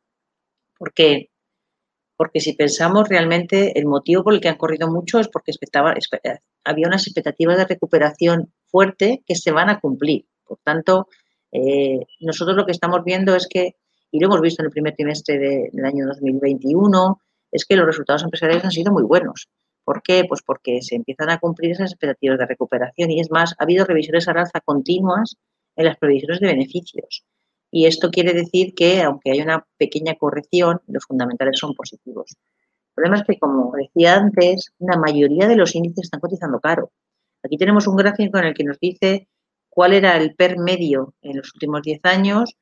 porque, 0.76 1.29
porque 2.20 2.40
si 2.40 2.52
pensamos 2.52 3.09
realmente 3.09 3.78
el 3.78 3.87
motivo 3.87 4.22
por 4.22 4.35
el 4.35 4.42
que 4.42 4.50
han 4.50 4.59
corrido 4.59 4.90
mucho 4.90 5.20
es 5.20 5.28
porque 5.28 5.52
había 6.64 6.87
unas 6.87 7.06
expectativas 7.06 7.56
de 7.56 7.64
recuperación 7.64 8.52
fuerte 8.66 9.22
que 9.24 9.35
se 9.35 9.52
van 9.52 9.70
a 9.70 9.80
cumplir. 9.80 10.26
Por 10.44 10.59
tanto, 10.62 11.09
eh, 11.50 12.00
nosotros 12.20 12.59
lo 12.59 12.66
que 12.66 12.72
estamos 12.72 13.04
viendo 13.06 13.35
es 13.35 13.48
que 13.48 13.76
y 14.11 14.20
lo 14.20 14.26
hemos 14.26 14.42
visto 14.42 14.61
en 14.61 14.66
el 14.66 14.70
primer 14.70 14.94
trimestre 14.94 15.38
del 15.38 15.83
año 15.83 16.04
2021, 16.09 17.22
es 17.52 17.64
que 17.64 17.76
los 17.76 17.87
resultados 17.87 18.22
empresariales 18.22 18.66
han 18.66 18.70
sido 18.70 18.92
muy 18.92 19.04
buenos. 19.04 19.48
¿Por 19.83 20.02
qué? 20.02 20.26
Pues 20.28 20.42
porque 20.42 20.83
se 20.83 20.96
empiezan 20.96 21.30
a 21.30 21.38
cumplir 21.38 21.70
esas 21.70 21.92
expectativas 21.92 22.38
de 22.38 22.44
recuperación 22.44 23.11
y 23.12 23.20
es 23.20 23.30
más, 23.30 23.54
ha 23.59 23.64
habido 23.64 23.87
revisiones 23.87 24.28
al 24.28 24.37
alza 24.37 24.61
continuas 24.62 25.37
en 25.74 25.87
las 25.87 25.96
previsiones 25.96 26.40
de 26.40 26.48
beneficios. 26.48 27.24
Y 27.70 27.87
esto 27.87 28.11
quiere 28.11 28.33
decir 28.33 28.74
que, 28.74 29.02
aunque 29.02 29.30
hay 29.30 29.40
una 29.40 29.64
pequeña 29.76 30.16
corrección, 30.16 30.80
los 30.88 31.04
fundamentales 31.04 31.59
son 31.59 31.74
positivos. 31.74 32.33
El 32.33 32.94
problema 32.94 33.16
es 33.18 33.24
que, 33.24 33.38
como 33.38 33.72
decía 33.76 34.16
antes, 34.16 34.72
la 34.78 34.96
mayoría 34.96 35.46
de 35.46 35.56
los 35.56 35.74
índices 35.74 36.04
están 36.04 36.20
cotizando 36.20 36.59
caro. 36.61 36.90
Aquí 37.42 37.56
tenemos 37.56 37.87
un 37.87 37.96
gráfico 37.96 38.38
en 38.38 38.46
el 38.46 38.54
que 38.54 38.64
nos 38.64 38.78
dice 38.78 39.28
cuál 39.68 39.94
era 39.94 40.16
el 40.16 40.35
PER 40.35 40.59
medio 40.59 41.14
en 41.22 41.38
los 41.38 41.54
últimos 41.54 41.83
10 41.83 42.00
años, 42.02 42.56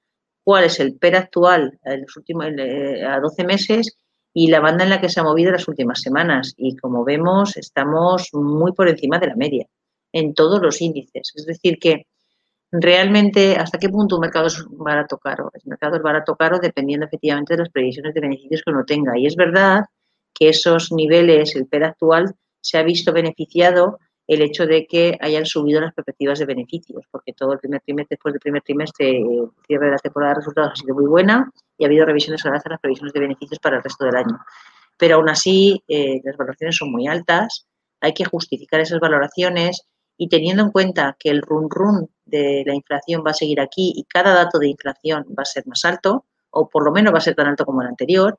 cuál 0.45 0.65
es 0.65 0.79
el 0.79 0.97
PER 0.97 1.17
actual 1.17 1.79
en 1.85 2.03
los 2.03 2.17
últimos, 2.17 2.47
eh, 2.59 3.05
a 3.05 3.19
12 3.19 3.45
meses 3.45 3.97
y 4.35 4.49
la 4.49 4.61
banda 4.61 4.85
en 4.85 4.91
la 4.91 5.01
que 5.01 5.09
se 5.09 5.21
ha 5.21 5.25
movido 5.25 5.51
las 5.51 5.67
últimas 5.67 6.01
semanas. 6.01 6.55
Y 6.57 6.77
como 6.77 7.05
vemos, 7.05 7.57
estamos 7.57 8.29
muy 8.33 8.73
por 8.73 8.89
encima 8.89 9.19
de 9.19 9.27
la 9.29 9.37
media 9.37 9.67
en 10.13 10.35
todos 10.35 10.61
los 10.61 10.81
índices. 10.81 11.33
Es 11.35 11.47
decir, 11.47 11.79
que 11.79 12.07
realmente, 12.71 13.57
¿hasta 13.57 13.79
qué 13.79 13.89
punto 13.89 14.17
un 14.17 14.23
mercado 14.23 14.47
es 14.47 14.65
barato 14.71 15.19
caro? 15.19 15.51
El 15.55 15.63
mercado 15.65 15.97
es 15.97 16.03
barato 16.03 16.33
o 16.33 16.37
caro 16.37 16.59
dependiendo 16.59 17.07
efectivamente 17.07 17.55
de 17.55 17.61
las 17.61 17.71
previsiones 17.71 18.15
de 18.15 18.21
beneficios 18.21 18.63
que 18.63 18.71
uno 18.71 18.85
tenga. 18.85 19.19
Y 19.19 19.27
es 19.27 19.37
verdad 19.37 19.85
que 20.35 20.51
esos 20.51 20.93
niveles, 20.93 21.57
el 21.57 21.67
PER 21.67 21.85
actual, 21.85 22.35
se 22.61 22.79
ha 22.79 22.83
visto 22.83 23.13
beneficiado 23.13 23.99
el 24.27 24.43
hecho 24.43 24.67
de 24.67 24.87
que 24.87 25.17
hayan 25.21 25.47
subido 25.47 25.81
las 25.81 25.95
perspectivas 25.95 26.39
de 26.39 26.45
beneficios, 26.45 27.03
porque 27.11 27.33
todo 27.33 27.55
el 27.55 27.59
primer 27.59 27.81
trimestre, 27.81 28.17
después 28.17 28.35
del 28.35 28.41
primer 28.41 28.63
trimestre, 28.63 29.17
el 29.17 29.49
cierre 29.67 29.87
de 29.87 29.93
la 29.93 29.99
temporada 29.99 30.33
de 30.33 30.41
resultados 30.41 30.73
ha 30.73 30.77
sido 30.77 30.95
muy 30.95 31.07
buena 31.07 31.51
y 31.79 31.85
ha 31.85 31.87
habido 31.87 32.05
revisiones 32.05 32.45
a 32.45 32.51
las 32.51 32.81
previsiones 32.81 33.15
de 33.15 33.21
beneficios 33.21 33.59
para 33.59 33.79
el 33.79 33.83
resto 33.83 34.05
del 34.05 34.17
año. 34.17 34.39
Pero 34.99 35.17
aún 35.17 35.31
así, 35.31 35.83
eh, 35.89 36.21
las 36.25 36.37
valoraciones 36.37 36.77
son 36.77 36.93
muy 36.93 37.07
altas, 37.07 37.67
hay 38.01 38.13
que 38.13 38.27
justificar 38.27 38.81
esas 38.81 39.01
valoraciones 39.01 39.87
y 40.19 40.29
teniendo 40.29 40.63
en 40.63 40.71
cuenta 40.71 41.17
que 41.19 41.31
el 41.31 41.41
run 41.41 41.71
run 41.71 42.11
de 42.27 42.65
la 42.67 42.75
inflación 42.75 43.23
va 43.27 43.31
a 43.31 43.35
seguir 43.35 43.61
aquí 43.61 43.95
y 43.97 44.05
cada 44.05 44.35
dato 44.35 44.59
de 44.59 44.69
inflación 44.69 45.25
va 45.31 45.43
a 45.43 45.47
ser 45.47 45.67
más 45.67 45.85
alto, 45.87 46.27
o 46.51 46.69
por 46.69 46.85
lo 46.85 46.93
menos 46.93 47.15
va 47.15 47.19
a 47.19 47.23
ser 47.23 47.35
tan 47.35 47.47
alto 47.47 47.65
como 47.65 47.81
el 47.81 47.89
anterior, 47.89 48.39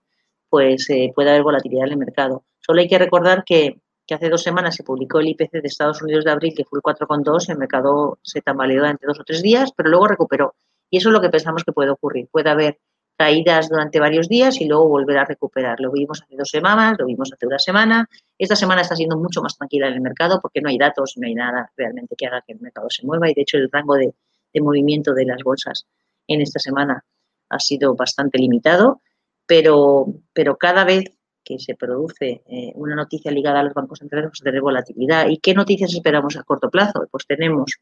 pues 0.49 0.87
eh, 0.91 1.11
puede 1.15 1.31
haber 1.31 1.43
volatilidad 1.43 1.85
en 1.87 1.93
el 1.93 1.97
mercado. 1.97 2.43
Solo 2.59 2.81
hay 2.81 2.87
que 2.87 2.99
recordar 2.99 3.43
que 3.43 3.79
que 4.09 4.15
hace 4.15 4.29
dos 4.29 4.41
semanas 4.41 4.73
se 4.73 4.83
publicó 4.83 5.19
el 5.19 5.27
IPC 5.27 5.51
de 5.51 5.67
Estados 5.67 6.01
Unidos 6.01 6.25
de 6.25 6.31
abril, 6.31 6.55
que 6.57 6.65
fue 6.65 6.79
el 6.79 6.81
4,2, 6.81 7.47
el 7.49 7.59
mercado 7.59 8.17
se 8.23 8.41
tambaleó 8.41 8.79
durante 8.79 9.05
dos 9.05 9.19
o 9.19 9.23
tres 9.23 9.43
días, 9.43 9.71
pero 9.77 9.87
luego 9.91 10.07
recuperó. 10.07 10.55
Y 10.89 10.97
eso 10.97 11.09
es 11.09 11.13
lo 11.13 11.21
que 11.21 11.29
pensamos 11.29 11.63
que 11.63 11.73
puede 11.73 11.91
ocurrir. 11.91 12.27
Puede 12.31 12.49
haber 12.49 12.79
caídas 13.19 13.67
durante 13.67 13.99
varios 13.99 14.29
días 14.29 14.61
y 14.61 14.65
luego 14.65 14.87
volver 14.87 15.17
a 15.17 15.25
recuperar. 15.25 15.81
Lo 15.81 15.91
vimos 15.91 16.21
hace 16.23 16.37
dos 16.37 16.47
semanas, 16.47 16.95
lo 16.97 17.05
vimos 17.05 17.29
hace 17.33 17.45
una 17.45 17.59
semana. 17.59 18.09
Esta 18.37 18.55
semana 18.55 18.79
está 18.79 18.95
siendo 18.95 19.17
mucho 19.17 19.41
más 19.41 19.57
tranquila 19.57 19.87
en 19.87 19.95
el 19.95 19.99
mercado 19.99 20.39
porque 20.41 20.61
no 20.61 20.69
hay 20.69 20.77
datos, 20.77 21.15
no 21.17 21.27
hay 21.27 21.35
nada 21.35 21.69
realmente 21.75 22.15
que 22.17 22.27
haga 22.27 22.41
que 22.47 22.53
el 22.53 22.61
mercado 22.61 22.89
se 22.89 23.05
mueva 23.05 23.29
y 23.29 23.33
de 23.33 23.41
hecho 23.41 23.57
el 23.57 23.69
rango 23.69 23.95
de, 23.95 24.13
movimiento 24.61 25.13
de 25.13 25.25
las 25.25 25.43
bolsas 25.43 25.85
en 26.27 26.39
esta 26.39 26.59
semana 26.59 27.03
ha 27.49 27.59
sido 27.59 27.93
bastante 27.93 28.37
limitado, 28.37 29.01
pero, 29.45 30.05
pero 30.31 30.55
cada 30.55 30.85
vez 30.85 31.11
que 31.43 31.59
se 31.59 31.75
produce 31.75 32.41
eh, 32.47 32.71
una 32.75 32.95
noticia 32.95 33.31
ligada 33.31 33.59
a 33.59 33.63
los 33.63 33.73
bancos 33.73 33.99
centrales, 33.99 34.29
pues 34.29 34.39
tener 34.39 34.61
volatilidad. 34.61 35.27
¿Y 35.27 35.39
qué 35.39 35.53
noticias 35.53 35.93
esperamos 35.93 36.37
a 36.37 36.43
corto 36.43 36.69
plazo? 36.69 37.05
Pues 37.11 37.25
tenemos, 37.27 37.81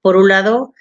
por 0.00 0.16
un 0.16 0.28
lado, 0.28 0.72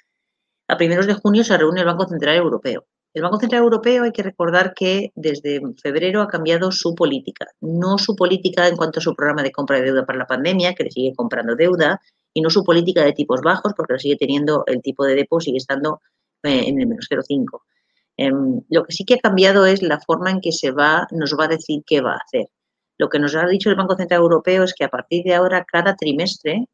a 0.70 0.78
primeros 0.78 1.06
de 1.06 1.16
junio 1.16 1.44
se 1.44 1.58
reúne 1.58 1.82
el 1.82 1.86
Banco 1.86 2.08
Central 2.08 2.38
Europeo. 2.38 2.86
El 3.16 3.22
Banco 3.22 3.40
Central 3.40 3.64
Europeo 3.64 4.04
hay 4.04 4.12
que 4.12 4.24
recordar 4.24 4.74
que 4.74 5.14
desde 5.16 5.62
febrero 5.82 6.22
ha 6.22 6.28
cambiado 6.28 6.70
su 6.74 6.94
política. 6.94 7.48
No 7.62 7.98
su 7.98 8.14
política 8.14 8.68
en 8.68 8.76
cuanto 8.76 9.00
a 9.00 9.02
su 9.02 9.16
programa 9.16 9.42
de 9.42 9.54
compra 9.54 9.78
de 9.78 9.86
deuda 9.86 10.06
para 10.06 10.20
la 10.20 10.28
pandemia, 10.28 10.74
que 10.74 10.84
le 10.84 10.92
sigue 10.92 11.16
comprando 11.16 11.56
deuda, 11.56 12.02
y 12.34 12.42
no 12.42 12.50
su 12.50 12.66
política 12.66 13.06
de 13.06 13.14
tipos 13.14 13.40
bajos, 13.42 13.72
porque 13.78 13.98
sigue 14.00 14.18
teniendo 14.18 14.66
el 14.68 14.82
tipo 14.82 15.06
de 15.06 15.16
depósito, 15.16 15.46
sigue 15.46 15.58
estando 15.60 16.02
eh, 16.44 16.66
en 16.68 16.82
el 16.82 16.88
menos 16.88 17.08
0,5. 17.10 17.62
Em, 18.18 18.62
lo 18.70 18.84
que 18.84 18.92
sí 18.92 19.06
que 19.06 19.14
ha 19.14 19.20
cambiado 19.20 19.66
es 19.66 19.82
la 19.82 20.02
forma 20.02 20.30
en 20.30 20.42
que 20.42 20.52
se 20.52 20.72
va, 20.72 21.08
nos 21.12 21.38
va 21.40 21.46
a 21.46 21.56
decir 21.56 21.84
qué 21.88 22.02
va 22.02 22.16
a 22.16 22.22
hacer. 22.26 22.48
Lo 22.98 23.08
que 23.08 23.20
nos 23.20 23.34
ha 23.36 23.48
dicho 23.48 23.70
el 23.70 23.78
Banco 23.78 23.96
Central 23.96 24.24
Europeo 24.24 24.66
es 24.66 24.74
que 24.74 24.84
a 24.84 24.90
partir 24.90 25.24
de 25.24 25.36
ahora, 25.36 25.64
cada 25.64 25.96
trimestre, 25.96 26.66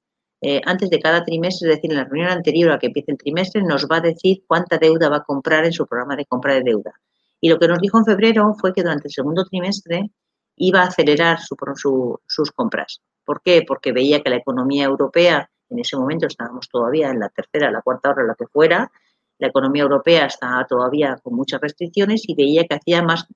eh, 0.44 0.60
antes 0.66 0.90
de 0.90 1.00
cada 1.00 1.24
trimestre, 1.24 1.70
es 1.70 1.76
decir, 1.76 1.92
en 1.92 1.98
la 1.98 2.06
reunión 2.06 2.30
anterior 2.32 2.72
a 2.72 2.80
que 2.80 2.88
empiece 2.88 3.12
el 3.12 3.18
trimestre, 3.20 3.62
nos 3.62 3.86
va 3.86 3.98
a 3.98 4.02
decir 4.02 4.44
cuánta 4.48 4.80
deuda 4.80 5.08
va 5.08 5.18
a 5.18 5.24
comprar 5.24 5.66
en 5.66 5.72
su 5.72 5.86
programa 5.86 6.16
de 6.16 6.26
compra 6.26 6.56
de 6.56 6.64
deuda. 6.64 6.94
Y 7.40 7.50
lo 7.50 7.60
que 7.60 7.68
nos 7.68 7.80
dijo 7.80 8.00
en 8.00 8.06
febrero 8.06 8.56
fue 8.60 8.74
que 8.74 8.82
durante 8.82 9.08
el 9.08 9.14
segundo 9.14 9.46
trimestre 9.46 10.10
iba 10.56 10.82
a 10.82 10.88
acelerar 10.88 11.40
sus 11.40 12.52
compras. 12.52 13.02
¿Por 13.24 13.42
qué? 13.42 13.64
Porque 13.68 13.92
veía 13.92 14.22
que 14.22 14.32
la 14.32 14.38
economía 14.38 14.86
europea, 14.86 15.50
en 15.70 15.80
ese 15.80 15.96
momento 15.96 16.26
estábamos 16.26 16.68
todavía 16.70 17.12
en 17.12 17.20
la 17.20 17.30
tercera, 17.30 17.72
la 17.72 17.82
cuarta 17.84 18.10
hora, 18.10 18.24
la 18.24 18.36
que 18.36 18.48
fuera, 18.48 18.92
la 19.38 19.48
economía 19.48 19.84
europea 19.84 20.26
estaba 20.26 20.66
todavía 20.66 21.18
con 21.24 21.36
muchas 21.36 21.62
restricciones 21.62 22.24
y 22.28 22.36
veía 22.36 22.66
que 22.66 22.76
hacía, 22.76 23.04
más, 23.04 23.28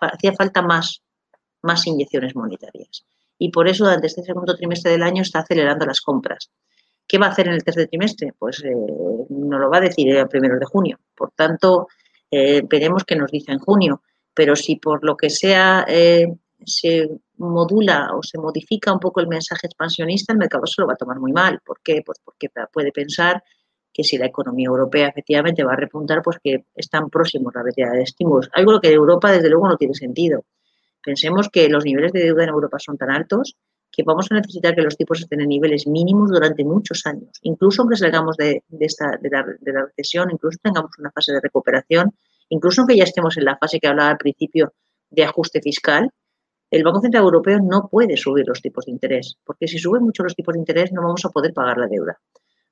hacía 0.00 0.32
falta 0.32 0.62
más, 0.62 1.02
más 1.62 1.86
inyecciones 1.86 2.34
monetarias 2.34 3.04
y 3.38 3.50
por 3.50 3.68
eso 3.68 3.84
durante 3.84 4.06
este 4.06 4.22
segundo 4.22 4.54
trimestre 4.56 4.92
del 4.92 5.02
año 5.02 5.22
está 5.22 5.40
acelerando 5.40 5.86
las 5.86 6.00
compras. 6.00 6.50
¿Qué 7.06 7.18
va 7.18 7.26
a 7.26 7.30
hacer 7.30 7.46
en 7.46 7.54
el 7.54 7.64
tercer 7.64 7.88
trimestre? 7.88 8.32
Pues 8.38 8.62
eh, 8.64 8.72
no 9.30 9.58
lo 9.58 9.70
va 9.70 9.78
a 9.78 9.82
decir 9.82 10.08
el 10.08 10.28
primero 10.28 10.58
de 10.58 10.66
junio. 10.66 10.98
Por 11.14 11.30
tanto, 11.32 11.88
eh, 12.30 12.62
veremos 12.68 13.04
qué 13.04 13.14
nos 13.14 13.30
dice 13.30 13.52
en 13.52 13.58
junio. 13.58 14.02
Pero 14.34 14.56
si 14.56 14.76
por 14.76 15.04
lo 15.04 15.16
que 15.16 15.30
sea 15.30 15.84
eh, 15.88 16.26
se 16.64 17.08
modula 17.38 18.10
o 18.14 18.22
se 18.22 18.38
modifica 18.38 18.92
un 18.92 18.98
poco 18.98 19.20
el 19.20 19.28
mensaje 19.28 19.66
expansionista, 19.66 20.32
el 20.32 20.38
mercado 20.38 20.66
se 20.66 20.80
lo 20.80 20.88
va 20.88 20.94
a 20.94 20.96
tomar 20.96 21.20
muy 21.20 21.32
mal. 21.32 21.60
¿Por 21.64 21.80
qué? 21.82 22.02
Pues 22.04 22.18
porque 22.24 22.48
puede 22.72 22.90
pensar 22.92 23.42
que 23.92 24.04
si 24.04 24.18
la 24.18 24.26
economía 24.26 24.66
europea 24.66 25.08
efectivamente 25.08 25.64
va 25.64 25.72
a 25.72 25.76
repuntar, 25.76 26.20
pues 26.22 26.38
que 26.42 26.66
están 26.74 27.08
próximos 27.08 27.54
la 27.54 27.62
retirada 27.62 27.94
de 27.94 28.02
estímulos. 28.02 28.50
Algo 28.52 28.78
que 28.80 28.88
en 28.88 28.94
Europa, 28.94 29.32
desde 29.32 29.48
luego, 29.48 29.68
no 29.68 29.76
tiene 29.76 29.94
sentido. 29.94 30.44
Pensemos 31.06 31.48
que 31.48 31.68
los 31.68 31.84
niveles 31.84 32.10
de 32.10 32.24
deuda 32.24 32.42
en 32.42 32.48
Europa 32.48 32.78
son 32.80 32.98
tan 32.98 33.12
altos 33.12 33.56
que 33.92 34.02
vamos 34.02 34.26
a 34.28 34.34
necesitar 34.34 34.74
que 34.74 34.82
los 34.82 34.96
tipos 34.96 35.20
estén 35.20 35.40
en 35.40 35.48
niveles 35.48 35.86
mínimos 35.86 36.30
durante 36.30 36.64
muchos 36.64 37.06
años. 37.06 37.30
Incluso 37.42 37.82
aunque 37.82 37.96
salgamos 37.96 38.36
de, 38.36 38.64
esta, 38.80 39.16
de, 39.22 39.30
la, 39.30 39.84
recesión, 39.86 40.32
incluso 40.32 40.58
tengamos 40.60 40.90
una 40.98 41.12
fase 41.12 41.32
de 41.32 41.40
recuperación, 41.40 42.12
incluso 42.48 42.80
aunque 42.80 42.96
ya 42.96 43.04
estemos 43.04 43.36
en 43.36 43.44
la 43.44 43.56
fase 43.56 43.78
que 43.78 43.86
hablaba 43.86 44.10
al 44.10 44.18
principio 44.18 44.74
de 45.08 45.22
ajuste 45.22 45.62
fiscal, 45.62 46.10
el 46.72 46.82
Banco 46.82 47.00
Central 47.00 47.22
Europeo 47.22 47.60
no 47.62 47.88
puede 47.88 48.16
subir 48.16 48.44
los 48.48 48.60
tipos 48.60 48.86
de 48.86 48.90
interés, 48.90 49.38
porque 49.44 49.68
si 49.68 49.78
suben 49.78 50.02
mucho 50.02 50.24
los 50.24 50.34
tipos 50.34 50.54
de 50.54 50.58
interés 50.58 50.92
no 50.92 51.02
vamos 51.02 51.24
a 51.24 51.28
poder 51.28 51.54
pagar 51.54 51.78
la 51.78 51.86
deuda. 51.86 52.18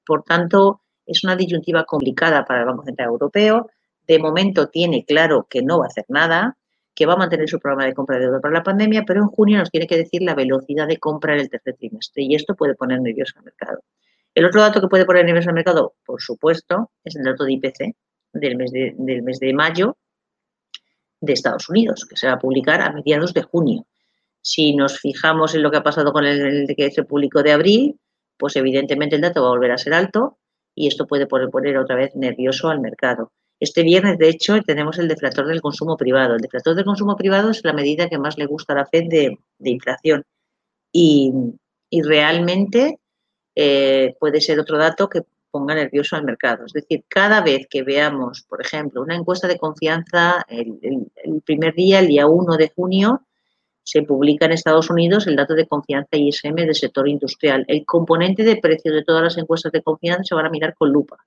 Por 0.05 0.25
tanto, 0.25 0.81
es 1.07 1.23
una 1.23 1.37
disyuntiva 1.37 1.85
complicada 1.85 2.45
para 2.45 2.63
el 2.63 2.67
Banco 2.67 2.83
Central 2.83 3.11
Europeo. 3.11 3.71
De 4.09 4.19
momento 4.19 4.71
tiene 4.71 5.05
claro 5.05 5.47
que 5.49 5.63
no 5.63 5.79
va 5.79 5.85
a 5.85 5.89
hacer 5.89 6.07
nada, 6.09 6.59
que 6.95 7.07
va 7.07 7.15
a 7.15 7.17
mantener 7.17 7.49
su 7.49 7.59
programa 7.59 7.87
de 7.87 7.95
compra 7.95 8.17
de 8.17 8.25
deuda 8.25 8.41
para 8.41 8.55
la 8.55 8.63
pandemia, 8.63 9.05
pero 9.05 9.21
en 9.21 9.29
junio 9.29 9.59
nos 9.59 9.71
tiene 9.71 9.87
que 9.87 9.97
decir 9.97 10.23
la 10.23 10.35
velocidad 10.35 10.87
de 10.87 10.99
compra 10.99 11.35
en 11.35 11.41
el 11.41 11.51
tercer 11.51 11.75
trimestre 11.77 12.23
y 12.23 12.35
esto 12.35 12.55
puede 12.55 12.75
poner 12.75 13.01
nervioso 13.01 13.35
al 13.39 13.45
mercado. 13.45 13.81
El 14.35 14.45
otro 14.45 14.61
dato 14.61 14.81
que 14.81 14.89
puede 14.89 15.05
poner 15.05 15.25
nervioso 15.25 15.49
al 15.49 15.55
mercado, 15.55 15.95
por 16.05 16.21
supuesto, 16.23 16.91
es 17.05 17.17
el 17.17 17.25
dato 17.25 17.45
de 17.45 17.53
IPC 17.53 17.97
del 18.33 18.57
mes 18.57 18.71
de, 18.73 19.53
mayo 19.55 19.97
de 21.21 21.33
Estados 21.33 21.69
Unidos, 21.69 22.05
que 22.09 22.17
se 22.17 22.27
va 22.27 22.35
a 22.35 22.39
publicar 22.39 22.81
a 22.81 22.93
mediados 22.93 23.33
de 23.33 23.43
junio. 23.43 23.87
Si 24.41 24.75
nos 24.77 25.01
fijamos 25.01 25.55
en 25.55 25.63
lo 25.63 25.71
que 25.71 25.79
ha 25.79 25.83
pasado 25.83 26.13
con 26.13 26.25
el, 26.25 26.69
el 26.69 26.77
que 26.77 26.91
se 26.91 27.05
publicó 27.05 27.43
de 27.43 27.53
abril, 27.53 28.01
pues 28.37 28.57
evidentemente 28.57 29.17
el 29.17 29.23
dato 29.23 29.43
va 29.43 29.49
a 29.49 29.51
volver 29.51 29.71
a 29.73 29.79
ser 29.79 29.95
alto 29.95 30.39
y 30.75 30.89
esto 30.89 31.07
puede 31.07 31.27
poner 31.27 31.79
otra 31.79 31.97
vez 31.97 32.15
nervioso 32.15 32.69
al 32.69 32.81
mercado. 32.81 33.33
Este 33.61 33.83
viernes, 33.83 34.19
de 34.19 34.29
hecho, 34.29 34.61
tenemos 34.63 34.99
el 34.99 35.09
deflator 35.09 35.47
del 35.47 35.61
consumo 35.61 35.97
privado. 35.97 36.35
El 36.35 36.41
deflator 36.41 36.75
del 36.75 36.85
consumo 36.85 37.17
privado 37.17 37.51
es 37.51 37.65
la 37.65 37.73
medida 37.73 38.09
que 38.09 38.19
más 38.19 38.37
le 38.37 38.47
gusta 38.47 38.73
a 38.73 38.77
la 38.77 38.87
FED 38.87 39.09
de, 39.09 39.39
inflación. 39.71 40.25
Y, 40.93 41.33
realmente 42.03 42.99
eh, 43.55 44.17
puede 44.19 44.41
ser 44.41 44.59
otro 44.59 44.77
dato 44.77 45.09
que 45.09 45.23
ponga 45.55 45.77
nervioso 45.77 46.17
al 46.17 46.25
mercado. 46.25 46.67
Es 46.67 46.73
decir, 46.73 47.05
cada 47.09 47.41
vez 47.41 47.69
que 47.71 47.85
veamos, 47.85 48.43
por 48.49 48.61
ejemplo, 48.61 49.01
una 49.01 49.15
encuesta 49.15 49.47
de 49.47 49.57
confianza, 49.57 50.45
el, 50.49 51.13
primer 51.45 51.75
día, 51.75 52.01
el 52.01 52.09
día 52.09 52.27
1 52.27 52.57
de 52.57 52.73
junio, 52.75 53.23
se 53.85 54.03
publica 54.03 54.47
en 54.47 54.53
Estados 54.53 54.91
Unidos 54.91 55.29
el 55.29 55.37
dato 55.37 55.55
de 55.55 55.69
confianza 55.69 56.17
ISM 56.17 56.57
del 56.57 56.75
sector 56.75 57.09
industrial. 57.09 57.65
El 57.69 57.85
componente 57.87 58.43
de 58.43 58.57
precios 58.57 58.97
de 58.97 59.05
todas 59.05 59.23
las 59.23 59.39
encuestas 59.39 59.71
de 59.71 59.83
confianza 59.83 60.25
se 60.25 60.35
van 60.35 60.47
a 60.47 60.51
mirar 60.51 60.75
con 60.75 60.91
lupa. 60.91 61.19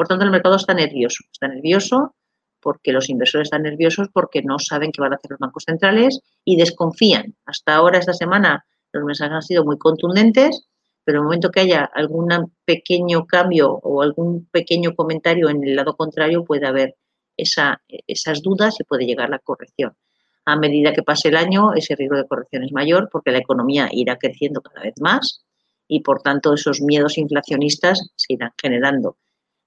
Por 0.00 0.08
tanto, 0.08 0.24
el 0.24 0.30
mercado 0.30 0.56
está 0.56 0.72
nervioso. 0.72 1.24
Está 1.30 1.46
nervioso 1.46 2.14
porque 2.58 2.90
los 2.90 3.10
inversores 3.10 3.48
están 3.48 3.64
nerviosos 3.64 4.08
porque 4.10 4.40
no 4.40 4.58
saben 4.58 4.92
qué 4.92 5.02
van 5.02 5.12
a 5.12 5.16
hacer 5.16 5.32
los 5.32 5.38
bancos 5.38 5.64
centrales 5.66 6.20
y 6.42 6.56
desconfían. 6.56 7.36
Hasta 7.44 7.74
ahora, 7.74 7.98
esta 7.98 8.14
semana, 8.14 8.64
los 8.94 9.04
mensajes 9.04 9.34
han 9.34 9.42
sido 9.42 9.62
muy 9.62 9.76
contundentes, 9.76 10.66
pero 11.04 11.18
en 11.18 11.20
el 11.20 11.24
momento 11.24 11.50
que 11.50 11.60
haya 11.60 11.84
algún 11.84 12.30
pequeño 12.64 13.26
cambio 13.26 13.72
o 13.72 14.00
algún 14.00 14.46
pequeño 14.46 14.94
comentario 14.94 15.50
en 15.50 15.62
el 15.64 15.76
lado 15.76 15.94
contrario, 15.94 16.46
puede 16.46 16.66
haber 16.66 16.96
esas 17.36 18.40
dudas 18.42 18.80
y 18.80 18.84
puede 18.84 19.04
llegar 19.04 19.28
la 19.28 19.38
corrección. 19.38 19.94
A 20.46 20.56
medida 20.56 20.94
que 20.94 21.02
pase 21.02 21.28
el 21.28 21.36
año, 21.36 21.74
ese 21.74 21.94
riesgo 21.94 22.16
de 22.16 22.26
corrección 22.26 22.64
es 22.64 22.72
mayor 22.72 23.10
porque 23.12 23.32
la 23.32 23.38
economía 23.40 23.90
irá 23.92 24.16
creciendo 24.16 24.62
cada 24.62 24.80
vez 24.80 24.94
más 24.98 25.44
y, 25.86 26.00
por 26.00 26.22
tanto, 26.22 26.54
esos 26.54 26.80
miedos 26.80 27.18
inflacionistas 27.18 28.12
se 28.16 28.32
irán 28.32 28.52
generando. 28.58 29.18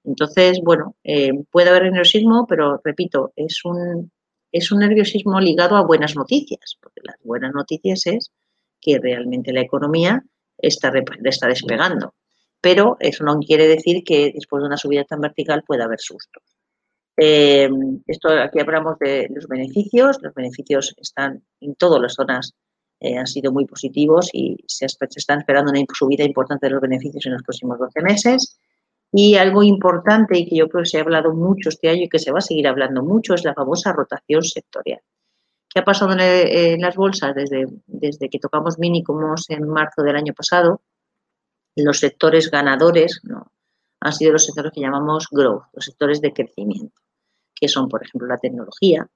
Entonces, 0.04 0.60
bueno, 0.64 0.95
eh, 1.04 1.32
puede 1.51 1.70
haber 1.70 1.84
nerviosismo, 1.84 2.45
pero 2.47 2.82
repito, 2.84 3.32
es 3.36 3.64
un, 3.64 4.12
es 4.51 4.72
un 4.72 4.80
nerviosismo 4.80 5.39
ligado 5.39 5.78
a 5.78 5.86
buenas 5.86 6.16
noticias, 6.16 6.78
porque 6.82 7.01
las 7.04 7.16
buenas 7.24 7.54
noticias 7.54 8.06
es 8.06 8.32
que 8.82 8.99
realmente 8.99 9.54
la 9.54 9.62
economía 9.62 10.24
está, 10.58 10.91
está 11.24 11.47
despegando. 11.47 12.14
Pero 12.62 12.97
eso 12.99 13.24
no 13.24 13.39
quiere 13.39 13.68
decir 13.68 14.04
que 14.04 14.32
después 14.34 14.62
de 14.62 14.68
una 14.68 14.78
subida 14.78 15.04
tan 15.06 15.22
vertical 15.22 15.64
pueda 15.66 15.86
haber 15.86 15.99
sustos. 15.99 16.43
Eh, 17.18 17.70
esto 18.08 18.30
aquí 18.30 18.60
hablamos 18.60 18.97
de 18.99 19.28
los 19.30 19.47
beneficios. 19.47 20.18
Los 20.22 20.34
beneficios 20.34 20.95
están 20.99 21.43
en 21.60 21.76
todas 21.76 22.01
las 22.01 22.14
zonas, 22.14 22.54
eh, 22.99 23.18
han 23.18 23.28
sido 23.28 23.51
muy 23.51 23.66
positivos 23.66 24.30
y 24.34 24.58
se, 24.68 24.88
se, 24.88 24.97
están 25.16 25.39
esperando 25.39 25.72
una 25.72 25.84
subida 25.93 26.24
importante 26.24 26.68
de 26.68 26.72
los 26.72 26.82
beneficios 26.82 27.26
en 27.26 27.34
los 27.34 27.43
próximos 27.43 27.78
12 27.80 28.01
meses. 28.01 28.60
Y 29.16 29.36
algo 29.36 29.61
importante 29.61 30.38
y 30.38 30.49
que 30.49 30.55
yo 30.55 30.68
creo 30.68 30.84
que 30.84 30.89
se 30.89 30.97
ha 30.97 31.01
hablado 31.01 31.34
mucho 31.34 31.70
este 31.70 31.88
año 31.88 32.03
y 32.03 32.09
que 32.09 32.18
se 32.18 32.32
va 32.32 32.39
a 32.39 32.41
seguir 32.41 32.68
hablando 32.68 33.03
mucho 33.03 33.36
es 33.36 33.45
la 33.45 33.53
famosa 33.53 33.93
rotación 33.93 34.43
sectorial. 34.43 35.01
¿Qué 35.70 35.80
ha 35.80 35.86
pasado 35.86 36.16
en, 36.20 36.82
las 36.82 36.95
bolsas 36.95 37.34
desde, 37.36 37.66
desde 37.86 38.30
que 38.30 38.39
tocamos 38.39 38.80
mínimos 38.80 39.49
en 39.49 39.68
marzo 39.68 40.01
del 40.01 40.16
año 40.16 40.34
pasado? 40.34 40.82
Los 41.76 41.99
sectores 41.99 42.49
ganadores 42.49 43.22
han 43.99 44.14
sido 44.14 44.34
los 44.34 44.45
sectores 44.45 44.72
que 44.74 44.82
llamamos 44.82 45.28
growth, 45.32 45.64
los 45.74 45.86
sectores 45.86 46.20
de 46.20 46.34
crecimiento, 46.34 47.01
que 47.55 47.68
son, 47.68 47.89
por 47.89 48.03
ejemplo, 48.03 48.28
la 48.28 48.38
tecnología, 48.38 49.07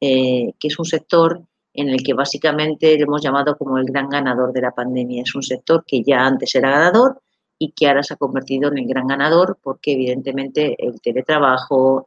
eh, 0.00 0.52
que 0.58 0.68
es 0.68 0.78
un 0.78 0.84
sector 0.84 1.42
en 1.72 1.88
el 1.88 2.02
que 2.02 2.14
básicamente 2.14 3.00
hemos 3.00 3.22
llamado 3.22 3.56
como 3.56 3.78
el 3.78 3.84
gran 3.84 4.08
ganador 4.08 4.52
de 4.52 4.62
la 4.62 4.70
pandemia. 4.70 5.22
Es 5.22 5.34
un 5.34 5.42
sector 5.42 5.84
que 5.86 6.02
ya 6.02 6.24
antes 6.24 6.54
era 6.54 6.70
ganador, 6.70 7.20
y 7.58 7.72
que 7.72 7.86
ahora 7.86 8.02
se 8.02 8.14
ha 8.14 8.16
convertido 8.16 8.70
en 8.70 8.78
el 8.78 8.86
gran 8.86 9.06
ganador 9.06 9.58
porque 9.62 9.92
evidentemente 9.92 10.76
el 10.78 11.00
teletrabajo, 11.00 12.04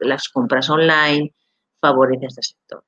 las 0.00 0.28
compras 0.28 0.68
online 0.70 1.32
favorece 1.80 2.26
a 2.26 2.28
este 2.28 2.42
sector. 2.42 2.84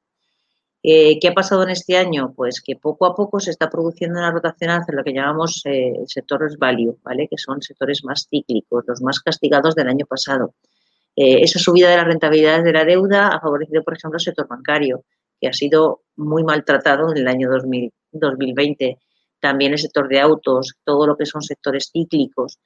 Eh, 0.87 1.19
¿Qué 1.19 1.29
ha 1.29 1.33
pasado 1.35 1.63
en 1.63 1.71
este 1.71 1.97
año? 1.97 2.35
Pues 2.37 2.61
que 2.61 2.77
poco 2.77 3.07
a 3.07 3.15
poco 3.15 3.41
se 3.41 3.51
está 3.51 3.71
produciendo 3.71 4.19
una 4.19 4.31
rotación 4.31 4.71
hacia 4.71 4.95
lo 4.95 5.03
que 5.03 5.15
llamamos 5.15 5.63
eh, 5.65 5.95
sectores 6.07 6.59
value, 6.59 6.99
¿vale? 7.03 7.27
que 7.27 7.39
son 7.39 7.63
sectores 7.63 8.05
más 8.05 8.27
cíclicos, 8.29 8.85
los 8.87 9.01
más 9.01 9.21
castigados 9.21 9.75
del 9.75 9.89
año 9.89 10.05
pasado. 10.05 10.55
Eh, 11.17 11.43
esa 11.43 11.59
subida 11.59 11.89
de 11.89 11.97
las 11.97 12.07
rentabilidades 12.07 12.65
de 12.65 12.73
la 12.73 12.85
deuda 12.85 13.29
ha 13.29 13.41
favorecido, 13.41 13.83
por 13.83 13.97
ejemplo, 13.97 14.19
el 14.19 14.25
sector 14.25 14.47
bancario, 14.47 15.05
que 15.41 15.49
ha 15.49 15.55
sido 15.55 16.03
muy 16.17 16.45
maltratado 16.45 17.11
en 17.13 17.19
el 17.19 17.29
año 17.29 17.49
2020. 18.13 18.99
También 19.45 19.73
el 19.73 19.79
sector 19.79 20.09
de 20.09 20.21
autos, 20.21 20.73
todo 20.85 21.07
lo 21.07 21.19
que 21.19 21.27
son 21.27 21.43
sectores 21.43 21.91
cíclicos. 21.93 22.59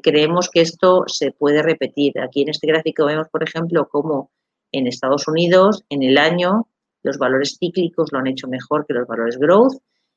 creemos 0.00 0.48
que 0.48 0.60
esto 0.60 1.02
se 1.08 1.32
puede 1.32 1.60
repetir. 1.60 2.20
Aquí 2.20 2.42
en 2.42 2.50
este 2.50 2.68
gráfico 2.68 3.06
vemos, 3.06 3.28
por 3.30 3.42
ejemplo, 3.42 3.88
cómo 3.88 4.30
en 4.70 4.86
Estados 4.86 5.26
Unidos, 5.26 5.82
en 5.88 6.04
el 6.04 6.16
año, 6.16 6.68
los 7.02 7.18
valores 7.18 7.56
cíclicos 7.58 8.12
lo 8.12 8.20
han 8.20 8.28
hecho 8.28 8.46
mejor 8.46 8.86
que 8.86 8.94
los 8.94 9.08
valores 9.08 9.38
growth 9.38 9.74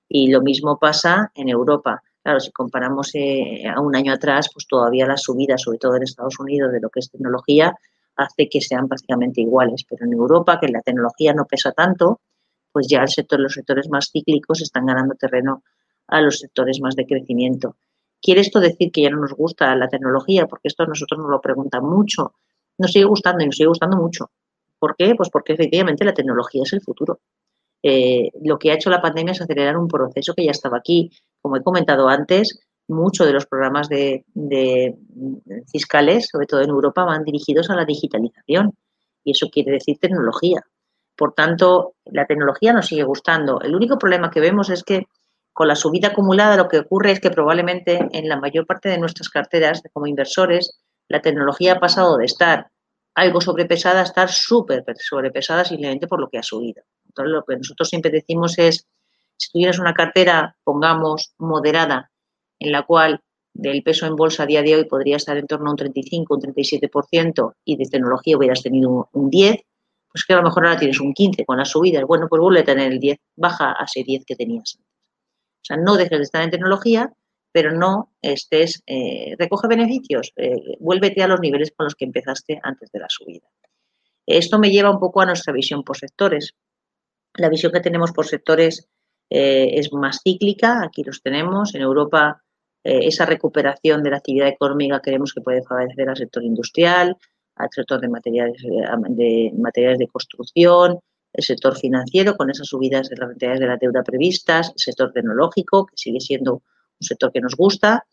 y 0.07 0.29
lo 0.29 0.43
mismo 0.43 0.77
pasa 0.77 1.31
en 1.33 1.49
Europa. 1.49 2.03
Claro, 2.21 2.39
si 2.41 2.51
comparamos 2.51 3.15
eh, 3.15 3.63
a 3.67 3.81
un 3.81 3.95
año 3.95 4.13
atrás, 4.13 4.51
pues 4.53 4.67
todavía 4.67 5.07
las 5.07 5.23
subidas, 5.23 5.63
sobre 5.63 5.79
todo 5.79 5.95
en 5.95 6.03
Estados 6.03 6.39
Unidos, 6.39 6.71
de 6.71 6.79
lo 6.79 6.91
que 6.91 6.99
es 6.99 7.09
tecnología, 7.09 7.73
hace 8.17 8.47
que 8.47 8.61
sean 8.61 8.87
prácticamente 8.87 9.41
iguales. 9.41 9.83
Pero 9.89 10.05
en 10.05 10.13
Europa, 10.13 10.59
que 10.59 10.67
la 10.67 10.83
tecnología 10.83 11.33
no 11.33 11.45
pesa 11.45 11.71
tanto, 11.71 12.21
pues 12.71 12.85
ya 12.87 13.03
los 13.39 13.53
sectores 13.53 13.89
más 13.89 14.11
cíclicos 14.11 14.61
están 14.61 14.85
ganando 14.85 15.15
terreno 15.15 15.63
a 16.07 16.21
los 16.21 16.39
sectores 16.39 16.79
más 16.81 16.95
de 16.95 17.05
crecimiento. 17.05 17.75
¿Quiere 18.21 18.41
esto 18.41 18.59
decir 18.59 18.91
que 18.91 19.03
ya 19.03 19.09
no 19.09 19.21
nos 19.21 19.33
gusta 19.33 19.75
la 19.75 19.87
tecnología? 19.87 20.47
Porque 20.47 20.67
esto 20.67 20.83
a 20.83 20.87
nosotros 20.87 21.19
nos 21.19 21.29
lo 21.29 21.41
preguntan 21.41 21.83
mucho. 21.83 22.33
Nos 22.77 22.91
sigue 22.91 23.05
gustando 23.05 23.43
y 23.43 23.47
nos 23.47 23.55
sigue 23.55 23.67
gustando 23.67 23.97
mucho. 23.97 24.31
¿Por 24.79 24.95
qué? 24.95 25.15
Pues 25.15 25.29
porque 25.29 25.53
efectivamente 25.53 26.05
la 26.05 26.13
tecnología 26.13 26.63
es 26.63 26.73
el 26.73 26.81
futuro. 26.81 27.19
Eh, 27.83 28.31
lo 28.43 28.57
que 28.57 28.71
ha 28.71 28.75
hecho 28.75 28.89
la 28.89 29.01
pandemia 29.01 29.31
es 29.31 29.41
acelerar 29.41 29.77
un 29.77 29.87
proceso 29.87 30.33
que 30.33 30.45
ya 30.45 30.51
estaba 30.51 30.77
aquí. 30.77 31.11
Como 31.41 31.57
he 31.57 31.63
comentado 31.63 32.07
antes, 32.09 32.59
muchos 32.87 33.27
de 33.27 33.33
los 33.33 33.45
programas 33.45 33.89
de, 33.89 34.25
fiscales, 35.71 36.29
sobre 36.31 36.47
todo 36.47 36.61
en 36.61 36.69
Europa, 36.69 37.05
van 37.05 37.23
dirigidos 37.23 37.69
a 37.69 37.75
la 37.75 37.85
digitalización 37.85 38.73
y 39.23 39.31
eso 39.31 39.49
quiere 39.49 39.71
decir 39.71 39.97
tecnología. 39.99 40.61
Por 41.15 41.33
tanto, 41.33 41.95
la 42.05 42.25
tecnología 42.25 42.73
nos 42.73 42.87
sigue 42.87 43.03
gustando. 43.03 43.61
El 43.61 43.75
único 43.75 43.97
problema 43.97 44.29
que 44.29 44.39
vemos 44.39 44.69
es 44.69 44.83
que 44.83 45.07
con 45.57 45.67
la 45.67 45.75
subida 45.75 46.09
acumulada 46.09 46.55
lo 46.55 46.67
que 46.67 46.77
ocurre 46.77 47.13
es 47.13 47.19
que 47.19 47.31
probablemente 47.31 48.07
en 48.11 48.29
la 48.29 48.35
mayor 48.39 48.67
parte 48.67 48.89
de 48.89 48.99
nuestras 48.99 49.27
carteras 49.27 49.81
como 49.91 50.05
inversores 50.05 50.77
la 51.07 51.19
tecnología 51.19 51.73
ha 51.73 51.79
pasado 51.79 52.15
de 52.17 52.25
estar 52.25 52.67
algo 53.15 53.41
sobrepesada, 53.41 54.03
estar 54.03 54.29
súper 54.29 54.83
sobrepesada 54.99 55.65
simplemente 55.65 56.05
por 56.05 56.19
lo 56.19 56.29
que 56.29 56.37
ha 56.37 56.43
subido. 56.43 56.83
Entonces, 57.07 57.31
lo 57.31 57.43
que 57.43 57.57
nosotros 57.57 57.89
siempre 57.89 58.11
decimos 58.11 58.59
es, 58.59 58.85
si 59.35 59.51
tuvieras 59.51 59.79
una 59.79 59.95
cartera, 59.95 60.55
pongamos, 60.63 61.33
moderada, 61.39 62.11
en 62.59 62.71
la 62.71 62.83
cual 62.83 63.21
del 63.55 63.81
peso 63.81 64.05
en 64.05 64.15
bolsa 64.15 64.43
a 64.43 64.45
día 64.45 64.61
de 64.61 64.75
hoy 64.75 64.85
podría 64.85 65.15
estar 65.15 65.37
en 65.37 65.47
torno 65.47 65.69
a 65.69 65.71
un 65.71 65.77
35, 65.77 66.35
un 66.35 66.41
37% 66.41 67.53
y 67.65 67.77
de 67.77 67.85
tecnología 67.85 68.37
hubieras 68.37 68.61
tenido 68.61 69.09
un 69.11 69.29
10, 69.31 69.57
pues 70.11 70.23
que 70.23 70.33
a 70.33 70.37
lo 70.37 70.43
mejor 70.43 70.67
ahora 70.67 70.77
tienes 70.77 70.99
un 70.99 71.15
15 71.15 71.45
con 71.45 71.57
las 71.57 71.69
subidas. 71.71 72.03
Bueno, 72.03 72.27
pues 72.29 72.39
vuelve 72.39 72.59
a 72.59 72.63
tener 72.63 72.91
el 72.91 72.99
10, 72.99 73.17
baja 73.37 73.71
a 73.71 73.85
ese 73.85 74.03
10 74.03 74.23
que 74.23 74.35
tenías 74.35 74.77
sea, 75.67 75.77
no 75.77 75.97
dejes 75.97 76.17
de 76.17 76.23
estar 76.23 76.43
en 76.43 76.51
tecnología, 76.51 77.11
pero 77.51 77.71
no 77.71 78.11
estés, 78.21 78.83
eh, 78.85 79.35
recoge 79.37 79.67
beneficios, 79.67 80.31
eh, 80.35 80.77
vuélvete 80.79 81.23
a 81.23 81.27
los 81.27 81.39
niveles 81.39 81.73
con 81.75 81.85
los 81.85 81.95
que 81.95 82.05
empezaste 82.05 82.59
antes 82.61 82.91
de 82.91 82.99
la 82.99 83.07
subida. 83.09 83.47
Esto 84.25 84.59
me 84.59 84.69
lleva 84.69 84.91
un 84.91 84.99
poco 84.99 85.21
a 85.21 85.25
nuestra 85.25 85.53
visión 85.53 85.83
por 85.83 85.97
sectores. 85.97 86.53
La 87.33 87.49
visión 87.49 87.71
que 87.71 87.79
tenemos 87.79 88.11
por 88.11 88.27
sectores 88.27 88.87
eh, 89.29 89.71
es 89.73 89.91
más 89.93 90.21
cíclica, 90.23 90.83
aquí 90.83 91.03
los 91.03 91.21
tenemos. 91.21 91.73
En 91.75 91.81
Europa, 91.81 92.43
esa 92.83 93.25
recuperación 93.25 94.01
de 94.01 94.11
la 94.11 94.17
actividad 94.17 94.47
económica 94.47 95.01
creemos 95.01 95.33
que 95.33 95.41
puede 95.41 95.61
favorecer 95.63 96.07
al 96.07 96.15
sector 96.15 96.41
industrial, 96.43 97.17
al 97.55 97.69
sector 97.69 97.99
de 97.99 98.07
materiales 98.07 98.61
de, 98.61 99.51
materiales 99.57 99.99
de 99.99 100.07
construcción, 100.07 100.99
el 101.37 101.43
sector 101.43 101.77
financiero 101.77 102.35
con 102.35 102.49
esas 102.49 102.67
subidas 102.67 103.09
de 103.09 103.15
las 103.15 103.29
rentabilidades 103.29 103.59
de 103.59 103.67
la 103.67 103.77
deuda 103.77 104.03
previstas, 104.03 104.69
el 104.69 104.79
sector 104.79 105.13
tecnológico, 105.13 105.85
que 105.85 105.95
sigue 105.95 106.19
siendo 106.19 106.55
un 106.55 107.07
sector 107.07 107.31
que 107.31 107.39
nos 107.39 107.55
gusta. 107.55 108.05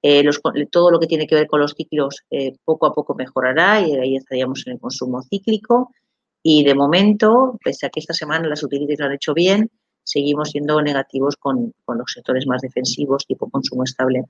Eh, 0.00 0.24
todo 0.70 0.92
lo 0.92 1.00
que 1.00 1.08
tiene 1.08 1.26
que 1.26 1.34
ver 1.34 1.48
con 1.48 1.58
los 1.60 1.72
ciclos 1.72 2.22
eh, 2.30 2.52
poco 2.64 2.86
a 2.86 2.94
poco 2.94 3.16
mejorará 3.16 3.80
y 3.80 3.96
ahí 3.96 4.16
estaríamos 4.16 4.64
en 4.66 4.74
el 4.74 4.78
consumo 4.78 5.20
cíclico. 5.22 5.92
Y 6.40 6.62
de 6.62 6.76
momento, 6.76 7.58
pese 7.64 7.86
a 7.86 7.90
que 7.90 7.98
esta 7.98 8.14
semana 8.14 8.48
las 8.48 8.62
utilidades 8.62 9.00
lo 9.00 9.06
han 9.06 9.12
hecho 9.12 9.34
bien, 9.34 9.70
seguimos 10.04 10.50
siendo 10.50 10.80
negativos 10.80 11.36
con, 11.36 11.74
los 11.88 12.12
sectores 12.14 12.46
más 12.46 12.62
defensivos, 12.62 13.26
tipo 13.26 13.50
consumo 13.50 13.82
estable 13.82 14.22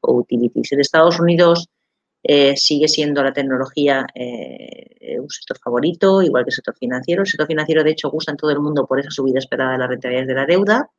o 0.00 0.12
utilities. 0.12 0.70
En 0.70 0.80
Estados 0.80 1.18
Unidos 1.18 1.68
eh, 2.28 2.56
sigue 2.56 2.88
siendo 2.88 3.22
la 3.22 3.32
tecnología 3.32 4.06
un 5.18 5.30
sector 5.30 5.58
favorito, 5.58 6.22
igual 6.22 6.44
que 6.44 6.50
el 6.50 6.54
sector 6.54 6.76
financiero. 6.76 7.22
El 7.22 7.28
sector 7.28 7.46
financiero, 7.46 7.84
de 7.84 7.90
hecho, 7.90 8.10
gusta 8.10 8.32
en 8.32 8.36
todo 8.36 8.50
el 8.50 8.60
mundo 8.60 8.86
por 8.86 8.98
esa 8.98 9.10
subida 9.10 9.38
esperada 9.38 9.72
de 9.72 9.78
las 9.78 9.88
rentabilidades 9.88 10.28
de 10.28 10.34
la 10.34 10.46
deuda. 10.46 10.90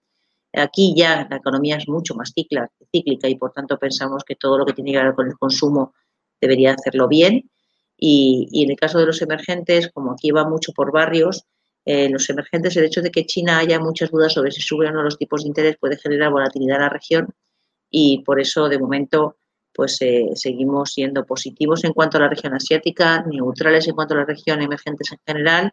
Aquí 0.53 0.93
ya 0.95 1.28
la 1.30 1.38
economía 1.38 1.75
es 1.78 1.88
mucho 1.88 2.15
más 2.15 2.34
cíclica 2.34 3.28
y 3.28 3.36
por 3.36 3.51
tanto 3.51 3.78
pensamos 3.78 4.23
que 4.23 4.36
todo 4.36 4.57
lo 4.57 4.65
que 4.65 4.73
tiene 4.73 4.91
que 4.91 5.03
ver 5.03 5.13
con 5.13 5.28
el 5.28 5.38
consumo 5.38 5.93
debería 6.39 6.73
hacerlo 6.73 7.07
bien. 7.07 7.49
Y, 7.97 8.63
en 8.63 8.71
el 8.71 8.78
caso 8.78 8.99
de 8.99 9.07
los 9.07 9.21
emergentes, 9.21 9.89
como 9.91 10.11
aquí 10.11 10.32
va 10.32 10.47
mucho 10.47 10.71
por 10.71 10.91
barrios, 10.91 11.45
eh, 11.86 12.09
los 12.09 12.30
emergentes, 12.30 12.75
el 12.78 12.86
hecho 12.86 13.01
de 13.01 13.11
que 13.11 13.25
China 13.25 13.59
haya 13.59 13.80
muchas 13.80 14.11
dudas 14.11 14.34
sobre 14.34 14.51
si 14.51 14.61
suben 14.61 14.89
o 14.89 14.93
no 14.93 15.03
los 15.03 15.17
tipos 15.17 15.43
de 15.43 15.47
interés 15.47 15.78
puede 15.78 15.97
generar 15.97 16.32
volatilidad 16.32 16.78
en 16.78 16.82
la 16.82 16.89
región 16.89 17.34
y 17.89 18.23
por 18.23 18.39
eso 18.39 18.67
de 18.67 18.78
momento 18.78 19.38
pues 19.78 20.01
eh, 20.01 20.30
seguimos 20.34 20.91
siendo 20.91 21.23
positivos 21.23 21.84
en 21.84 21.93
cuanto 21.93 22.17
a 22.17 22.21
la 22.21 22.30
región 22.30 22.55
asiática, 22.55 23.23
neutrales 23.28 23.88
en 23.88 23.93
cuanto 23.93 24.15
a 24.15 24.17
la 24.17 24.25
región 24.25 24.59
emergentes 24.59 25.11
en 25.11 25.19
general, 25.23 25.71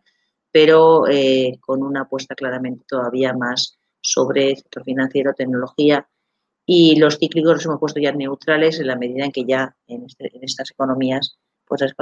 pero 0.52 1.08
eh, 1.08 1.56
con 1.62 1.82
una 1.82 2.02
apuesta 2.02 2.34
claramente 2.34 2.84
todavía 2.86 3.32
más 3.32 3.78
sobre 4.02 4.56
sector 4.56 4.84
financiero, 4.84 5.32
tecnología 5.32 6.06
y 6.66 6.96
los 6.96 7.16
cíclicos 7.16 7.54
los 7.54 7.64
hemos 7.64 7.80
puesto 7.80 7.98
ya 7.98 8.12
neutrales 8.12 8.78
en 8.78 8.88
la 8.88 8.96
medida 8.96 9.24
en 9.24 9.32
que 9.32 9.46
ya 9.46 9.74
en, 9.86 10.04
este, 10.04 10.30
estas 10.42 10.70
economías 10.70 11.38
pues 11.64 11.80
el, 11.80 11.94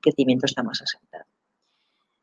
crecimiento 0.00 0.46
está 0.46 0.62
más 0.62 0.80
asentado. 0.80 1.24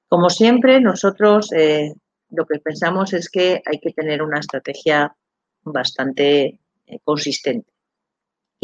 Como 0.07 0.29
siempre, 0.29 0.79
nosotros 0.79 1.51
eh, 1.51 1.93
lo 2.29 2.45
que 2.45 2.59
pensamos 2.59 3.11
es 3.11 3.29
que 3.29 3.61
hay 3.65 3.79
que 3.79 3.91
tener 3.91 4.21
una 4.21 4.39
estrategia 4.39 5.13
bastante 5.65 6.61
consistente. 7.03 7.74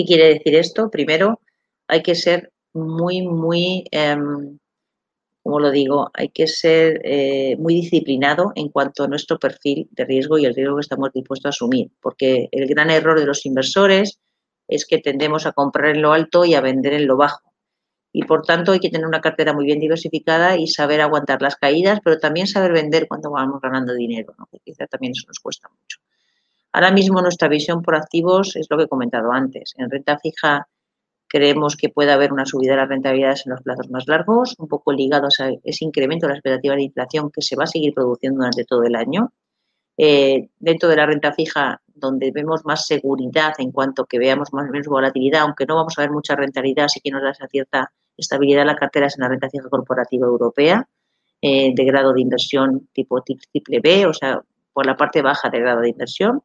¿Qué 0.02 0.06
quiere 0.06 0.34
decir 0.34 0.56
esto? 0.56 0.90
Primero, 0.90 1.42
hay 1.88 2.02
que 2.02 2.16
ser 2.16 2.52
muy, 2.74 3.22
muy 3.22 3.84
em, 3.92 4.58
como 5.44 5.60
lo 5.60 5.70
digo, 5.70 6.10
hay 6.16 6.30
que 6.30 6.48
ser 6.48 7.02
eh, 7.04 7.56
muy 7.60 7.76
disciplinado 7.76 8.52
en 8.56 8.70
cuanto 8.70 9.04
a 9.04 9.08
nuestro 9.08 9.38
perfil 9.38 9.88
de 9.92 10.06
riesgo 10.06 10.40
y 10.40 10.46
el 10.46 10.56
riesgo 10.56 10.78
que 10.78 10.82
estamos 10.82 11.14
dispuestos 11.14 11.46
a 11.46 11.50
asumir, 11.50 11.92
porque 12.02 12.50
el 12.52 12.68
gran 12.68 12.90
error 12.90 13.20
de 13.20 13.28
los 13.28 13.46
inversores 13.46 14.20
es 14.68 14.88
que 14.88 14.98
tendemos 14.98 15.46
a 15.46 15.52
comprar 15.52 15.96
en 15.96 16.02
lo 16.02 16.14
alto 16.14 16.46
y 16.46 16.56
a 16.56 16.62
vender 16.62 16.94
en 16.94 17.06
lo 17.06 17.16
bajo. 17.16 17.54
Y 18.12 18.24
por 18.24 18.42
tanto 18.42 18.72
hay 18.72 18.80
que 18.80 18.90
tener 18.90 19.06
una 19.06 19.22
cartera 19.22 19.54
muy 19.54 19.66
bien 19.66 19.80
diversificada 19.80 20.58
y 20.58 20.66
saber 20.66 21.02
aguantar 21.02 21.44
las 21.44 21.58
caídas, 21.58 22.00
pero 22.04 22.18
también 22.18 22.48
saber 22.48 22.72
vender 22.72 23.08
cuando 23.08 23.30
vamos 23.30 23.62
ganando 23.62 23.94
dinero, 23.94 24.34
que 24.52 24.58
quizá 24.66 24.88
también 24.88 25.12
eso 25.12 25.28
nos 25.28 25.40
cuesta 25.40 25.70
mucho. 25.70 26.00
Ahora 26.74 26.92
mismo 26.92 27.22
nuestra 27.22 27.48
visión 27.48 27.82
por 27.82 27.96
activos 27.96 28.56
es 28.56 28.68
lo 28.70 28.78
que 28.78 28.84
he 28.84 28.88
comentado 28.88 29.32
antes. 29.32 29.74
En 29.78 29.90
renta 29.90 30.18
fija 30.20 30.68
Creemos 31.32 31.78
que 31.78 31.88
puede 31.88 32.12
haber 32.12 32.34
una 32.34 32.46
subida 32.46 32.72
de 32.72 32.80
las 32.80 32.90
rentabilidades 32.90 33.46
en 33.46 33.52
los 33.54 33.62
plazos 33.62 33.90
más 33.90 34.06
largos, 34.06 34.54
un 34.60 34.68
poco 34.68 34.92
ligados 34.92 35.40
a 35.40 35.50
ese 35.64 35.86
incremento 35.86 36.28
de 36.28 36.34
la 36.34 36.38
expectativa 36.38 36.76
de 36.76 36.84
inflación 36.84 37.32
que 37.32 37.42
se 37.42 37.56
va 37.56 37.64
a 37.64 37.68
seguir 37.68 37.94
produciendo 37.94 38.40
durante 38.40 38.66
todo 38.66 38.84
el 38.84 38.98
año. 38.98 39.32
Eh, 39.96 40.50
dentro 40.60 40.90
de 40.90 40.98
la 40.98 41.06
renta 41.06 41.32
fija, 41.32 41.82
donde 41.88 42.32
vemos 42.32 42.66
más 42.66 42.86
seguridad 42.86 43.54
en 43.60 43.72
cuanto 43.72 44.08
que 44.08 44.20
veamos 44.20 44.52
más 44.52 44.68
o 44.68 44.74
menos 44.74 44.88
volatilidad, 44.88 45.44
aunque 45.44 45.66
no 45.66 45.76
vamos 45.78 45.98
a 45.98 46.02
ver 46.02 46.12
mucha 46.12 46.36
rentabilidad, 46.36 46.90
sí 46.90 47.00
que 47.00 47.12
nos 47.12 47.22
da 47.22 47.32
esa 47.32 47.48
cierta 47.48 47.94
estabilidad 48.18 48.66
la 48.66 48.76
cartera 48.76 49.08
es 49.08 49.18
en 49.18 49.22
la 49.22 49.30
renta 49.30 49.50
fija 49.50 49.70
corporativa 49.70 50.28
europea, 50.28 50.86
eh, 51.42 51.72
de 51.74 51.86
grado 51.86 52.12
de 52.12 52.20
inversión 52.20 52.90
tipo 52.92 53.22
triple 53.22 53.80
B, 53.82 54.06
o 54.06 54.14
sea, 54.14 54.42
por 54.74 54.86
la 54.86 54.98
parte 54.98 55.22
baja 55.22 55.50
de 55.50 55.62
grado 55.62 55.80
de 55.80 55.92
inversión 55.92 56.44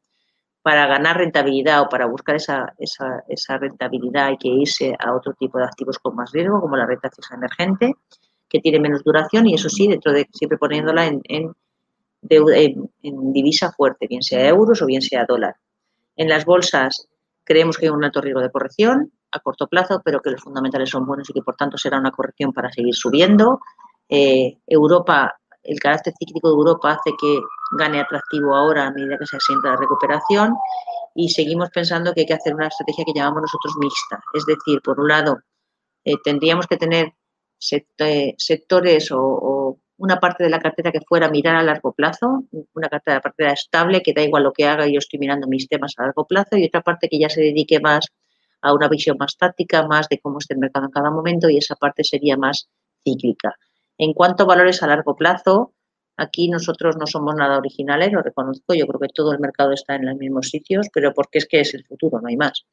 para 0.67 0.89
ganar 0.89 1.17
rentabilidad 1.17 1.83
o 1.83 1.89
para 1.89 2.07
buscar 2.07 2.35
esa, 2.35 2.75
esa, 2.77 3.57
rentabilidad 3.57 4.27
hay 4.27 4.37
que 4.37 4.49
irse 4.49 4.97
a 4.99 5.14
otro 5.14 5.33
tipo 5.35 5.59
de 5.59 5.64
activos 5.64 5.97
con 6.01 6.17
más 6.17 6.33
riesgo, 6.33 6.61
como 6.61 6.77
la 6.77 6.85
renta 6.85 7.09
fija 7.09 7.37
emergente, 7.37 7.95
que 8.49 8.59
tiene 8.59 8.81
menos 8.81 9.05
duración 9.05 9.47
y 9.47 9.55
eso 9.55 9.69
sí, 9.69 9.87
dentro 9.87 10.12
de 10.12 10.27
siempre 10.33 10.59
poniéndola 10.59 11.07
en, 11.07 11.55
divisa 12.21 13.71
fuerte, 13.71 14.09
bien 14.09 14.23
sea 14.23 14.49
euros 14.49 14.83
o 14.83 14.87
bien 14.87 15.03
sea 15.03 15.25
dólar. 15.25 15.55
En 16.17 16.29
las 16.29 16.45
bolsas 16.45 17.07
creemos 17.45 17.79
que 17.79 17.87
hay 17.87 17.91
un 17.91 18.03
alto 18.03 18.21
riesgo 18.21 18.41
de 18.41 18.51
corrección 18.51 19.12
a 19.31 19.39
corto 19.39 19.69
plazo, 19.69 20.03
pero 20.05 20.21
que 20.21 20.33
los 20.33 20.43
fundamentales 20.43 20.91
son 20.91 21.07
buenos 21.07 21.31
y 21.31 21.33
que 21.33 21.43
por 21.43 21.55
tanto 21.55 21.79
será 21.79 22.01
una 22.01 22.11
corrección 22.11 22.53
para 22.53 22.73
seguir 22.73 22.97
subiendo. 22.97 23.61
Eh, 24.09 24.59
Europa 24.67 25.37
el 25.67 25.81
carácter 25.81 26.14
cíclico 26.19 26.49
de 26.49 26.55
Europa 26.55 26.93
hace 26.93 27.11
que 27.21 27.41
gane 27.73 28.01
atractivo 28.01 28.55
ahora 28.55 28.87
a 28.87 28.91
medida 28.91 29.19
que 29.19 29.27
se 29.27 29.37
asienta 29.37 29.71
la 29.71 29.77
recuperación 29.77 30.55
y 31.14 31.31
seguimos 31.31 31.71
pensando 31.71 32.12
que 32.12 32.21
hay 32.21 32.27
que 32.27 32.35
hacer 32.35 32.55
una 32.55 32.69
estrategia 32.69 33.05
que 33.05 33.12
llamamos 33.14 33.43
nosotros 33.43 33.75
mixta. 33.79 34.21
Es 34.35 34.45
decir, 34.47 34.81
por 34.83 35.01
un 35.01 35.09
lado, 35.09 35.39
eh, 36.05 36.17
tendríamos 36.23 36.67
que 36.67 36.77
tener 36.77 37.12
sectores 37.59 39.11
o, 39.12 39.79
una 39.99 40.21
parte 40.21 40.45
de 40.45 40.51
la 40.51 40.61
cartera 40.61 40.93
que 40.93 41.01
fuera 41.01 41.31
mirar 41.31 41.57
a 41.57 41.62
largo 41.62 41.93
plazo, 41.93 42.45
una 42.75 42.89
cartera, 42.89 43.21
cartera 43.23 43.53
estable 43.53 44.03
que 44.03 44.12
da 44.12 44.23
igual 44.23 44.43
lo 44.43 44.53
que 44.53 44.67
haga, 44.67 44.87
yo 44.87 44.99
estoy 44.99 45.19
mirando 45.19 45.49
mis 45.49 45.69
temas 45.69 45.95
a 45.97 46.03
largo 46.03 46.27
plazo 46.27 46.59
y 46.59 46.67
otra 46.67 46.83
parte 46.83 47.09
que 47.09 47.19
ya 47.19 47.31
se 47.31 47.41
dedique 47.41 47.81
más 47.81 48.07
a 48.61 48.75
una 48.75 48.89
visión 48.89 49.17
más 49.19 49.39
táctica, 49.39 49.87
más 49.87 50.09
de 50.11 50.19
cómo 50.19 50.39
está 50.39 50.53
el 50.53 50.61
mercado 50.61 50.87
en 50.87 50.93
cada 50.93 51.11
momento 51.11 51.49
y 51.49 51.57
esa 51.57 51.77
parte 51.77 52.05
sería 52.05 52.37
más 52.37 52.69
cíclica. 53.03 53.55
En 53.97 54.12
cuanto 54.12 54.43
a 54.43 54.47
valores 54.47 54.83
a 54.83 54.87
largo 54.87 55.17
plazo, 55.17 55.73
aquí 56.17 56.49
nosotros 56.49 56.97
no 56.97 57.07
somos 57.07 57.35
nada 57.35 57.59
originales, 57.59 58.12
lo 58.12 58.23
reconozco, 58.23 58.75
yo 58.75 58.87
creo 58.87 59.01
que 59.01 59.09
todo 59.09 59.33
el 59.33 59.39
mercado 59.39 59.73
está 59.73 59.97
en 59.97 60.07
los 60.07 60.17
mismos 60.17 60.49
sitios, 60.49 60.89
pero 60.93 61.12
porque 61.12 61.39
es 61.39 61.47
que 61.47 61.61
es 61.61 61.75
el 61.75 61.85
futuro, 61.85 62.21
no 62.21 62.29
hay 62.29 62.37
más. 62.37 62.64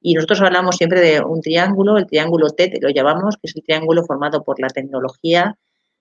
Y 0.00 0.14
nosotros 0.14 0.40
hablamos 0.40 0.76
siempre 0.76 1.00
de 1.00 1.20
un 1.20 1.40
triángulo, 1.40 1.96
el 1.96 2.06
triángulo 2.06 2.50
T, 2.50 2.78
lo 2.80 2.90
llamamos, 2.90 3.36
que 3.36 3.48
es 3.48 3.56
el 3.56 3.62
triángulo 3.62 4.04
formado 4.04 4.42
por 4.42 4.60
la 4.60 4.68
tecnología, 4.68 5.56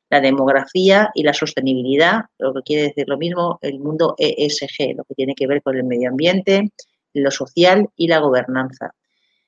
la 0.10 0.20
demografía 0.20 1.10
y 1.14 1.24
la 1.24 1.34
sostenibilidad, 1.34 2.22
lo 2.38 2.54
que 2.54 2.62
quiere 2.64 2.84
decir 2.84 3.08
lo 3.08 3.18
mismo, 3.18 3.60
el 3.62 3.80
mundo 3.80 4.16
ESG, 4.18 4.96
lo 4.98 5.04
que 5.06 5.16
tiene 5.16 5.36
que 5.36 5.48
ver 5.48 5.62
con 5.62 5.78
el 5.78 5.84
medio 5.84 6.10
ambiente, 6.10 6.72
lo 7.14 7.32
social 7.32 7.90
y 7.96 8.08
la 8.08 8.20
gobernanza. 8.20 8.94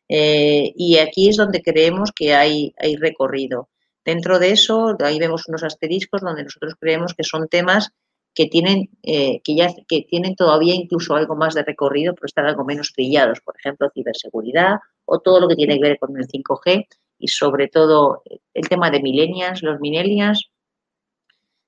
Eh, 0.08 0.72
y 0.76 0.98
aquí 0.98 1.30
es 1.30 1.38
donde 1.38 1.62
creemos 1.62 2.12
que 2.16 2.34
hay 2.34 2.74
recorrido. 3.00 3.70
Dentro 4.06 4.40
de 4.40 4.52
eso, 4.52 4.98
ahí 5.00 5.20
vemos 5.20 5.48
unos 5.48 5.64
asteriscos 5.64 6.22
donde 6.22 6.44
nosotros 6.44 6.76
creemos 6.80 7.14
que 7.14 7.24
son 7.24 7.48
temas 7.48 7.92
que 8.34 8.48
tienen, 8.48 8.90
eh, 9.04 9.42
que 9.44 9.56
ya 9.56 9.68
que 9.88 10.02
tienen 10.02 10.36
todavía 10.36 10.74
incluso 10.74 11.16
algo 11.16 11.36
más 11.36 11.54
de 11.54 11.64
recorrido, 11.64 12.16
pero 12.16 12.26
están 12.26 12.46
algo 12.46 12.66
menos 12.66 12.92
trillados, 12.94 13.40
por 13.42 13.56
ejemplo, 13.58 13.92
ciberseguridad 13.94 14.78
o 15.06 15.20
todo 15.20 15.40
lo 15.40 15.48
que 15.48 15.56
tiene 15.56 15.76
que 15.76 15.84
ver 15.84 16.00
con 16.00 16.18
el 16.18 16.28
5G 16.28 16.88
y 17.20 17.28
sobre 17.28 17.68
todo 17.68 18.24
el 18.54 18.68
tema 18.68 18.90
de 18.90 19.02
millennials. 19.02 19.62
Los 19.62 19.80
millennials 19.80 20.50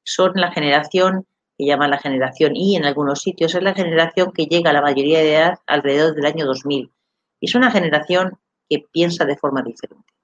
son 0.03 0.33
la 0.35 0.51
generación 0.51 1.25
que 1.57 1.65
llaman 1.65 1.91
la 1.91 1.99
generación 1.99 2.55
Y 2.55 2.75
en 2.75 2.85
algunos 2.85 3.21
sitios, 3.21 3.55
es 3.55 3.63
la 3.63 3.73
generación 3.73 4.31
que 4.33 4.45
llega 4.45 4.71
a 4.71 4.73
la 4.73 4.81
mayoría 4.81 5.19
de 5.19 5.35
edad 5.35 5.59
alrededor 5.67 6.15
del 6.15 6.25
año 6.25 6.45
2000. 6.45 6.91
Y 7.39 7.45
es 7.45 7.55
una 7.55 7.71
generación 7.71 8.37
que 8.69 8.83
piensa 8.91 9.25
de 9.25 9.37
forma 9.37 9.61
diferente. 9.61 10.14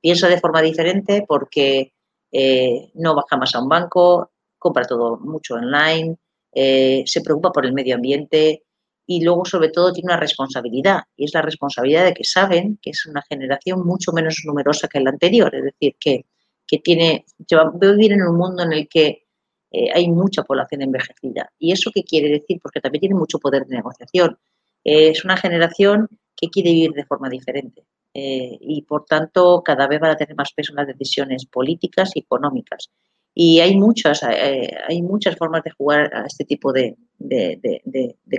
Piensa 0.00 0.28
de 0.28 0.40
forma 0.40 0.62
diferente 0.62 1.24
porque 1.26 1.92
eh, 2.32 2.90
no 2.94 3.14
baja 3.14 3.36
más 3.36 3.54
a 3.54 3.62
un 3.62 3.68
banco, 3.68 4.32
compra 4.58 4.84
todo 4.84 5.18
mucho 5.18 5.54
online, 5.54 6.16
eh, 6.52 7.02
se 7.06 7.20
preocupa 7.20 7.52
por 7.52 7.66
el 7.66 7.72
medio 7.72 7.96
ambiente 7.96 8.64
y 9.06 9.22
luego 9.24 9.44
sobre 9.44 9.70
todo 9.70 9.92
tiene 9.92 10.12
una 10.12 10.20
responsabilidad 10.20 11.02
y 11.16 11.24
es 11.24 11.34
la 11.34 11.42
responsabilidad 11.42 12.04
de 12.04 12.14
que 12.14 12.24
saben 12.24 12.78
que 12.80 12.90
es 12.90 13.06
una 13.06 13.22
generación 13.28 13.84
mucho 13.84 14.12
menos 14.12 14.40
numerosa 14.44 14.88
que 14.88 15.00
la 15.00 15.10
anterior, 15.10 15.52
es 15.54 15.64
decir, 15.64 15.96
que, 15.98 16.26
que 16.66 16.78
tiene, 16.78 17.24
va 17.52 17.62
a 17.62 17.92
vivir 17.92 18.12
en 18.12 18.22
un 18.22 18.36
mundo 18.36 18.62
en 18.62 18.72
el 18.72 18.88
que 18.88 19.26
eh, 19.72 19.88
hay 19.92 20.08
mucha 20.08 20.44
población 20.44 20.82
envejecida. 20.82 21.52
¿Y 21.58 21.72
eso 21.72 21.90
qué 21.92 22.04
quiere 22.04 22.28
decir? 22.28 22.60
Porque 22.62 22.80
también 22.80 23.00
tiene 23.00 23.14
mucho 23.16 23.38
poder 23.38 23.66
de 23.66 23.76
negociación. 23.76 24.38
es 24.84 25.24
una 25.24 25.36
generación 25.36 26.08
que 26.36 26.48
quiere 26.48 26.70
vivir 26.72 26.92
de 26.92 27.04
forma 27.04 27.28
diferente. 27.28 27.84
Eh, 28.12 28.58
y 28.60 28.82
por 28.82 29.04
tanto 29.04 29.62
cada 29.64 29.86
vez 29.86 30.00
van 30.00 30.10
a 30.10 30.16
tener 30.16 30.34
más 30.34 30.52
peso 30.52 30.72
en 30.72 30.76
las 30.76 30.86
decisiones 30.88 31.46
políticas 31.46 32.10
y 32.14 32.20
económicas. 32.20 32.90
Y 33.32 33.60
hay 33.60 33.76
muchas, 33.76 34.24
eh, 34.24 34.76
hay 34.88 35.02
muchas 35.02 35.36
formas 35.36 35.62
de 35.62 35.70
jugar 35.70 36.12
a 36.12 36.26
este 36.26 36.44
tipo 36.44 36.72
de, 36.72 36.96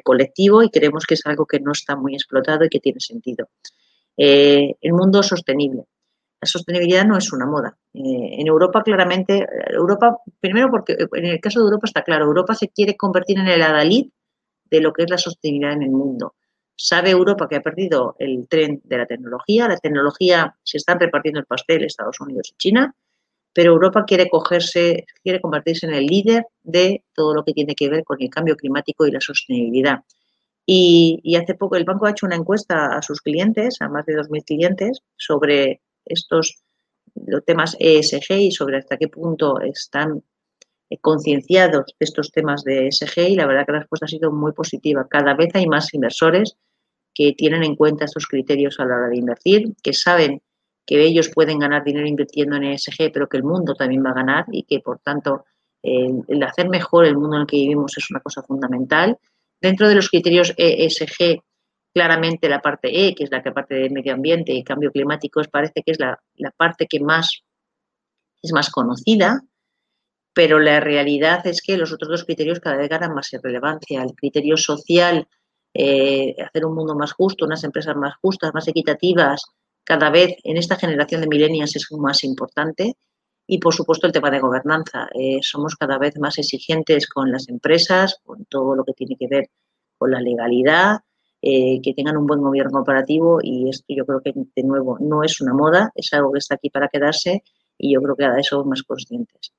colectivo 0.04 0.62
y 0.64 0.70
creemos 0.70 1.06
que 1.06 1.14
es 1.14 1.26
algo 1.26 1.46
que 1.46 1.60
no 1.60 1.72
está 1.72 1.96
muy 1.96 2.14
explotado 2.14 2.66
y 2.66 2.70
que 2.70 2.80
tiene 2.80 3.00
sentido. 3.00 3.48
Eh, 4.18 4.76
el 4.82 4.94
mundo 4.94 5.24
sostenible. 5.24 5.86
La 6.42 6.48
sostenibilidad 6.48 7.06
no 7.06 7.18
es 7.18 7.32
una 7.32 7.46
moda. 7.46 7.78
en 7.94 8.48
Europa, 8.48 8.84
claramente, 8.84 9.48
Europa, 9.68 10.18
primero 10.40 10.70
porque 10.72 10.98
en 11.14 11.26
el 11.26 11.40
caso 11.40 11.60
de 11.60 11.66
Europa 11.66 11.86
está 11.86 12.02
claro, 12.02 12.26
Europa 12.26 12.56
se 12.56 12.70
quiere 12.70 12.98
convertir 12.98 13.40
en 13.40 13.48
el 13.48 13.62
adalid 13.62 14.10
de 14.70 14.82
lo 14.82 14.92
que 14.92 15.04
es 15.04 15.10
la 15.10 15.18
sostenibilidad 15.18 15.74
en 15.74 15.84
el 15.84 15.92
mundo. 15.92 16.34
Sabe 16.76 17.12
Europa 17.12 17.48
que 17.48 17.58
ha 17.58 17.62
perdido 17.62 18.16
el 18.20 18.48
tren 18.48 18.82
de 18.84 18.98
la 18.98 19.06
tecnología. 19.06 19.68
La 19.68 19.78
tecnología 19.78 20.56
se 20.64 20.78
están 20.78 21.00
repartiendo 21.00 21.40
el 21.40 21.46
pastel 21.46 21.84
Estados 21.84 22.20
Unidos 22.20 22.50
y 22.52 22.58
China, 22.58 22.96
pero 23.54 23.74
Europa 23.74 24.06
quiere 24.06 24.30
cogerse, 24.30 25.06
quiere 25.24 25.42
convertirse 25.42 25.86
en 25.86 25.94
el 25.94 26.06
líder 26.06 26.46
de 26.64 27.04
todo 27.14 27.34
lo 27.34 27.44
que 27.44 27.54
tiene 27.54 27.76
que 27.76 27.90
ver 27.90 28.04
con 28.04 28.22
el 28.22 28.30
cambio 28.30 28.56
climático 28.56 29.06
y 29.06 29.12
la 29.12 29.20
sostenibilidad. 29.20 30.00
Y, 30.66 31.36
hace 31.36 31.56
poco 31.56 31.76
el 31.76 31.84
banco 31.84 32.06
ha 32.06 32.12
hecho 32.12 32.26
una 32.26 32.36
encuesta 32.36 32.96
a 32.96 33.02
sus 33.02 33.22
clientes, 33.22 33.82
a 33.82 33.90
más 33.90 34.06
de 34.06 34.16
2.000 34.16 34.44
clientes, 34.46 35.02
sobre 35.18 35.82
estos 36.06 36.64
los 37.16 37.44
temas 37.44 37.76
ESG 37.80 38.32
y 38.40 38.52
sobre 38.52 38.78
hasta 38.78 38.98
qué 38.98 39.08
punto 39.08 39.60
están 39.60 40.24
concienciados 41.00 41.86
de 41.86 42.06
estos 42.06 42.32
temas 42.32 42.64
de 42.64 42.88
ESG 42.88 43.30
y 43.30 43.36
la 43.36 43.46
verdad 43.46 43.66
que 43.66 43.72
la 43.72 43.80
respuesta 43.80 44.06
ha 44.06 44.10
sido 44.10 44.32
muy 44.32 44.52
positiva. 44.52 45.08
Cada 45.10 45.34
vez 45.34 45.50
hay 45.54 45.68
más 45.68 45.94
inversores 45.94 46.58
que 47.14 47.34
tienen 47.34 47.64
en 47.64 47.76
cuenta 47.76 48.06
estos 48.06 48.28
criterios 48.28 48.80
a 48.80 48.86
la 48.86 48.96
hora 48.96 49.08
de 49.08 49.18
invertir, 49.18 49.74
que 49.84 49.94
saben 49.94 50.42
que 50.86 51.04
ellos 51.04 51.30
pueden 51.34 51.60
ganar 51.60 51.84
dinero 51.84 52.08
invirtiendo 52.08 52.56
en 52.56 52.64
ESG, 52.64 53.12
pero 53.14 53.28
que 53.28 53.38
el 53.38 53.44
mundo 53.44 53.76
también 53.76 54.04
va 54.04 54.12
a 54.12 54.16
ganar 54.16 54.46
y 54.52 54.64
que, 54.64 54.80
por 54.80 55.00
tanto, 55.00 55.46
el, 55.84 56.44
hacer 56.44 56.70
mejor 56.70 57.06
el 57.06 57.18
mundo 57.18 57.36
en 57.36 57.42
el 57.42 57.48
que 57.48 57.58
vivimos 57.58 57.98
es 57.98 58.10
una 58.10 58.20
cosa 58.20 58.44
fundamental. 58.44 59.18
Dentro 59.60 59.88
de 59.88 59.96
los 59.96 60.10
criterios 60.10 60.54
ESG, 60.58 61.42
claramente 61.94 62.50
la 62.50 62.62
parte 62.62 63.08
E, 63.08 63.16
que 63.16 63.24
es 63.24 63.32
la 63.32 63.44
que 63.44 63.52
parte 63.52 63.76
de 63.76 63.90
medio 63.90 64.14
ambiente 64.14 64.54
y 64.54 64.64
cambio 64.64 64.92
climático, 64.92 65.42
parece 65.52 65.82
que 65.86 65.92
es 65.92 66.00
la, 66.00 66.20
parte 66.58 66.88
que 66.88 67.00
más 67.00 67.44
es 68.42 68.54
más 68.54 68.72
conocida, 68.72 69.42
pero 70.34 70.60
la 70.60 70.80
realidad 70.80 71.46
es 71.46 71.62
que 71.62 71.78
los 71.78 71.92
otros 71.92 72.10
dos 72.10 72.26
criterios 72.26 72.60
cada 72.60 72.78
vez 72.78 72.90
ganan 72.90 73.14
más 73.14 73.30
relevancia. 73.44 74.04
El 74.04 74.14
criterio 74.16 74.58
social 74.58 75.28
eh, 75.74 76.36
hacer 76.44 76.66
un 76.66 76.76
mundo 76.76 76.96
más 76.96 77.14
justo, 77.14 77.46
unas 77.46 77.64
empresas 77.64 77.96
más 77.96 78.16
justas, 78.22 78.54
más 78.54 78.68
equitativas, 78.68 79.44
cada 79.84 80.10
vez 80.10 80.36
en 80.44 80.58
esta 80.58 80.76
generación 80.76 81.22
de 81.22 81.28
millennials 81.28 81.76
es 81.76 81.88
más 81.92 82.24
importante. 82.24 82.96
Y, 83.48 83.58
por 83.60 83.74
supuesto, 83.74 84.08
el 84.08 84.14
tema 84.14 84.32
de 84.32 84.40
gobernanza. 84.40 85.10
Eh, 85.14 85.40
somos 85.42 85.76
cada 85.76 85.98
vez 85.98 86.18
más 86.20 86.38
exigentes 86.38 87.08
con 87.08 87.32
las 87.32 87.50
empresas, 87.50 88.18
con 88.24 88.46
todo 88.46 88.76
lo 88.76 88.86
que 88.86 88.94
tiene 88.94 89.18
que 89.18 89.28
ver 89.28 89.50
con 89.98 90.12
la 90.12 90.22
legalidad, 90.22 91.00
eh, 91.42 91.82
que 91.82 91.94
tengan 91.94 92.18
un 92.18 92.28
buen 92.28 92.40
gobierno 92.40 92.72
corporativo 92.72 93.40
y 93.42 93.68
esto 93.70 93.86
yo 93.90 94.06
creo 94.06 94.22
que, 94.22 94.32
de 94.36 94.64
nuevo, 94.64 94.98
no 95.00 95.24
es 95.24 95.42
una 95.42 95.54
moda, 95.54 95.92
es 95.96 96.14
algo 96.14 96.32
que 96.32 96.38
está 96.38 96.56
aquí 96.56 96.70
para 96.70 96.88
quedarse 96.88 97.44
y 97.78 97.94
yo 97.94 98.02
creo 98.02 98.16
que 98.16 98.24
cada 98.24 98.36
vez 98.36 98.48
somos 98.48 98.68
más 98.68 98.84
conscientes. 98.84 99.52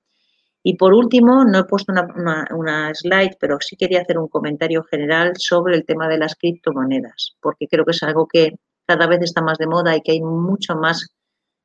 Y 0.62 0.76
por 0.76 0.94
último, 0.94 1.44
no 1.44 1.58
he 1.58 1.64
puesto 1.64 1.92
una, 1.92 2.94
slide, 2.94 3.36
pero 3.40 3.58
sí 3.60 3.76
quería 3.76 4.02
hacer 4.02 4.18
un 4.18 4.28
comentario 4.28 4.84
general 4.84 5.32
sobre 5.36 5.74
el 5.74 5.84
tema 5.84 6.08
de 6.08 6.18
las 6.18 6.36
criptomonedas, 6.36 7.36
porque 7.40 7.66
creo 7.66 7.84
que 7.84 7.90
es 7.90 8.02
algo 8.02 8.28
que 8.28 8.54
cada 8.86 9.06
vez 9.06 9.20
está 9.22 9.42
más 9.42 9.58
de 9.58 9.66
moda 9.66 9.96
y 9.96 10.00
que 10.02 10.12
hay 10.12 10.20
mucho 10.20 10.76
más 10.76 11.08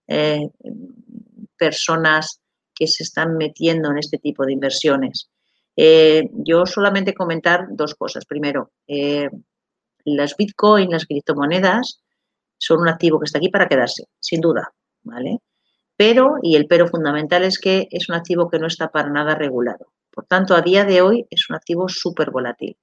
eh, 0.07 0.49
personas 1.57 2.41
que 2.73 2.87
se 2.87 3.03
están 3.03 3.37
metiendo 3.37 3.91
en 3.91 3.99
este 3.99 4.17
tipo 4.17 4.45
de 4.45 4.53
inversiones. 4.53 5.29
Eh, 5.75 6.29
yo 6.33 6.65
solamente 6.65 7.13
comentar 7.13 7.67
dos 7.69 7.93
cosas. 7.93 8.25
Primero, 8.25 8.71
eh, 8.87 9.29
las 10.05 10.35
Bitcoin, 10.35 10.89
las 10.89 11.05
criptomonedas, 11.05 12.01
son 12.57 12.81
un 12.81 12.89
activo 12.89 13.19
que 13.19 13.25
está 13.25 13.37
aquí 13.37 13.49
para 13.49 13.67
quedarse, 13.67 14.05
sin 14.19 14.41
duda, 14.41 14.73
¿vale? 15.03 15.39
Pero, 15.97 16.35
y 16.43 16.55
el 16.55 16.67
pero 16.67 16.87
fundamental 16.87 17.43
es 17.43 17.59
que 17.59 17.87
es 17.91 18.07
un 18.07 18.15
activo 18.15 18.49
que 18.49 18.59
no 18.59 18.67
está 18.67 18.89
para 18.89 19.09
nada 19.09 19.35
regulado. 19.35 19.87
Por 20.11 20.25
tanto, 20.25 20.55
a 20.55 20.61
día 20.61 20.85
de 20.85 21.01
hoy 21.01 21.25
es 21.29 21.49
un 21.49 21.55
activo 21.55 21.89
súper 21.89 22.31
volátil. 22.31 22.77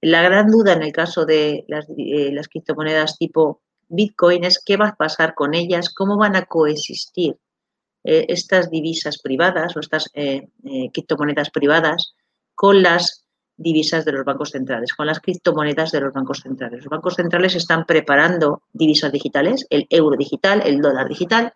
La 0.00 0.22
gran 0.22 0.50
duda 0.50 0.72
en 0.72 0.82
el 0.82 0.92
caso 0.92 1.24
de 1.24 1.64
las, 1.68 1.86
eh, 1.96 2.34
criptomonedas 2.50 3.18
tipo 3.18 3.60
Bitcoin 3.88 4.44
es 4.44 4.62
qué 4.64 4.76
va 4.76 4.88
a 4.88 4.96
pasar 4.96 5.34
con 5.34 5.54
ellas, 5.54 5.92
cómo 5.92 6.16
van 6.16 6.34
a 6.36 6.46
coexistir 6.46 7.36
eh, 8.04 8.26
estas 8.28 8.70
divisas 8.70 9.18
privadas 9.22 9.76
o 9.76 9.80
estas 9.80 10.10
eh, 10.14 10.48
criptomonedas 10.92 11.50
privadas 11.50 12.14
con 12.54 12.82
las 12.82 13.26
divisas 13.56 14.04
de 14.04 14.12
los 14.12 14.24
bancos 14.24 14.50
centrales, 14.50 14.92
con 14.94 15.06
las 15.06 15.20
criptomonedas 15.20 15.92
de 15.92 16.00
los 16.00 16.12
bancos 16.12 16.40
centrales. 16.40 16.80
Los 16.80 16.90
bancos 16.90 17.14
centrales 17.14 17.54
están 17.54 17.86
preparando 17.86 18.62
divisas 18.72 19.12
digitales, 19.12 19.66
el 19.70 19.86
euro 19.90 20.16
digital, 20.16 20.62
el 20.64 20.80
dólar 20.80 21.08
digital, 21.08 21.54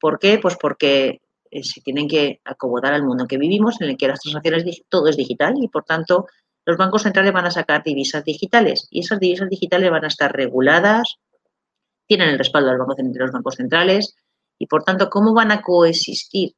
¿Por 0.00 0.18
qué? 0.18 0.38
Pues 0.38 0.56
porque 0.60 1.20
eh, 1.50 1.62
se 1.62 1.80
tienen 1.80 2.08
que 2.08 2.40
acomodar 2.44 2.92
al 2.92 3.04
mundo 3.04 3.24
en 3.24 3.28
que 3.28 3.38
vivimos, 3.38 3.80
en 3.80 3.90
el 3.90 3.96
que 3.96 4.08
las 4.08 4.20
transacciones, 4.20 4.82
todo 4.88 5.08
es 5.08 5.16
digital 5.16 5.54
y 5.60 5.68
por 5.68 5.84
tanto 5.84 6.26
los 6.64 6.76
bancos 6.76 7.02
centrales 7.02 7.32
van 7.32 7.46
a 7.46 7.50
sacar 7.50 7.82
divisas 7.82 8.24
digitales 8.24 8.86
y 8.90 9.00
esas 9.00 9.20
divisas 9.20 9.48
digitales 9.48 9.90
van 9.90 10.04
a 10.04 10.08
estar 10.08 10.32
reguladas, 10.32 11.16
tienen 12.06 12.28
el 12.30 12.38
respaldo 12.38 12.70
de 12.70 12.76
los 13.18 13.32
bancos 13.32 13.54
centrales 13.56 14.14
y 14.58 14.66
por 14.66 14.84
tanto, 14.84 15.08
¿cómo 15.08 15.32
van 15.32 15.50
a 15.50 15.62
coexistir 15.62 16.54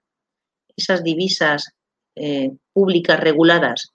esas 0.76 1.04
divisas 1.04 1.72
eh, 2.16 2.50
públicas 2.72 3.20
reguladas 3.20 3.92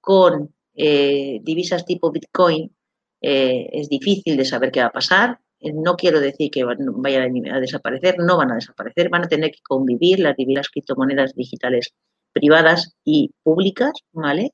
con 0.00 0.54
eh, 0.74 1.40
divisas 1.42 1.84
tipo 1.84 2.10
Bitcoin, 2.10 2.74
es 3.20 3.88
difícil 3.88 4.36
de 4.36 4.44
saber 4.44 4.70
qué 4.70 4.80
va 4.80 4.86
a 4.86 4.92
pasar. 4.92 5.40
No 5.60 5.96
quiero 5.96 6.20
decir 6.20 6.50
que 6.50 6.64
vayan 6.64 7.48
a 7.48 7.60
desaparecer, 7.60 8.16
no 8.18 8.36
van 8.36 8.52
a 8.52 8.54
desaparecer, 8.56 9.08
van 9.08 9.24
a 9.24 9.28
tener 9.28 9.50
que 9.50 9.60
convivir 9.62 10.20
las 10.20 10.68
criptomonedas 10.68 11.34
digitales 11.34 11.94
privadas 12.32 12.94
y 13.04 13.32
públicas, 13.42 13.92
¿vale? 14.12 14.52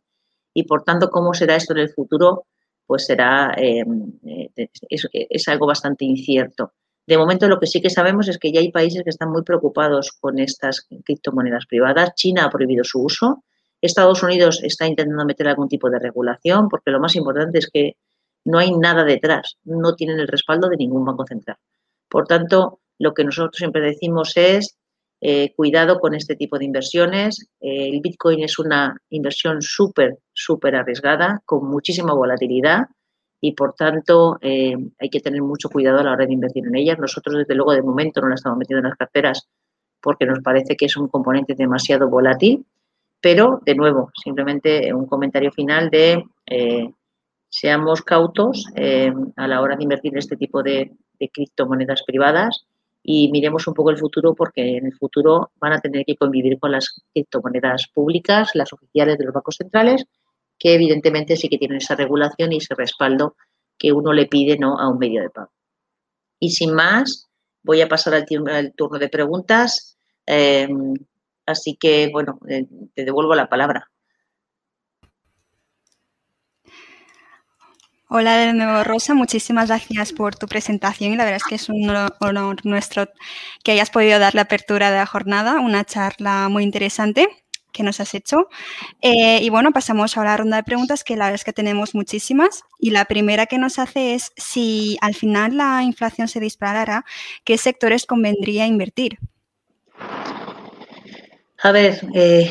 Y 0.55 0.63
por 0.65 0.85
tanto, 0.85 1.11
¿cómo 1.11 1.35
será 1.35 1.57
esto 1.57 1.75
en 1.75 1.81
el 1.81 1.91
futuro? 1.91 2.47
Pues 2.87 3.05
será, 3.07 3.55
es 3.59 5.49
algo 5.49 5.67
bastante 5.67 6.05
incierto. 6.05 6.73
De 7.07 7.19
momento 7.19 7.49
lo 7.49 7.61
que 7.61 7.67
sí 7.67 7.83
que 7.83 7.91
sabemos 7.91 8.29
es 8.29 8.39
que 8.39 8.51
ya 8.51 8.61
hay 8.61 8.73
países 8.73 9.03
que 9.03 9.11
están 9.11 9.31
muy 9.31 9.43
preocupados 9.43 10.13
con 10.19 10.39
estas 10.39 10.87
criptomonedas 11.05 11.67
privadas. 11.67 12.15
China 12.15 12.47
ha 12.47 12.51
prohibido 12.51 12.83
su 12.83 13.03
uso. 13.03 13.45
Estados 13.83 14.23
Unidos 14.23 14.63
está 14.63 14.87
intentando 14.87 15.27
meter 15.27 15.49
algún 15.49 15.69
tipo 15.69 15.91
de 15.91 15.99
regulación 15.99 16.69
porque 16.71 16.91
lo 16.91 17.01
más 17.01 17.15
importante 17.17 17.59
es 17.59 17.69
que 17.71 17.97
no 18.45 18.59
hay 18.59 18.73
nada 18.73 19.05
detrás, 19.05 19.59
no 19.65 19.95
tienen 19.95 20.21
el 20.21 20.29
respaldo 20.29 20.69
de 20.69 20.77
ningún 20.77 21.05
banco 21.05 21.27
central. 21.27 21.57
Por 22.09 22.27
tanto, 22.27 22.81
lo 22.99 23.15
que 23.15 23.25
nosotros 23.25 23.57
siempre 23.57 23.83
decimos 23.83 24.33
es 24.37 24.77
eh, 25.21 25.55
cuidado 25.57 26.01
con 26.01 26.15
este 26.15 26.37
tipo 26.37 26.59
de 26.59 26.67
inversiones. 26.67 27.49
Eh, 27.61 27.89
el 27.89 28.01
Bitcoin 28.01 28.43
es 28.43 28.59
una 28.59 28.97
inversión 29.11 29.63
súper, 29.63 30.19
súper 30.33 30.77
arriesgada, 30.77 31.43
con 31.47 31.67
muchísima 31.67 32.13
volatilidad 32.13 32.89
y 33.41 33.53
por 33.53 33.75
tanto 33.75 34.39
eh, 34.41 34.75
hay 34.99 35.11
que 35.11 35.21
tener 35.21 35.43
mucho 35.43 35.69
cuidado 35.69 35.99
a 35.99 36.05
la 36.05 36.13
hora 36.13 36.27
de 36.27 36.35
invertir 36.35 36.67
en 36.67 36.77
ellas. 36.77 36.99
Nosotros 36.99 37.39
desde 37.39 37.55
luego 37.55 37.73
de 37.73 37.83
momento 37.83 38.21
no 38.21 38.29
la 38.29 38.35
estamos 38.35 38.59
metiendo 38.59 38.81
en 38.81 38.91
las 38.91 38.99
carteras 38.99 39.49
porque 40.01 40.27
nos 40.27 40.41
parece 40.41 40.77
que 40.77 40.87
es 40.87 40.97
un 40.99 41.09
componente 41.09 41.55
demasiado 41.55 42.09
volátil, 42.11 42.67
pero 43.21 43.63
de 43.65 43.75
nuevo, 43.75 44.11
simplemente 44.23 44.93
un 44.93 45.07
comentario 45.07 45.51
final 45.51 45.89
de 45.89 46.23
seamos 47.55 48.03
cautos 48.03 48.67
eh, 48.75 49.13
a 49.37 49.47
la 49.47 49.61
hora 49.61 49.77
de 49.77 49.85
invertir 49.85 50.13
en 50.13 50.19
este 50.19 50.37
tipo 50.37 50.63
de, 50.63 50.91
de 51.21 51.29
criptomonedas 51.29 52.03
privadas 52.03 52.67
y 53.01 53.31
miremos 53.31 53.69
un 53.69 53.75
poco 53.75 53.91
el 53.91 53.99
futuro 53.99 54.35
porque 54.35 54.79
en 54.79 54.87
el 54.87 54.95
futuro 54.95 55.53
van 55.61 55.73
a 55.73 55.81
tener 55.81 56.05
que 56.05 56.17
convivir 56.17 56.59
con 56.59 56.73
las 56.73 57.01
criptomonedas 57.13 57.87
públicas, 57.95 58.51
las 58.55 58.73
oficiales 58.73 59.19
de 59.19 59.25
los 59.25 59.35
bancos 59.35 59.57
centrales 59.57 60.05
que 60.59 60.75
evidentemente 60.75 61.37
sí 61.37 61.49
que 61.49 61.59
tienen 61.59 61.79
esa 61.79 61.95
regulación 61.95 62.53
y 62.53 62.57
ese 62.57 62.75
respaldo 62.75 63.37
que 63.79 63.93
uno 63.93 64.13
le 64.13 64.27
pide 64.27 64.59
¿no? 64.59 64.79
a 64.79 64.89
un 64.89 64.99
medio 64.99 65.23
de 65.23 65.31
pago. 65.31 65.53
Y 66.41 66.51
sin 66.51 66.75
más, 66.75 67.29
voy 67.63 67.81
a 67.81 67.89
pasar 67.89 68.15
al, 68.15 68.73
turno 68.75 68.99
de 68.99 69.09
preguntas. 69.09 69.97
Eh, 70.27 70.69
así 71.47 71.77
que, 71.77 72.09
bueno, 72.13 72.39
eh, 72.49 72.67
te 72.95 73.05
devuelvo 73.05 73.35
la 73.35 73.49
palabra. 73.49 73.91
Hola 78.09 78.37
de 78.37 78.53
nuevo, 78.53 78.85
Rosa. 78.85 79.15
Muchísimas 79.15 79.69
gracias 79.69 80.13
por 80.13 80.37
tu 80.37 80.47
presentación 80.47 81.13
y 81.13 81.17
la 81.17 81.25
verdad 81.25 81.41
es 81.43 81.45
que 81.45 81.55
es 81.55 81.69
un 81.69 81.89
honor 82.21 82.65
nuestro 82.65 83.09
que 83.63 83.73
hayas 83.73 83.91
podido 83.91 84.19
dar 84.19 84.35
la 84.35 84.43
apertura 84.43 84.91
de 84.91 84.99
la 84.99 85.07
jornada, 85.07 85.59
una 85.61 85.85
charla 85.85 86.49
muy 86.51 86.65
interesante 86.65 87.29
que 87.73 87.83
nos 87.83 88.01
has 88.01 88.15
hecho. 88.15 88.49
Eh, 89.01 89.41
y 89.43 89.49
bueno, 89.49 89.73
pasamos 89.73 90.17
a 90.17 90.25
la 90.25 90.37
ronda 90.37 90.59
de 90.59 90.63
preguntas, 90.63 91.03
que 91.03 91.17
la 91.17 91.25
verdad 91.25 91.35
es 91.37 91.45
que 91.45 91.53
tenemos 91.53 91.95
muchísimas. 91.95 92.63
Y 92.79 92.91
la 92.91 93.07
primera 93.07 93.47
que 93.47 93.59
nos 93.59 93.79
hace 93.79 94.15
es 94.15 94.33
si 94.37 94.97
al 95.01 95.15
final 95.15 95.57
la 95.57 95.83
inflación 95.83 96.29
se 96.29 96.41
disparara, 96.41 97.05
¿qué 97.45 97.59
sectores 97.59 98.07
convendría 98.07 98.67
invertir? 98.67 99.19
A 101.63 101.73
ver, 101.73 102.07
eh, 102.15 102.51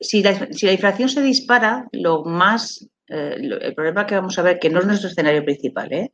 si, 0.00 0.22
la, 0.22 0.48
si, 0.52 0.66
la, 0.66 0.72
inflación 0.72 1.08
se 1.08 1.22
dispara, 1.22 1.88
lo 1.92 2.24
más, 2.24 2.88
eh, 3.12 3.36
el 3.38 3.74
problema 3.74 4.06
que 4.06 4.14
vamos 4.14 4.38
a 4.38 4.42
ver, 4.42 4.58
que 4.58 4.70
no 4.70 4.80
es 4.80 4.86
nuestro 4.86 5.10
escenario 5.10 5.44
principal, 5.44 5.92
¿eh? 5.92 6.12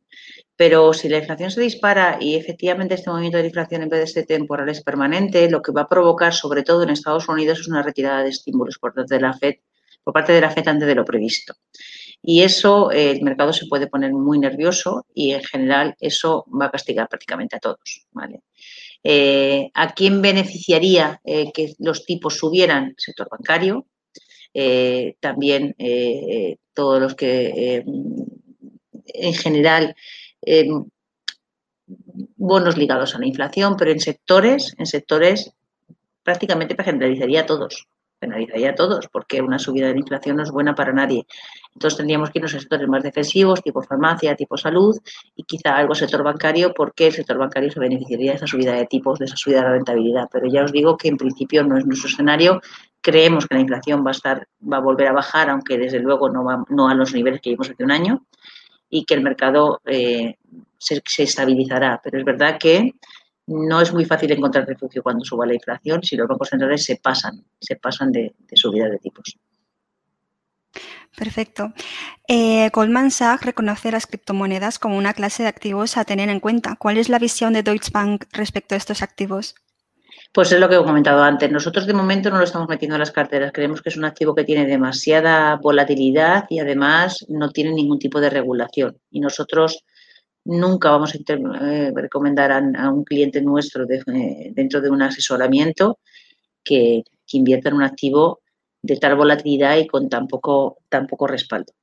Pero 0.57 0.91
si 0.93 1.07
la 1.07 1.19
inflación 1.19 1.49
se 1.49 1.61
dispara 1.61 2.17
y 2.19 2.35
efectivamente 2.35 2.95
este 2.95 3.09
movimiento 3.09 3.37
de 3.37 3.45
inflación 3.45 3.83
en 3.83 3.89
vez 3.89 4.01
de 4.01 4.07
ser 4.07 4.25
temporal 4.25 4.67
es 4.67 4.83
permanente, 4.83 5.49
lo 5.49 5.61
que 5.61 5.71
va 5.71 5.83
a 5.83 5.87
provocar, 5.87 6.33
sobre 6.33 6.63
todo 6.63 6.83
en 6.83 6.89
Estados 6.89 7.29
Unidos, 7.29 7.61
es 7.61 7.69
una 7.69 7.83
retirada 7.83 8.23
de 8.23 8.29
estímulos 8.29 8.77
por 8.79 8.93
parte 8.93 9.15
de 9.15 9.21
la 9.21 9.33
FED, 9.33 9.55
por 10.03 10.13
parte 10.13 10.33
de 10.33 10.41
la 10.41 10.51
FED 10.51 10.67
antes 10.67 10.87
de 10.89 10.95
lo 10.95 11.05
previsto. 11.05 11.53
Y 12.21 12.41
eso, 12.41 12.91
eh, 12.91 13.11
el 13.11 13.21
mercado 13.21 13.53
se 13.53 13.67
puede 13.67 13.87
poner 13.87 14.11
muy 14.11 14.37
nervioso 14.37 15.05
y 15.13 15.31
en 15.31 15.43
general 15.43 15.95
eso 16.01 16.45
va 16.49 16.65
a 16.65 16.71
castigar 16.71 17.07
prácticamente 17.07 17.55
a 17.55 17.59
todos. 17.59 18.07
Eh, 19.03 19.71
¿A 19.73 19.93
quién 19.93 20.21
beneficiaría 20.21 21.21
que 21.23 21.75
los 21.79 22.05
tipos 22.05 22.37
subieran? 22.37 22.93
Sector 22.97 23.29
bancario, 23.31 23.85
también 25.19 25.75
todos 26.73 27.01
los 27.01 27.15
que 27.15 27.83
en 29.05 29.33
general 29.33 29.95
bonos 32.35 32.77
ligados 32.77 33.15
a 33.15 33.19
la 33.19 33.27
inflación, 33.27 33.75
pero 33.77 33.91
en 33.91 33.99
sectores, 33.99 34.75
en 34.77 34.85
sectores 34.85 35.53
prácticamente 36.23 36.75
generalizaría 36.83 37.41
a 37.41 37.45
todos, 37.45 37.87
penalizaría 38.19 38.71
a 38.71 38.75
todos, 38.75 39.07
porque 39.11 39.41
una 39.41 39.57
subida 39.57 39.87
de 39.87 39.93
la 39.93 39.99
inflación 39.99 40.35
no 40.37 40.43
es 40.43 40.51
buena 40.51 40.75
para 40.75 40.93
nadie. 40.93 41.25
Entonces 41.73 41.97
tendríamos 41.97 42.29
que 42.29 42.39
irnos 42.39 42.53
a 42.53 42.59
sectores 42.59 42.87
más 42.87 43.01
defensivos, 43.01 43.63
tipo 43.63 43.81
farmacia, 43.81 44.35
tipo 44.35 44.57
salud, 44.57 44.95
y 45.35 45.43
quizá 45.43 45.77
algo 45.77 45.95
sector 45.95 46.21
bancario, 46.23 46.73
porque 46.73 47.07
el 47.07 47.13
sector 47.13 47.37
bancario 47.37 47.71
se 47.71 47.79
beneficiaría 47.79 48.31
de 48.31 48.37
esa 48.37 48.47
subida 48.47 48.73
de 48.73 48.85
tipos, 48.85 49.17
de 49.17 49.25
esa 49.25 49.37
subida 49.37 49.59
de 49.59 49.63
la 49.63 49.71
rentabilidad. 49.73 50.27
Pero 50.31 50.47
ya 50.51 50.63
os 50.63 50.71
digo 50.71 50.97
que 50.97 51.07
en 51.07 51.17
principio 51.17 51.63
no 51.63 51.77
es 51.77 51.85
nuestro 51.85 52.09
escenario. 52.09 52.61
Creemos 53.01 53.47
que 53.47 53.55
la 53.55 53.61
inflación 53.61 54.05
va 54.05 54.09
a 54.09 54.11
estar, 54.11 54.47
va 54.61 54.77
a 54.77 54.81
volver 54.81 55.07
a 55.07 55.13
bajar, 55.13 55.49
aunque 55.49 55.77
desde 55.77 55.99
luego 55.99 56.29
no, 56.29 56.43
va, 56.43 56.63
no 56.69 56.89
a 56.89 56.95
los 56.95 57.13
niveles 57.13 57.41
que 57.41 57.51
vimos 57.51 57.69
hace 57.69 57.83
un 57.83 57.91
año 57.91 58.25
y 58.89 59.05
que 59.05 59.13
el 59.13 59.21
mercado 59.21 59.81
eh, 59.85 60.35
se, 60.77 61.01
estabilizará. 61.23 62.01
Pero 62.03 62.19
es 62.19 62.25
verdad 62.25 62.57
que 62.59 62.93
no 63.47 63.81
es 63.81 63.93
muy 63.93 64.05
fácil 64.05 64.31
encontrar 64.31 64.67
refugio 64.67 65.03
cuando 65.03 65.23
suba 65.23 65.45
la 65.45 65.53
inflación 65.53 66.03
si 66.03 66.15
los 66.15 66.27
bancos 66.27 66.49
centrales 66.49 66.83
se 66.83 66.97
pasan, 66.97 67.43
se 67.59 67.75
pasan 67.75 68.11
de, 68.11 68.35
subida 68.53 68.89
de 68.89 68.97
tipos. 68.97 69.37
Perfecto. 71.15 71.73
Eh, 72.27 72.69
Goldman 72.71 73.11
Sachs 73.11 73.45
reconoce 73.45 73.91
las 73.91 74.05
criptomonedas 74.05 74.79
como 74.79 74.97
una 74.97 75.13
clase 75.13 75.43
de 75.43 75.49
activos 75.49 75.97
a 75.97 76.05
tener 76.05 76.29
en 76.29 76.39
cuenta. 76.39 76.75
¿Cuál 76.75 76.97
es 76.97 77.09
la 77.09 77.19
visión 77.19 77.53
de 77.53 77.63
Deutsche 77.63 77.91
Bank 77.91 78.25
respecto 78.31 78.75
a 78.75 78.77
estos 78.77 79.01
activos? 79.01 79.55
Pues 80.31 80.51
es 80.51 80.59
lo 80.59 80.69
que 80.69 80.75
he 80.75 80.83
comentado 80.83 81.23
antes. 81.23 81.51
Nosotros 81.51 81.87
de 81.87 81.93
momento 81.93 82.29
no 82.29 82.37
lo 82.37 82.43
estamos 82.43 82.69
metiendo 82.69 82.95
en 82.95 82.99
las 82.99 83.11
carteras. 83.11 83.51
Creemos 83.51 83.81
que 83.81 83.89
es 83.89 83.97
un 83.97 84.05
activo 84.05 84.35
que 84.35 84.43
tiene 84.43 84.67
demasiada 84.67 85.55
volatilidad 85.55 86.45
y 86.49 86.59
además 86.59 87.25
no 87.29 87.49
tiene 87.49 87.73
ningún 87.73 87.97
tipo 87.97 88.21
de 88.21 88.29
regulación. 88.29 88.99
Y 89.09 89.21
nosotros 89.21 89.83
nunca 90.45 90.91
vamos 90.91 91.15
a 91.15 91.17
eh, 91.17 91.91
recomendar 91.95 92.51
a, 92.51 92.89
un 92.91 93.03
cliente 93.03 93.41
nuestro 93.41 93.85
eh, 93.89 94.51
dentro 94.53 94.81
de 94.81 94.89
un 94.91 95.01
asesoramiento 95.01 95.99
que, 96.63 97.03
invierta 97.31 97.69
en 97.69 97.75
un 97.75 97.83
activo 97.83 98.41
de 98.81 98.97
tal 98.97 99.15
volatilidad 99.15 99.77
y 99.77 99.85
con 99.85 100.09
tan 100.09 100.27
poco, 100.27 100.77
tan 100.89 101.05
poco 101.05 101.27
respaldo. 101.27 101.73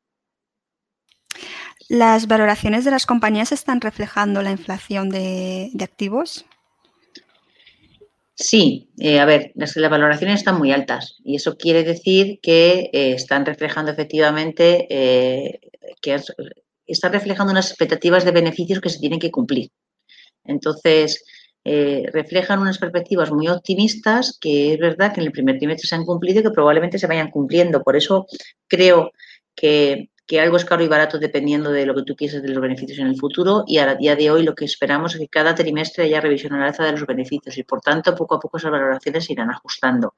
¿Las 1.89 2.27
valoraciones 2.27 2.85
de 2.85 2.91
las 2.91 3.07
compañías 3.07 3.53
están 3.53 3.81
reflejando 3.81 4.43
la 4.43 4.51
inflación 4.51 5.09
de 5.09 5.71
activos? 5.81 6.47
Sí, 8.39 8.91
eh, 8.99 9.19
a 9.19 9.25
ver, 9.25 9.53
las, 9.55 9.75
valoraciones 9.75 10.41
están 10.41 10.59
muy 10.59 10.71
altas 10.71 11.17
y 11.25 11.37
eso 11.37 11.57
quiere 11.57 11.85
decir 11.85 12.39
que 12.43 12.91
eh, 12.93 13.13
están 13.13 13.47
reflejando 13.47 13.91
efectivamente 13.91 14.87
eh, 14.91 15.61
que 16.03 16.21
están 16.87 17.13
reflejando 17.15 17.53
unas 17.53 17.71
expectativas 17.71 18.27
de 18.27 18.33
beneficios 18.33 18.81
que 18.81 18.91
se 18.91 18.99
tienen 19.01 19.21
que 19.21 19.31
cumplir. 19.31 19.71
Entonces, 20.45 21.25
reflejan 21.65 22.61
unas 22.61 22.79
perspectivas 22.79 23.33
muy 23.33 23.49
optimistas 23.49 24.39
que 24.41 24.75
es 24.75 24.79
verdad 24.79 25.13
que 25.13 25.21
en 25.21 25.27
el 25.27 25.33
primer 25.33 25.59
trimestre 25.59 25.89
se 25.89 25.97
han 25.97 26.05
cumplido 26.05 26.41
y 26.41 26.43
que 26.45 26.51
probablemente 26.51 26.99
se 26.99 27.09
vayan 27.09 27.31
cumpliendo. 27.31 27.83
Por 27.83 27.97
eso 27.97 28.27
creo 28.69 29.11
que 29.57 30.11
que 30.27 30.41
algo 30.41 30.57
es 30.57 30.65
caro 30.65 30.83
y 30.83 30.89
barato 30.89 31.19
dependiendo 31.19 31.71
de 31.71 31.87
lo 31.87 31.95
que 31.95 32.03
tú 32.03 32.17
quieres 32.17 32.43
de 32.43 32.49
los 32.49 32.61
beneficios 32.61 32.99
en 32.99 33.07
el 33.07 33.17
futuro 33.17 33.65
y 33.67 33.79
a 33.79 33.95
día 33.95 34.17
de 34.17 34.31
hoy 34.31 34.43
lo 34.43 34.55
que 34.55 34.65
esperamos 34.65 35.15
es 35.15 35.21
que 35.21 35.29
cada 35.29 35.55
trimestre 35.55 36.05
haya 36.05 36.21
revisión 36.21 36.55
al 36.55 36.65
alza 36.65 36.85
de 36.85 36.93
los 36.93 37.07
beneficios 37.07 37.57
y 37.59 37.63
por 37.63 37.81
tanto 37.81 38.15
poco 38.15 38.35
a 38.35 38.41
poco 38.41 38.57
esas 38.57 38.73
valoraciones 38.73 39.25
se 39.25 39.35
irán 39.35 39.51
ajustando. 39.51 40.15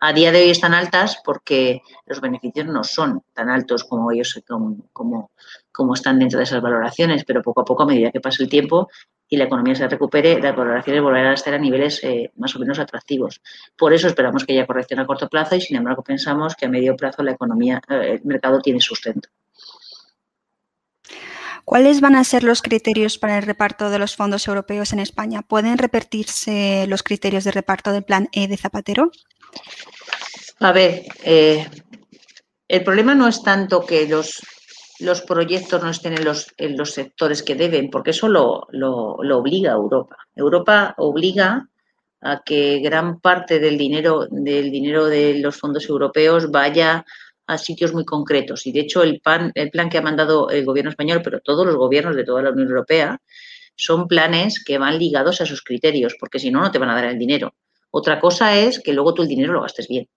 A 0.00 0.12
día 0.12 0.32
de 0.32 0.42
hoy 0.42 0.50
están 0.50 0.74
altas 0.74 1.20
porque 1.24 1.80
los 2.06 2.20
beneficios 2.20 2.66
no 2.66 2.82
son 2.82 3.22
tan 3.32 3.50
altos 3.50 3.84
como 3.84 4.10
ellos 4.10 4.40
como, 4.46 5.30
como, 5.70 5.94
están 5.94 6.18
dentro 6.18 6.38
de 6.38 6.44
esas 6.44 6.60
valoraciones, 6.60 7.24
pero 7.24 7.42
poco 7.42 7.60
a 7.60 7.64
poco 7.64 7.84
a 7.84 7.86
medida 7.86 8.10
que 8.10 8.20
pase 8.20 8.42
el 8.42 8.48
tiempo 8.48 8.88
y 9.28 9.36
la 9.36 9.44
economía 9.44 9.74
se 9.74 9.88
recupere, 9.88 10.40
las 10.40 10.54
valoraciones 10.56 11.02
volverán 11.02 11.30
a 11.30 11.34
estar 11.34 11.54
a 11.54 11.58
niveles 11.58 12.02
eh, 12.02 12.32
más 12.36 12.54
o 12.56 12.58
menos 12.58 12.78
atractivos. 12.78 13.40
Por 13.76 13.94
eso 13.94 14.08
esperamos 14.08 14.44
que 14.44 14.52
haya 14.52 14.66
corrección 14.66 15.00
a 15.00 15.06
corto 15.06 15.28
plazo 15.28 15.54
y, 15.54 15.60
sin 15.60 15.76
embargo, 15.76 16.02
pensamos 16.02 16.54
que 16.54 16.66
a 16.66 16.68
medio 16.68 16.94
plazo 16.96 17.22
la 17.22 17.32
economía, 17.32 17.80
eh, 17.88 18.18
el 18.20 18.24
mercado 18.24 18.60
tiene 18.60 18.80
sustento. 18.80 19.30
¿Cuáles 21.64 22.00
van 22.00 22.16
a 22.16 22.24
ser 22.24 22.42
los 22.42 22.60
criterios 22.60 23.18
para 23.18 23.38
el 23.38 23.44
reparto 23.44 23.90
de 23.90 23.98
los 23.98 24.16
fondos 24.16 24.46
europeos 24.48 24.92
en 24.92 24.98
España? 24.98 25.42
¿Pueden 25.42 25.78
repetirse 25.78 26.86
los 26.88 27.02
criterios 27.02 27.44
de 27.44 27.52
reparto 27.52 27.92
del 27.92 28.02
plan 28.02 28.28
E 28.32 28.48
de 28.48 28.56
Zapatero? 28.56 29.10
A 30.60 30.72
ver, 30.72 31.04
eh, 31.24 31.66
el 32.68 32.84
problema 32.84 33.14
no 33.14 33.28
es 33.28 33.42
tanto 33.42 33.84
que 33.86 34.08
los, 34.08 34.40
los 35.00 35.22
proyectos 35.22 35.82
no 35.82 35.90
estén 35.90 36.14
en 36.14 36.24
los, 36.24 36.52
en 36.56 36.76
los 36.76 36.92
sectores 36.92 37.42
que 37.42 37.54
deben, 37.54 37.90
porque 37.90 38.10
eso 38.10 38.28
lo, 38.28 38.66
lo, 38.70 39.22
lo 39.22 39.38
obliga 39.38 39.72
Europa. 39.72 40.16
Europa 40.34 40.94
obliga 40.98 41.68
a 42.20 42.42
que 42.44 42.78
gran 42.78 43.20
parte 43.20 43.58
del 43.58 43.76
dinero, 43.76 44.26
del 44.30 44.70
dinero 44.70 45.06
de 45.06 45.34
los 45.38 45.56
fondos 45.56 45.88
europeos 45.88 46.50
vaya 46.50 47.04
a 47.46 47.58
sitios 47.58 47.92
muy 47.92 48.04
concretos. 48.04 48.66
Y 48.66 48.72
de 48.72 48.80
hecho, 48.80 49.02
el, 49.02 49.20
el 49.54 49.70
plan 49.70 49.90
que 49.90 49.98
ha 49.98 50.02
mandado 50.02 50.50
el 50.50 50.64
gobierno 50.64 50.90
español, 50.90 51.20
pero 51.22 51.40
todos 51.40 51.66
los 51.66 51.76
gobiernos 51.76 52.16
de 52.16 52.24
toda 52.24 52.42
la 52.42 52.50
Unión 52.50 52.68
Europea, 52.68 53.20
son 53.76 54.06
planes 54.06 54.62
que 54.62 54.78
van 54.78 54.98
ligados 54.98 55.40
a 55.40 55.44
esos 55.44 55.62
criterios, 55.62 56.16
porque 56.18 56.38
si 56.38 56.50
no, 56.50 56.60
no 56.60 56.70
te 56.70 56.78
van 56.78 56.90
a 56.90 56.94
dar 56.94 57.06
el 57.06 57.18
dinero. 57.18 57.54
Otra 57.90 58.20
cosa 58.20 58.56
es 58.58 58.80
que 58.80 58.92
luego 58.92 59.14
tú 59.14 59.22
el 59.22 59.28
dinero 59.28 59.52
lo 59.52 59.62
gastes 59.62 59.88
bien. 59.88 60.08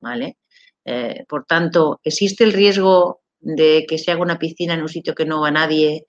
¿Vale? 0.00 0.38
Eh, 0.84 1.24
por 1.28 1.44
tanto, 1.44 2.00
¿existe 2.02 2.44
el 2.44 2.52
riesgo 2.52 3.20
de 3.40 3.84
que 3.88 3.98
se 3.98 4.10
haga 4.10 4.22
una 4.22 4.38
piscina 4.38 4.74
en 4.74 4.82
un 4.82 4.88
sitio 4.88 5.14
que 5.14 5.24
no 5.24 5.40
va 5.40 5.50
nadie? 5.50 6.06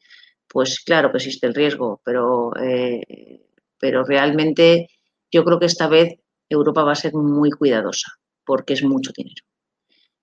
Pues 0.48 0.80
claro 0.82 1.12
que 1.12 1.18
existe 1.18 1.48
el 1.48 1.56
riesgo, 1.56 2.02
pero, 2.04 2.52
eh, 2.60 3.46
pero 3.80 4.04
realmente 4.04 4.90
yo 5.32 5.44
creo 5.44 5.60
que 5.60 5.68
esta 5.68 5.88
vez 5.88 6.16
Europa 6.50 6.84
va 6.84 6.94
a 6.94 6.96
ser 6.96 7.14
muy 7.14 7.52
cuidadosa 7.52 8.12
porque 8.46 8.74
es 8.74 8.84
mucho 8.84 9.12
dinero. 9.16 9.44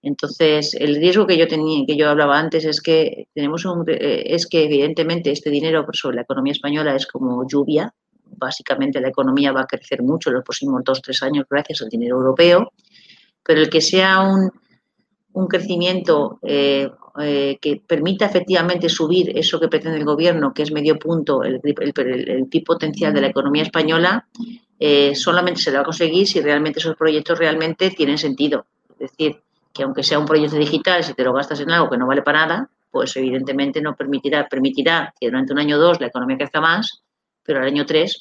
Entonces, 0.02 0.74
el 0.74 0.96
riesgo 0.96 1.26
que 1.26 1.36
yo 1.36 1.48
tenía, 1.48 1.84
que 1.86 1.96
yo 1.96 2.08
hablaba 2.08 2.38
antes, 2.38 2.64
es 2.64 2.80
que 2.80 3.28
tenemos 3.34 3.64
un, 3.64 3.84
eh, 3.88 4.22
es 4.26 4.46
que 4.46 4.64
evidentemente 4.64 5.30
este 5.30 5.50
dinero 5.50 5.84
sobre 5.92 6.16
la 6.16 6.22
economía 6.22 6.52
española 6.52 6.94
es 6.94 7.06
como 7.06 7.46
lluvia. 7.48 7.92
Básicamente 8.24 9.00
la 9.00 9.08
economía 9.08 9.52
va 9.52 9.62
a 9.62 9.66
crecer 9.66 10.02
mucho 10.02 10.30
en 10.30 10.36
los 10.36 10.44
próximos 10.44 10.82
dos, 10.84 11.02
tres 11.02 11.22
años 11.22 11.46
gracias 11.48 11.82
al 11.82 11.88
dinero 11.88 12.16
europeo, 12.16 12.72
pero 13.42 13.60
el 13.60 13.70
que 13.70 13.80
sea 13.80 14.20
un, 14.20 14.50
un 15.32 15.46
crecimiento 15.46 16.38
eh, 16.42 16.90
eh, 17.20 17.58
que 17.60 17.82
permita 17.86 18.26
efectivamente 18.26 18.88
subir 18.88 19.36
eso 19.36 19.58
que 19.58 19.68
pretende 19.68 19.98
el 19.98 20.04
gobierno, 20.04 20.52
que 20.52 20.62
es 20.62 20.72
medio 20.72 20.98
punto, 20.98 21.42
el, 21.42 21.60
el, 21.64 22.46
PIB 22.46 22.64
potencial 22.64 23.14
de 23.14 23.22
la 23.22 23.28
economía 23.28 23.62
española, 23.62 24.28
solamente 25.14 25.62
se 25.62 25.72
va 25.72 25.80
a 25.80 25.84
conseguir 25.84 26.28
si 26.28 26.40
realmente 26.40 26.80
esos 26.80 26.96
proyectos 26.96 27.38
realmente 27.38 27.90
tienen 27.90 28.18
sentido. 28.18 28.66
Es 28.98 29.10
decir, 29.10 29.40
que 29.76 29.82
aunque 29.82 30.02
sea 30.02 30.18
un 30.18 30.26
proyecto 30.26 30.56
digital, 30.56 31.04
si 31.04 31.14
te 31.14 31.24
lo 31.24 31.32
gastas 31.32 31.60
en 31.60 31.70
algo 31.70 31.90
que 31.90 31.98
no 31.98 32.06
vale 32.06 32.22
para 32.22 32.46
nada, 32.46 32.70
pues 32.90 33.14
evidentemente 33.16 33.80
no 33.82 33.94
permitirá, 33.94 34.48
permitirá 34.48 35.12
que 35.20 35.26
durante 35.26 35.52
un 35.52 35.58
año 35.58 35.76
o 35.76 35.80
dos 35.80 36.00
la 36.00 36.06
economía 36.06 36.38
crezca 36.38 36.60
más, 36.60 37.02
pero 37.42 37.60
al 37.60 37.66
año 37.66 37.84
tres 37.84 38.18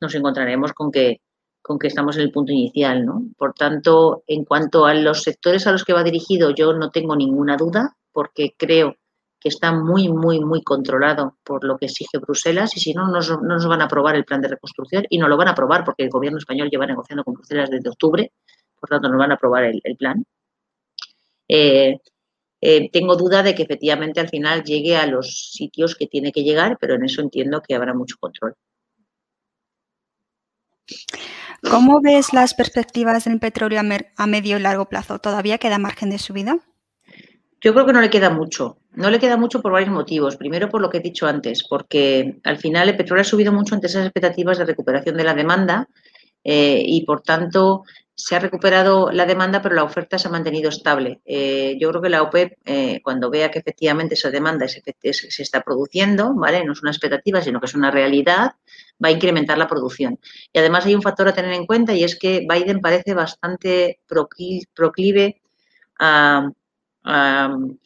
nos 0.00 0.14
encontraremos 0.14 0.72
con 0.72 0.90
que, 0.90 1.20
con 1.62 1.78
que 1.78 1.86
estamos 1.86 2.16
en 2.16 2.22
el 2.22 2.32
punto 2.32 2.52
inicial. 2.52 3.04
¿no? 3.06 3.22
Por 3.38 3.54
tanto, 3.54 4.24
en 4.26 4.44
cuanto 4.44 4.84
a 4.84 4.94
los 4.94 5.22
sectores 5.22 5.66
a 5.66 5.72
los 5.72 5.84
que 5.84 5.92
va 5.92 6.02
dirigido, 6.02 6.50
yo 6.50 6.72
no 6.72 6.90
tengo 6.90 7.14
ninguna 7.14 7.56
duda, 7.56 7.96
porque 8.12 8.54
creo 8.56 8.96
que 9.38 9.48
está 9.48 9.72
muy, 9.72 10.08
muy, 10.08 10.40
muy 10.40 10.62
controlado 10.62 11.36
por 11.44 11.62
lo 11.62 11.76
que 11.76 11.86
exige 11.86 12.18
Bruselas 12.18 12.76
y 12.76 12.80
si 12.80 12.94
no, 12.94 13.06
no 13.06 13.20
nos 13.20 13.66
van 13.66 13.82
a 13.82 13.84
aprobar 13.84 14.16
el 14.16 14.24
plan 14.24 14.40
de 14.40 14.48
reconstrucción 14.48 15.04
y 15.08 15.18
no 15.18 15.28
lo 15.28 15.36
van 15.36 15.48
a 15.48 15.52
aprobar 15.52 15.84
porque 15.84 16.02
el 16.02 16.10
gobierno 16.10 16.38
español 16.38 16.68
lleva 16.70 16.86
negociando 16.86 17.22
con 17.22 17.34
Bruselas 17.34 17.70
desde 17.70 17.90
octubre, 17.90 18.32
por 18.80 18.88
tanto, 18.88 19.08
no 19.08 19.18
van 19.18 19.30
a 19.30 19.34
aprobar 19.34 19.64
el 19.64 19.96
plan. 19.96 20.24
Eh, 21.48 21.98
eh, 22.60 22.90
tengo 22.90 23.16
duda 23.16 23.42
de 23.42 23.54
que 23.54 23.62
efectivamente 23.62 24.20
al 24.20 24.28
final 24.28 24.64
llegue 24.64 24.96
a 24.96 25.06
los 25.06 25.52
sitios 25.52 25.94
que 25.94 26.06
tiene 26.06 26.32
que 26.32 26.42
llegar, 26.42 26.78
pero 26.80 26.94
en 26.94 27.04
eso 27.04 27.20
entiendo 27.20 27.62
que 27.62 27.74
habrá 27.74 27.94
mucho 27.94 28.16
control. 28.18 28.54
¿Cómo 31.62 32.00
ves 32.00 32.32
las 32.32 32.54
perspectivas 32.54 33.24
del 33.24 33.40
petróleo 33.40 33.80
a, 33.80 34.26
medio 34.26 34.56
y 34.56 34.60
largo 34.60 34.86
plazo? 34.86 35.18
¿Todavía 35.18 35.58
queda 35.58 35.78
margen 35.78 36.10
de 36.10 36.18
subida? 36.18 36.58
Yo 37.60 37.72
creo 37.72 37.86
que 37.86 37.92
no 37.92 38.00
le 38.00 38.10
queda 38.10 38.30
mucho. 38.30 38.78
No 38.92 39.10
le 39.10 39.18
queda 39.18 39.36
mucho 39.36 39.60
por 39.60 39.72
varios 39.72 39.90
motivos. 39.90 40.36
Primero, 40.36 40.68
por 40.68 40.80
lo 40.80 40.90
que 40.90 40.98
he 40.98 41.00
dicho 41.00 41.26
antes, 41.26 41.66
porque 41.68 42.38
al 42.44 42.58
final 42.58 42.88
el 42.88 42.96
petróleo 42.96 43.22
ha 43.22 43.24
subido 43.24 43.52
mucho 43.52 43.74
ante 43.74 43.88
esas 43.88 44.04
expectativas 44.04 44.58
de 44.58 44.66
recuperación 44.66 45.16
de 45.16 45.24
la 45.24 45.34
demanda 45.34 45.88
eh, 46.44 46.82
y, 46.86 47.04
por 47.04 47.22
tanto, 47.22 47.82
se 48.16 48.34
ha 48.34 48.38
recuperado 48.38 49.10
la 49.12 49.26
demanda, 49.26 49.60
pero 49.60 49.74
la 49.74 49.84
oferta 49.84 50.18
se 50.18 50.28
ha 50.28 50.30
mantenido 50.30 50.70
estable. 50.70 51.20
Eh, 51.26 51.76
yo 51.78 51.90
creo 51.90 52.00
que 52.00 52.08
la 52.08 52.22
OPEP, 52.22 52.58
eh, 52.64 53.00
cuando 53.02 53.28
vea 53.30 53.50
que 53.50 53.58
efectivamente 53.58 54.14
esa 54.14 54.30
demanda 54.30 54.66
se, 54.66 54.82
está 55.02 55.60
produciendo, 55.60 56.34
¿vale? 56.34 56.64
No 56.64 56.72
es 56.72 56.80
una 56.80 56.90
expectativa, 56.92 57.42
sino 57.42 57.60
que 57.60 57.66
es 57.66 57.74
una 57.74 57.90
realidad, 57.90 58.52
va 59.04 59.08
a 59.08 59.10
incrementar 59.10 59.58
la 59.58 59.68
producción. 59.68 60.18
Y 60.50 60.58
además 60.58 60.86
hay 60.86 60.94
un 60.94 61.02
factor 61.02 61.28
a 61.28 61.34
tener 61.34 61.52
en 61.52 61.66
cuenta 61.66 61.92
y 61.92 62.04
es 62.04 62.18
que 62.18 62.46
Biden 62.50 62.80
parece 62.80 63.12
bastante 63.12 64.00
proclive 64.06 65.42
a, 65.98 66.50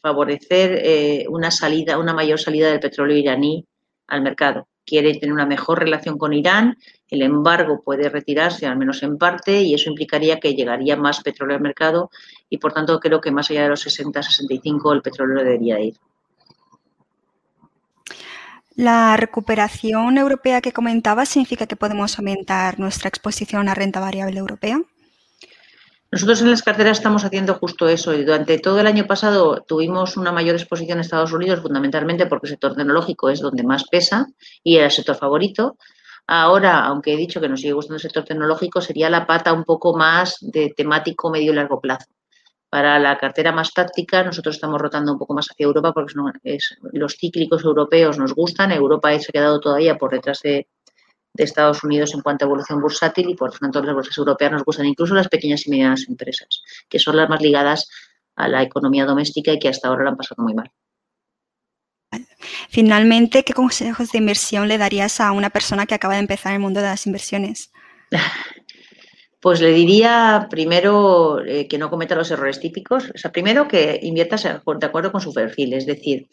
favorecer 0.01 0.79
eh, 0.83 1.25
una 1.29 1.51
salida, 1.51 1.99
una 1.99 2.13
mayor 2.13 2.39
salida 2.39 2.69
del 2.69 2.79
petróleo 2.79 3.17
iraní 3.17 3.67
al 4.07 4.23
mercado 4.23 4.67
quiere 4.85 5.13
tener 5.15 5.33
una 5.33 5.45
mejor 5.45 5.79
relación 5.79 6.17
con 6.17 6.33
Irán, 6.33 6.77
el 7.09 7.21
embargo 7.21 7.81
puede 7.83 8.09
retirarse, 8.09 8.65
al 8.65 8.77
menos 8.77 9.03
en 9.03 9.17
parte, 9.17 9.61
y 9.61 9.73
eso 9.73 9.89
implicaría 9.89 10.39
que 10.39 10.55
llegaría 10.55 10.95
más 10.95 11.21
petróleo 11.21 11.55
al 11.57 11.61
mercado 11.61 12.09
y, 12.49 12.57
por 12.57 12.73
tanto, 12.73 12.99
creo 12.99 13.21
que 13.21 13.31
más 13.31 13.49
allá 13.49 13.63
de 13.63 13.69
los 13.69 13.85
60-65 13.85 14.93
el 14.93 15.01
petróleo 15.01 15.43
debería 15.43 15.79
ir. 15.79 15.95
La 18.75 19.17
recuperación 19.17 20.17
europea 20.17 20.61
que 20.61 20.71
comentaba 20.71 21.25
significa 21.25 21.67
que 21.67 21.75
podemos 21.75 22.17
aumentar 22.17 22.79
nuestra 22.79 23.09
exposición 23.09 23.67
a 23.67 23.75
renta 23.75 23.99
variable 23.99 24.39
europea. 24.39 24.81
Nosotros 26.11 26.41
en 26.41 26.49
las 26.49 26.61
carteras 26.61 26.97
estamos 26.97 27.23
haciendo 27.23 27.53
justo 27.53 27.87
eso 27.87 28.13
y 28.13 28.25
durante 28.25 28.59
todo 28.59 28.81
el 28.81 28.87
año 28.87 29.07
pasado 29.07 29.63
tuvimos 29.65 30.17
una 30.17 30.33
mayor 30.33 30.55
exposición 30.55 30.97
en 30.97 31.01
Estados 31.05 31.31
Unidos, 31.31 31.61
fundamentalmente 31.61 32.25
porque 32.25 32.47
el 32.47 32.51
sector 32.51 32.75
tecnológico 32.75 33.29
es 33.29 33.39
donde 33.39 33.63
más 33.63 33.85
pesa 33.85 34.27
y 34.61 34.75
era 34.75 34.85
el 34.85 34.91
sector 34.91 35.15
favorito. 35.15 35.77
Ahora, 36.27 36.83
aunque 36.83 37.13
he 37.13 37.17
dicho 37.17 37.39
que 37.39 37.47
nos 37.47 37.61
sigue 37.61 37.71
gustando 37.71 37.95
el 37.95 38.01
sector 38.01 38.25
tecnológico, 38.25 38.81
sería 38.81 39.09
la 39.09 39.25
pata 39.25 39.53
un 39.53 39.63
poco 39.63 39.95
más 39.95 40.35
de 40.41 40.73
temático 40.75 41.29
medio 41.29 41.53
y 41.53 41.55
largo 41.55 41.79
plazo. 41.79 42.07
Para 42.69 42.99
la 42.99 43.17
cartera 43.17 43.53
más 43.53 43.73
táctica, 43.73 44.21
nosotros 44.21 44.55
estamos 44.55 44.81
rotando 44.81 45.13
un 45.13 45.17
poco 45.17 45.33
más 45.33 45.47
hacia 45.49 45.63
Europa 45.63 45.93
porque 45.93 46.13
los 46.91 47.15
cíclicos 47.15 47.63
europeos 47.63 48.17
nos 48.17 48.33
gustan. 48.33 48.73
Europa 48.73 49.17
se 49.17 49.27
ha 49.29 49.31
quedado 49.31 49.61
todavía 49.61 49.97
por 49.97 50.11
detrás 50.11 50.41
de, 50.41 50.67
de 51.33 51.43
Estados 51.43 51.83
Unidos 51.83 52.13
en 52.13 52.21
cuanto 52.21 52.45
a 52.45 52.47
evolución 52.47 52.81
bursátil 52.81 53.29
y 53.29 53.35
por 53.35 53.57
tanto 53.57 53.81
las 53.81 53.95
bolsas 53.95 54.17
europeas 54.17 54.51
nos 54.51 54.63
gustan 54.63 54.85
incluso 54.85 55.13
las 55.13 55.29
pequeñas 55.29 55.65
y 55.65 55.69
medianas 55.69 56.05
empresas, 56.07 56.63
que 56.89 56.99
son 56.99 57.17
las 57.17 57.29
más 57.29 57.41
ligadas 57.41 57.89
a 58.35 58.47
la 58.47 58.63
economía 58.63 59.05
doméstica 59.05 59.53
y 59.53 59.59
que 59.59 59.69
hasta 59.69 59.87
ahora 59.87 60.03
lo 60.03 60.09
han 60.09 60.17
pasado 60.17 60.43
muy 60.43 60.53
mal. 60.53 60.71
Finalmente, 62.69 63.43
¿qué 63.43 63.53
consejos 63.53 64.11
de 64.11 64.17
inversión 64.17 64.67
le 64.67 64.77
darías 64.77 65.21
a 65.21 65.31
una 65.31 65.49
persona 65.49 65.85
que 65.85 65.95
acaba 65.95 66.15
de 66.15 66.21
empezar 66.21 66.51
en 66.51 66.55
el 66.55 66.61
mundo 66.61 66.81
de 66.81 66.87
las 66.87 67.05
inversiones? 67.05 67.71
Pues 69.41 69.59
le 69.59 69.71
diría 69.71 70.45
primero 70.51 71.43
eh, 71.43 71.67
que 71.67 71.79
no 71.79 71.89
cometa 71.89 72.13
los 72.13 72.29
errores 72.29 72.59
típicos. 72.59 73.09
O 73.15 73.17
sea, 73.17 73.31
primero 73.31 73.67
que 73.67 73.99
inviertas 74.03 74.43
de 74.43 74.51
acuerdo 74.85 75.11
con 75.11 75.19
su 75.19 75.33
perfil. 75.33 75.73
Es 75.73 75.87
decir, 75.87 76.27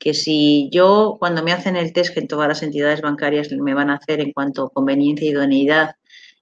que 0.00 0.14
si 0.14 0.70
yo 0.72 1.16
cuando 1.20 1.42
me 1.44 1.52
hacen 1.52 1.76
el 1.76 1.92
test 1.92 2.14
que 2.14 2.20
en 2.20 2.26
todas 2.28 2.48
las 2.48 2.62
entidades 2.62 3.02
bancarias 3.02 3.52
me 3.52 3.74
van 3.74 3.90
a 3.90 3.96
hacer 3.96 4.20
en 4.20 4.32
cuanto 4.32 4.64
a 4.64 4.70
conveniencia 4.70 5.26
y 5.28 5.30
idoneidad, 5.32 5.96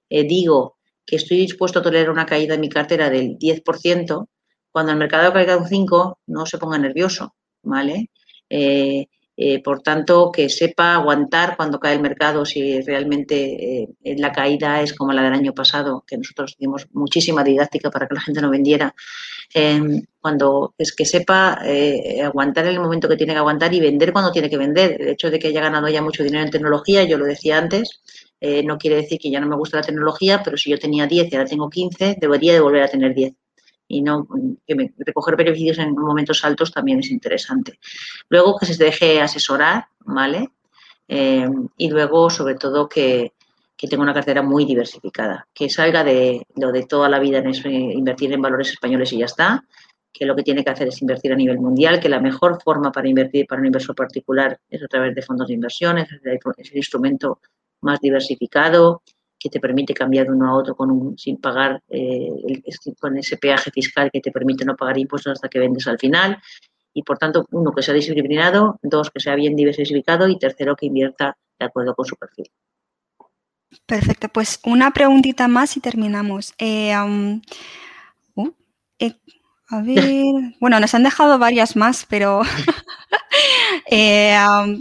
eh, 0.09 0.23
digo 0.23 0.77
que 1.05 1.17
estoy 1.17 1.37
dispuesto 1.39 1.79
a 1.79 1.81
tolerar 1.83 2.09
una 2.09 2.25
caída 2.25 2.55
en 2.55 2.61
mi 2.61 2.69
cartera 2.69 3.09
del 3.09 3.37
10%, 3.37 4.29
cuando 4.71 4.91
el 4.93 4.97
mercado 4.97 5.33
caiga 5.33 5.57
un 5.57 5.67
5%, 5.67 6.19
no 6.27 6.45
se 6.45 6.57
ponga 6.57 6.77
nervioso, 6.77 7.35
¿vale? 7.61 8.09
Eh, 8.49 9.07
eh, 9.41 9.63
por 9.63 9.81
tanto, 9.81 10.31
que 10.31 10.49
sepa 10.49 10.95
aguantar 10.95 11.55
cuando 11.55 11.79
cae 11.79 11.95
el 11.95 12.01
mercado, 12.01 12.45
si 12.45 12.81
realmente 12.81 13.87
la 14.03 14.31
caída 14.31 14.81
es 14.81 14.93
como 14.93 15.13
la 15.13 15.23
del 15.23 15.33
año 15.33 15.53
pasado, 15.53 16.03
que 16.05 16.17
nosotros 16.17 16.57
dimos 16.59 16.87
muchísima 16.91 17.43
didáctica 17.43 17.89
para 17.89 18.07
que 18.07 18.15
la 18.15 18.21
gente 18.21 18.41
no 18.41 18.49
vendiera, 18.49 18.93
Em, 19.53 20.03
cuando 20.21 20.75
es 20.77 20.93
que 20.95 21.05
sepa 21.05 21.59
eh, 21.65 22.21
aguantar 22.21 22.65
en 22.65 22.73
el 22.73 22.79
momento 22.79 23.09
que 23.09 23.15
tiene 23.15 23.33
que 23.33 23.39
aguantar 23.39 23.73
y 23.73 23.79
vender 23.79 24.11
cuando 24.13 24.31
tiene 24.31 24.49
que 24.49 24.57
vender. 24.57 25.01
El 25.01 25.09
hecho 25.09 25.31
de 25.31 25.39
que 25.39 25.47
haya 25.47 25.61
ganado 25.61 25.87
ya 25.89 26.01
mucho 26.01 26.23
dinero 26.23 26.43
en 26.43 26.51
tecnología, 26.51 27.03
yo 27.03 27.17
lo 27.17 27.25
decía 27.25 27.57
antes, 27.57 28.01
eh, 28.39 28.63
no 28.63 28.77
quiere 28.77 28.97
decir 28.97 29.19
que 29.19 29.31
ya 29.31 29.39
no 29.39 29.47
me 29.47 29.55
gusta 29.55 29.77
la 29.77 29.83
tecnología, 29.83 30.41
pero 30.43 30.57
si 30.57 30.69
yo 30.69 30.77
tenía 30.77 31.07
10 31.07 31.31
y 31.31 31.35
ahora 31.35 31.49
tengo 31.49 31.69
15, 31.69 32.17
debería 32.19 32.53
de 32.53 32.59
volver 32.59 32.83
a 32.83 32.87
tener 32.89 33.13
10. 33.15 33.33
Y 33.91 34.01
no 34.01 34.27
que 34.65 34.93
recoger 34.99 35.35
beneficios 35.35 35.79
en 35.79 35.93
momentos 35.93 36.45
altos 36.45 36.71
también 36.71 36.99
es 36.99 37.09
interesante. 37.09 37.79
Luego 38.29 38.57
que 38.57 38.67
se 38.67 38.81
deje 38.81 39.19
asesorar, 39.19 39.87
¿vale? 40.05 40.51
Em, 41.07 41.67
y 41.75 41.89
luego, 41.89 42.29
sobre 42.29 42.53
todo, 42.53 42.87
que, 42.87 43.33
que 43.75 43.87
tenga 43.87 44.03
una 44.03 44.13
cartera 44.13 44.43
muy 44.43 44.63
diversificada, 44.63 45.47
que 45.53 45.69
salga 45.69 46.03
de 46.03 46.45
lo 46.55 46.71
de 46.71 46.85
toda 46.85 47.09
la 47.09 47.17
vida 47.17 47.39
en 47.39 47.71
invertir 47.97 48.31
en 48.31 48.41
valores 48.41 48.69
españoles 48.69 49.11
y 49.11 49.17
ya 49.17 49.25
está, 49.25 49.65
que 50.13 50.25
lo 50.25 50.35
que 50.35 50.43
tiene 50.43 50.63
que 50.63 50.69
hacer 50.69 50.89
es 50.89 51.01
invertir 51.01 51.33
a 51.33 51.35
nivel 51.35 51.59
mundial, 51.59 51.99
que 51.99 52.09
la 52.09 52.19
mejor 52.19 52.61
forma 52.61 52.91
para 52.91 53.07
invertir 53.07 53.47
para 53.47 53.61
un 53.61 53.67
inversor 53.67 53.95
particular 53.95 54.59
es 54.69 54.83
a 54.83 54.87
través 54.87 55.15
de 55.15 55.21
fondos 55.21 55.47
de 55.47 55.53
inversión, 55.55 55.97
es 55.97 56.09
el 56.21 56.77
instrumento 56.77 57.39
más 57.81 57.99
diversificado, 58.01 59.01
que 59.39 59.49
te 59.49 59.59
permite 59.59 59.93
cambiar 59.93 60.27
de 60.27 60.33
uno 60.33 60.49
a 60.49 60.55
otro 60.55 60.75
sin 61.17 61.37
pagar 61.37 61.81
eh, 61.89 62.29
con 62.99 63.17
ese 63.17 63.37
peaje 63.37 63.71
fiscal 63.71 64.11
que 64.11 64.19
te 64.19 64.31
permite 64.31 64.65
no 64.65 64.75
pagar 64.75 64.97
impuestos 64.97 65.33
hasta 65.33 65.47
que 65.47 65.59
vendes 65.59 65.87
al 65.87 65.97
final. 65.97 66.37
Y 66.93 67.03
por 67.03 67.17
tanto, 67.17 67.45
uno 67.51 67.71
que 67.71 67.81
sea 67.81 67.93
disciplinado, 67.93 68.79
dos 68.81 69.09
que 69.11 69.19
sea 69.19 69.35
bien 69.35 69.55
diversificado 69.55 70.27
y 70.27 70.37
tercero 70.37 70.75
que 70.75 70.87
invierta 70.87 71.37
de 71.57 71.65
acuerdo 71.65 71.95
con 71.95 72.05
su 72.05 72.15
perfil. 72.15 72.51
Perfecto, 73.85 74.27
pues 74.29 74.59
una 74.65 74.91
preguntita 74.91 75.47
más 75.47 75.77
y 75.77 75.79
terminamos. 75.79 76.53
Eh, 76.57 76.93
uh, 78.35 78.51
eh, 78.97 79.13
a 79.69 79.81
ver, 79.81 80.55
bueno, 80.59 80.79
nos 80.79 80.93
han 80.93 81.03
dejado 81.03 81.37
varias 81.39 81.75
más, 81.75 82.05
pero 82.09 82.41
Eh, 83.91 84.35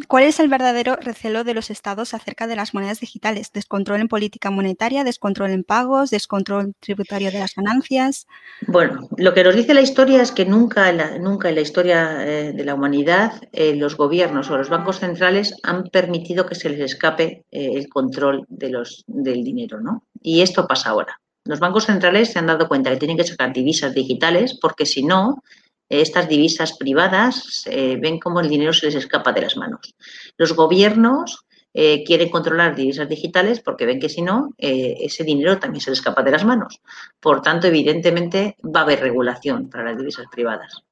¿Cuál 0.07 0.25
es 0.25 0.41
el 0.41 0.49
verdadero 0.49 0.97
recelo 0.97 1.45
de 1.45 1.55
los 1.55 1.71
estados 1.71 2.15
acerca 2.15 2.47
de 2.47 2.57
las 2.57 2.75
monedas 2.75 3.01
digitales? 3.01 3.53
¿Descontrol 3.53 4.01
en 4.01 4.09
política 4.09 4.51
monetaria, 4.51 5.05
descontrol 5.05 5.51
en 5.51 5.65
pagos, 5.65 6.11
descontrol 6.11 6.75
tributario 6.81 7.31
de 7.31 7.39
las 7.39 7.55
ganancias? 7.55 8.27
Bueno, 8.67 9.09
lo 9.17 9.35
que 9.35 9.45
nos 9.45 9.55
dice 9.55 9.75
la 9.75 9.81
historia 9.81 10.23
es 10.23 10.33
que 10.33 10.45
nunca, 10.45 10.93
la, 10.93 11.19
nunca 11.19 11.49
en 11.49 11.55
la 11.55 11.61
historia 11.63 12.27
eh, 12.27 12.53
de 12.53 12.65
la 12.65 12.75
humanidad 12.75 13.33
eh, 13.53 13.75
los 13.75 13.97
gobiernos 13.97 14.51
o 14.51 14.59
los 14.59 14.69
bancos 14.69 15.01
centrales 15.01 15.55
han 15.63 15.85
permitido 15.85 16.47
que 16.47 16.55
se 16.55 16.69
les 16.69 16.81
escape 16.81 17.45
el 17.51 17.89
control 17.89 18.45
de 18.49 18.71
los, 18.71 19.05
del 19.07 19.43
dinero, 19.43 19.81
¿no? 19.81 20.05
Y 20.21 20.43
esto 20.43 20.67
pasa 20.67 20.91
ahora. 20.91 21.21
Los 21.45 21.61
bancos 21.61 21.87
centrales 21.87 22.33
se 22.33 22.39
han 22.39 22.47
dado 22.47 22.69
cuenta 22.69 22.91
que 22.91 22.97
tienen 22.97 23.17
que 23.17 23.25
sacar 23.25 23.53
divisas 23.53 23.95
digitales 23.95 24.59
porque 24.61 24.87
si 24.87 25.03
no, 25.03 25.43
estas 25.89 26.29
divisas 26.29 26.77
privadas 26.77 27.65
eh, 27.67 27.97
ven 28.01 28.19
cómo 28.19 28.41
el 28.41 28.49
dinero 28.49 28.73
se 28.73 28.87
les 28.87 28.95
escapa 28.95 29.33
de 29.33 29.43
las 29.43 29.57
manos. 29.57 29.95
Los 30.37 30.53
gobiernos 30.53 31.47
eh, 31.73 32.05
quieren 32.05 32.29
controlar 32.29 32.75
divisas 32.75 33.09
digitales 33.09 33.61
porque 33.61 33.87
ven 33.87 34.01
que 34.01 34.09
si 34.09 34.23
no, 34.23 34.55
eh, 34.59 34.97
ese 35.01 35.25
dinero 35.25 35.59
también 35.59 35.81
se 35.81 35.91
les 35.91 36.01
escapa 36.01 36.23
de 36.23 36.33
las 36.33 36.45
manos. 36.45 36.81
Por 37.21 37.41
tanto, 37.41 37.67
evidentemente, 37.67 38.57
va 38.65 38.81
a 38.81 38.83
haber 38.83 39.01
regulación 39.01 39.71
para 39.71 39.85
las 39.85 39.99
divisas 39.99 40.27
privadas. 40.31 40.83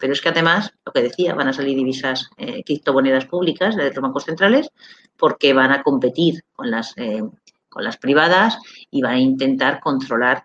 pero 0.00 0.12
es 0.14 0.20
que 0.22 0.30
además, 0.30 0.72
lo 0.86 0.92
que 0.92 1.02
decía, 1.02 1.34
van 1.34 1.48
a 1.48 1.52
salir 1.52 1.76
divisas, 1.76 2.30
criptomonedas 2.64 3.26
públicas 3.26 3.76
de 3.76 3.92
los 3.92 4.00
bancos 4.00 4.24
centrales 4.24 4.70
porque 5.18 5.52
van 5.52 5.72
a 5.72 5.82
competir 5.82 6.42
con 6.54 6.70
las, 6.70 6.94
con 7.72 7.84
las 7.84 7.96
privadas 7.96 8.58
y 8.90 9.00
van 9.00 9.14
a 9.14 9.20
intentar 9.20 9.80
controlar 9.80 10.44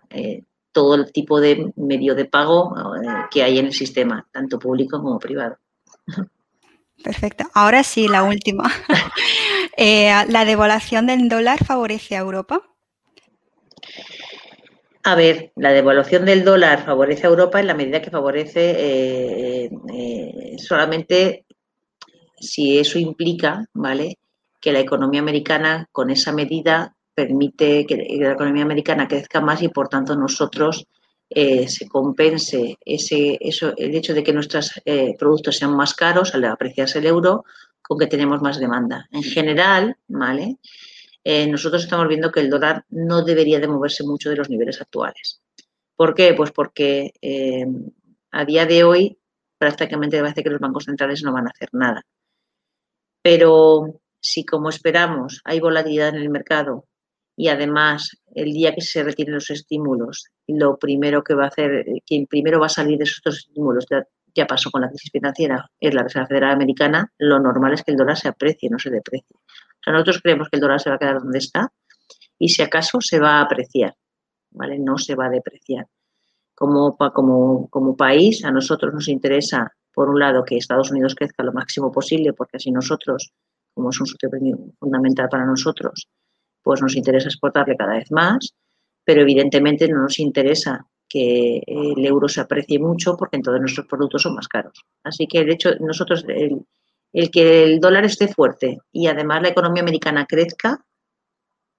todo 0.78 0.94
el 0.94 1.10
tipo 1.12 1.40
de 1.40 1.72
medio 1.74 2.14
de 2.14 2.24
pago 2.24 2.72
eh, 2.76 3.08
que 3.32 3.42
hay 3.42 3.58
en 3.58 3.66
el 3.66 3.72
sistema, 3.72 4.24
tanto 4.30 4.60
público 4.60 5.02
como 5.02 5.18
privado. 5.18 5.58
Perfecto. 7.02 7.44
Ahora 7.52 7.82
sí, 7.82 8.08
la 8.08 8.22
última. 8.22 8.70
Eh, 9.80 10.10
¿La 10.26 10.44
devaluación 10.44 11.06
del 11.06 11.28
dólar 11.28 11.64
favorece 11.64 12.16
a 12.16 12.18
Europa? 12.18 12.60
A 15.04 15.14
ver, 15.14 15.52
la 15.54 15.70
devaluación 15.70 16.24
del 16.24 16.44
dólar 16.44 16.84
favorece 16.84 17.28
a 17.28 17.30
Europa 17.30 17.60
en 17.60 17.68
la 17.68 17.74
medida 17.74 18.02
que 18.02 18.10
favorece 18.10 18.74
eh, 18.76 19.70
solamente 20.58 21.46
si 22.40 22.76
eso 22.80 22.98
implica, 22.98 23.66
¿vale? 23.72 24.18
Que 24.60 24.72
la 24.72 24.80
economía 24.80 25.20
americana 25.20 25.86
con 25.92 26.10
esa 26.10 26.32
medida 26.32 26.96
permite 27.18 27.84
que 27.84 27.96
la 27.96 28.34
economía 28.34 28.62
americana 28.62 29.08
crezca 29.08 29.40
más 29.40 29.60
y 29.60 29.68
por 29.70 29.88
tanto 29.88 30.14
nosotros 30.14 30.86
eh, 31.28 31.66
se 31.66 31.88
compense 31.88 32.78
ese, 32.84 33.36
eso, 33.40 33.74
el 33.76 33.92
hecho 33.96 34.14
de 34.14 34.22
que 34.22 34.32
nuestros 34.32 34.80
eh, 34.84 35.16
productos 35.18 35.56
sean 35.56 35.74
más 35.74 35.94
caros 35.94 36.32
al 36.36 36.44
apreciarse 36.44 37.00
el 37.00 37.06
euro 37.06 37.44
con 37.82 37.98
que 37.98 38.06
tenemos 38.06 38.40
más 38.40 38.60
demanda. 38.60 39.08
En 39.10 39.24
general, 39.24 39.96
¿vale? 40.06 40.58
Eh, 41.24 41.48
nosotros 41.48 41.82
estamos 41.82 42.06
viendo 42.06 42.30
que 42.30 42.38
el 42.38 42.50
dólar 42.50 42.84
no 42.90 43.24
debería 43.24 43.58
de 43.58 43.66
moverse 43.66 44.04
mucho 44.04 44.30
de 44.30 44.36
los 44.36 44.48
niveles 44.48 44.80
actuales. 44.80 45.42
¿Por 45.96 46.14
qué? 46.14 46.34
Pues 46.34 46.52
porque 46.52 47.10
a 48.30 48.44
día 48.44 48.64
de 48.64 48.84
hoy 48.84 49.18
prácticamente 49.58 50.20
parece 50.20 50.44
que 50.44 50.50
los 50.50 50.60
bancos 50.60 50.84
centrales 50.84 51.24
no 51.24 51.32
van 51.32 51.48
a 51.48 51.50
hacer 51.50 51.70
nada. 51.72 52.06
Pero 53.22 54.00
si 54.20 54.44
como 54.44 54.68
esperamos 54.68 55.40
hay 55.44 55.58
volatilidad 55.58 56.10
en 56.10 56.22
el 56.22 56.30
mercado 56.30 56.84
y 57.38 57.48
además 57.48 58.20
el 58.34 58.52
día 58.52 58.74
que 58.74 58.80
se 58.80 59.04
retiren 59.04 59.34
los 59.34 59.48
estímulos, 59.50 60.26
lo 60.48 60.76
primero 60.76 61.22
que 61.22 61.34
va 61.34 61.44
a 61.44 61.48
hacer, 61.48 61.84
quien 62.04 62.26
primero 62.26 62.58
va 62.58 62.66
a 62.66 62.68
salir 62.68 62.98
de 62.98 63.04
esos 63.04 63.38
estímulos, 63.38 63.86
ya, 64.34 64.46
pasó 64.46 64.72
con 64.72 64.80
la 64.80 64.88
crisis 64.88 65.12
financiera, 65.12 65.70
es 65.78 65.94
la 65.94 66.02
Reserva 66.02 66.26
Federal 66.26 66.50
Americana, 66.50 67.12
lo 67.16 67.38
normal 67.38 67.74
es 67.74 67.84
que 67.84 67.92
el 67.92 67.96
dólar 67.96 68.16
se 68.16 68.26
aprecie, 68.26 68.68
no 68.68 68.78
se 68.80 68.90
deprecie. 68.90 69.36
O 69.36 69.82
sea, 69.84 69.92
nosotros 69.92 70.20
creemos 70.20 70.48
que 70.48 70.56
el 70.56 70.60
dólar 70.60 70.80
se 70.80 70.90
va 70.90 70.96
a 70.96 70.98
quedar 70.98 71.20
donde 71.20 71.38
está 71.38 71.72
y 72.40 72.48
si 72.48 72.60
acaso 72.60 73.00
se 73.00 73.20
va 73.20 73.38
a 73.38 73.42
apreciar, 73.42 73.94
¿vale? 74.50 74.80
No 74.80 74.98
se 74.98 75.14
va 75.14 75.26
a 75.26 75.30
depreciar. 75.30 75.86
Como, 76.56 76.96
como, 76.96 77.68
como 77.68 77.96
país, 77.96 78.44
a 78.44 78.50
nosotros 78.50 78.92
nos 78.92 79.06
interesa, 79.06 79.72
por 79.94 80.08
un 80.10 80.18
lado, 80.18 80.44
que 80.44 80.56
Estados 80.56 80.90
Unidos 80.90 81.14
crezca 81.14 81.44
lo 81.44 81.52
máximo 81.52 81.92
posible, 81.92 82.32
porque 82.32 82.56
así 82.56 82.72
nosotros, 82.72 83.30
como 83.74 83.90
es 83.90 84.00
un 84.00 84.06
socio 84.08 84.28
fundamental 84.80 85.28
para 85.28 85.46
nosotros, 85.46 86.08
pues 86.68 86.82
nos 86.82 86.96
interesa 86.96 87.28
exportarle 87.28 87.78
cada 87.78 87.94
vez 87.94 88.12
más, 88.12 88.54
pero 89.02 89.22
evidentemente 89.22 89.88
no 89.88 90.02
nos 90.02 90.18
interesa 90.18 90.86
que 91.08 91.62
el 91.66 92.04
euro 92.04 92.28
se 92.28 92.42
aprecie 92.42 92.78
mucho 92.78 93.16
porque 93.16 93.36
entonces 93.36 93.62
nuestros 93.62 93.86
productos 93.86 94.20
son 94.20 94.34
más 94.34 94.48
caros. 94.48 94.84
Así 95.02 95.26
que 95.26 95.38
el 95.38 95.50
hecho, 95.50 95.70
nosotros, 95.80 96.26
el, 96.28 97.30
que 97.30 97.64
el 97.64 97.80
dólar 97.80 98.04
esté 98.04 98.28
fuerte 98.28 98.80
y 98.92 99.06
además 99.06 99.40
la 99.40 99.48
economía 99.48 99.82
americana 99.82 100.26
crezca, 100.26 100.84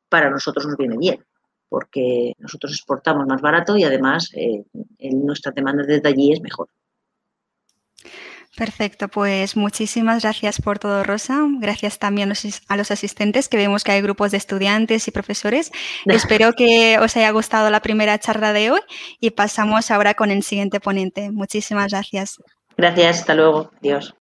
para 0.09 0.31
nosotros 0.31 0.65
nos 0.65 0.75
viene 0.75 0.97
bien, 0.97 1.23
porque 1.69 2.33
nosotros 2.39 2.73
exportamos 2.73 3.27
más 3.27 3.41
barato 3.43 3.77
y 3.77 3.83
además 3.83 4.31
eh, 4.33 4.63
nuestra 5.11 5.51
demanda 5.51 5.83
desde 5.83 6.09
allí 6.09 6.33
es 6.33 6.41
mejor. 6.41 6.67
Perfecto, 8.55 9.07
pues 9.07 9.55
muchísimas 9.55 10.23
gracias 10.23 10.59
por 10.59 10.79
todo, 10.79 11.03
Rosa. 11.03 11.39
Gracias 11.59 11.99
también 11.99 12.33
a 12.67 12.77
los 12.77 12.91
asistentes, 12.91 13.47
que 13.47 13.57
vemos 13.57 13.83
que 13.83 13.91
hay 13.91 14.01
grupos 14.01 14.31
de 14.31 14.37
estudiantes 14.37 15.07
y 15.07 15.11
profesores. 15.11 15.71
Espero 16.05 16.53
que 16.53 16.97
os 16.99 17.15
haya 17.15 17.31
gustado 17.31 17.69
la 17.69 17.81
primera 17.81 18.17
charla 18.17 18.51
de 18.51 18.71
hoy 18.71 18.81
y 19.19 19.31
pasamos 19.31 19.91
ahora 19.91 20.15
con 20.15 20.31
el 20.31 20.43
siguiente 20.43 20.79
ponente. 20.79 21.31
Muchísimas 21.31 21.91
gracias. 21.91 22.37
Gracias, 22.75 23.19
hasta 23.19 23.35
luego. 23.35 23.71
Dios. 23.81 24.15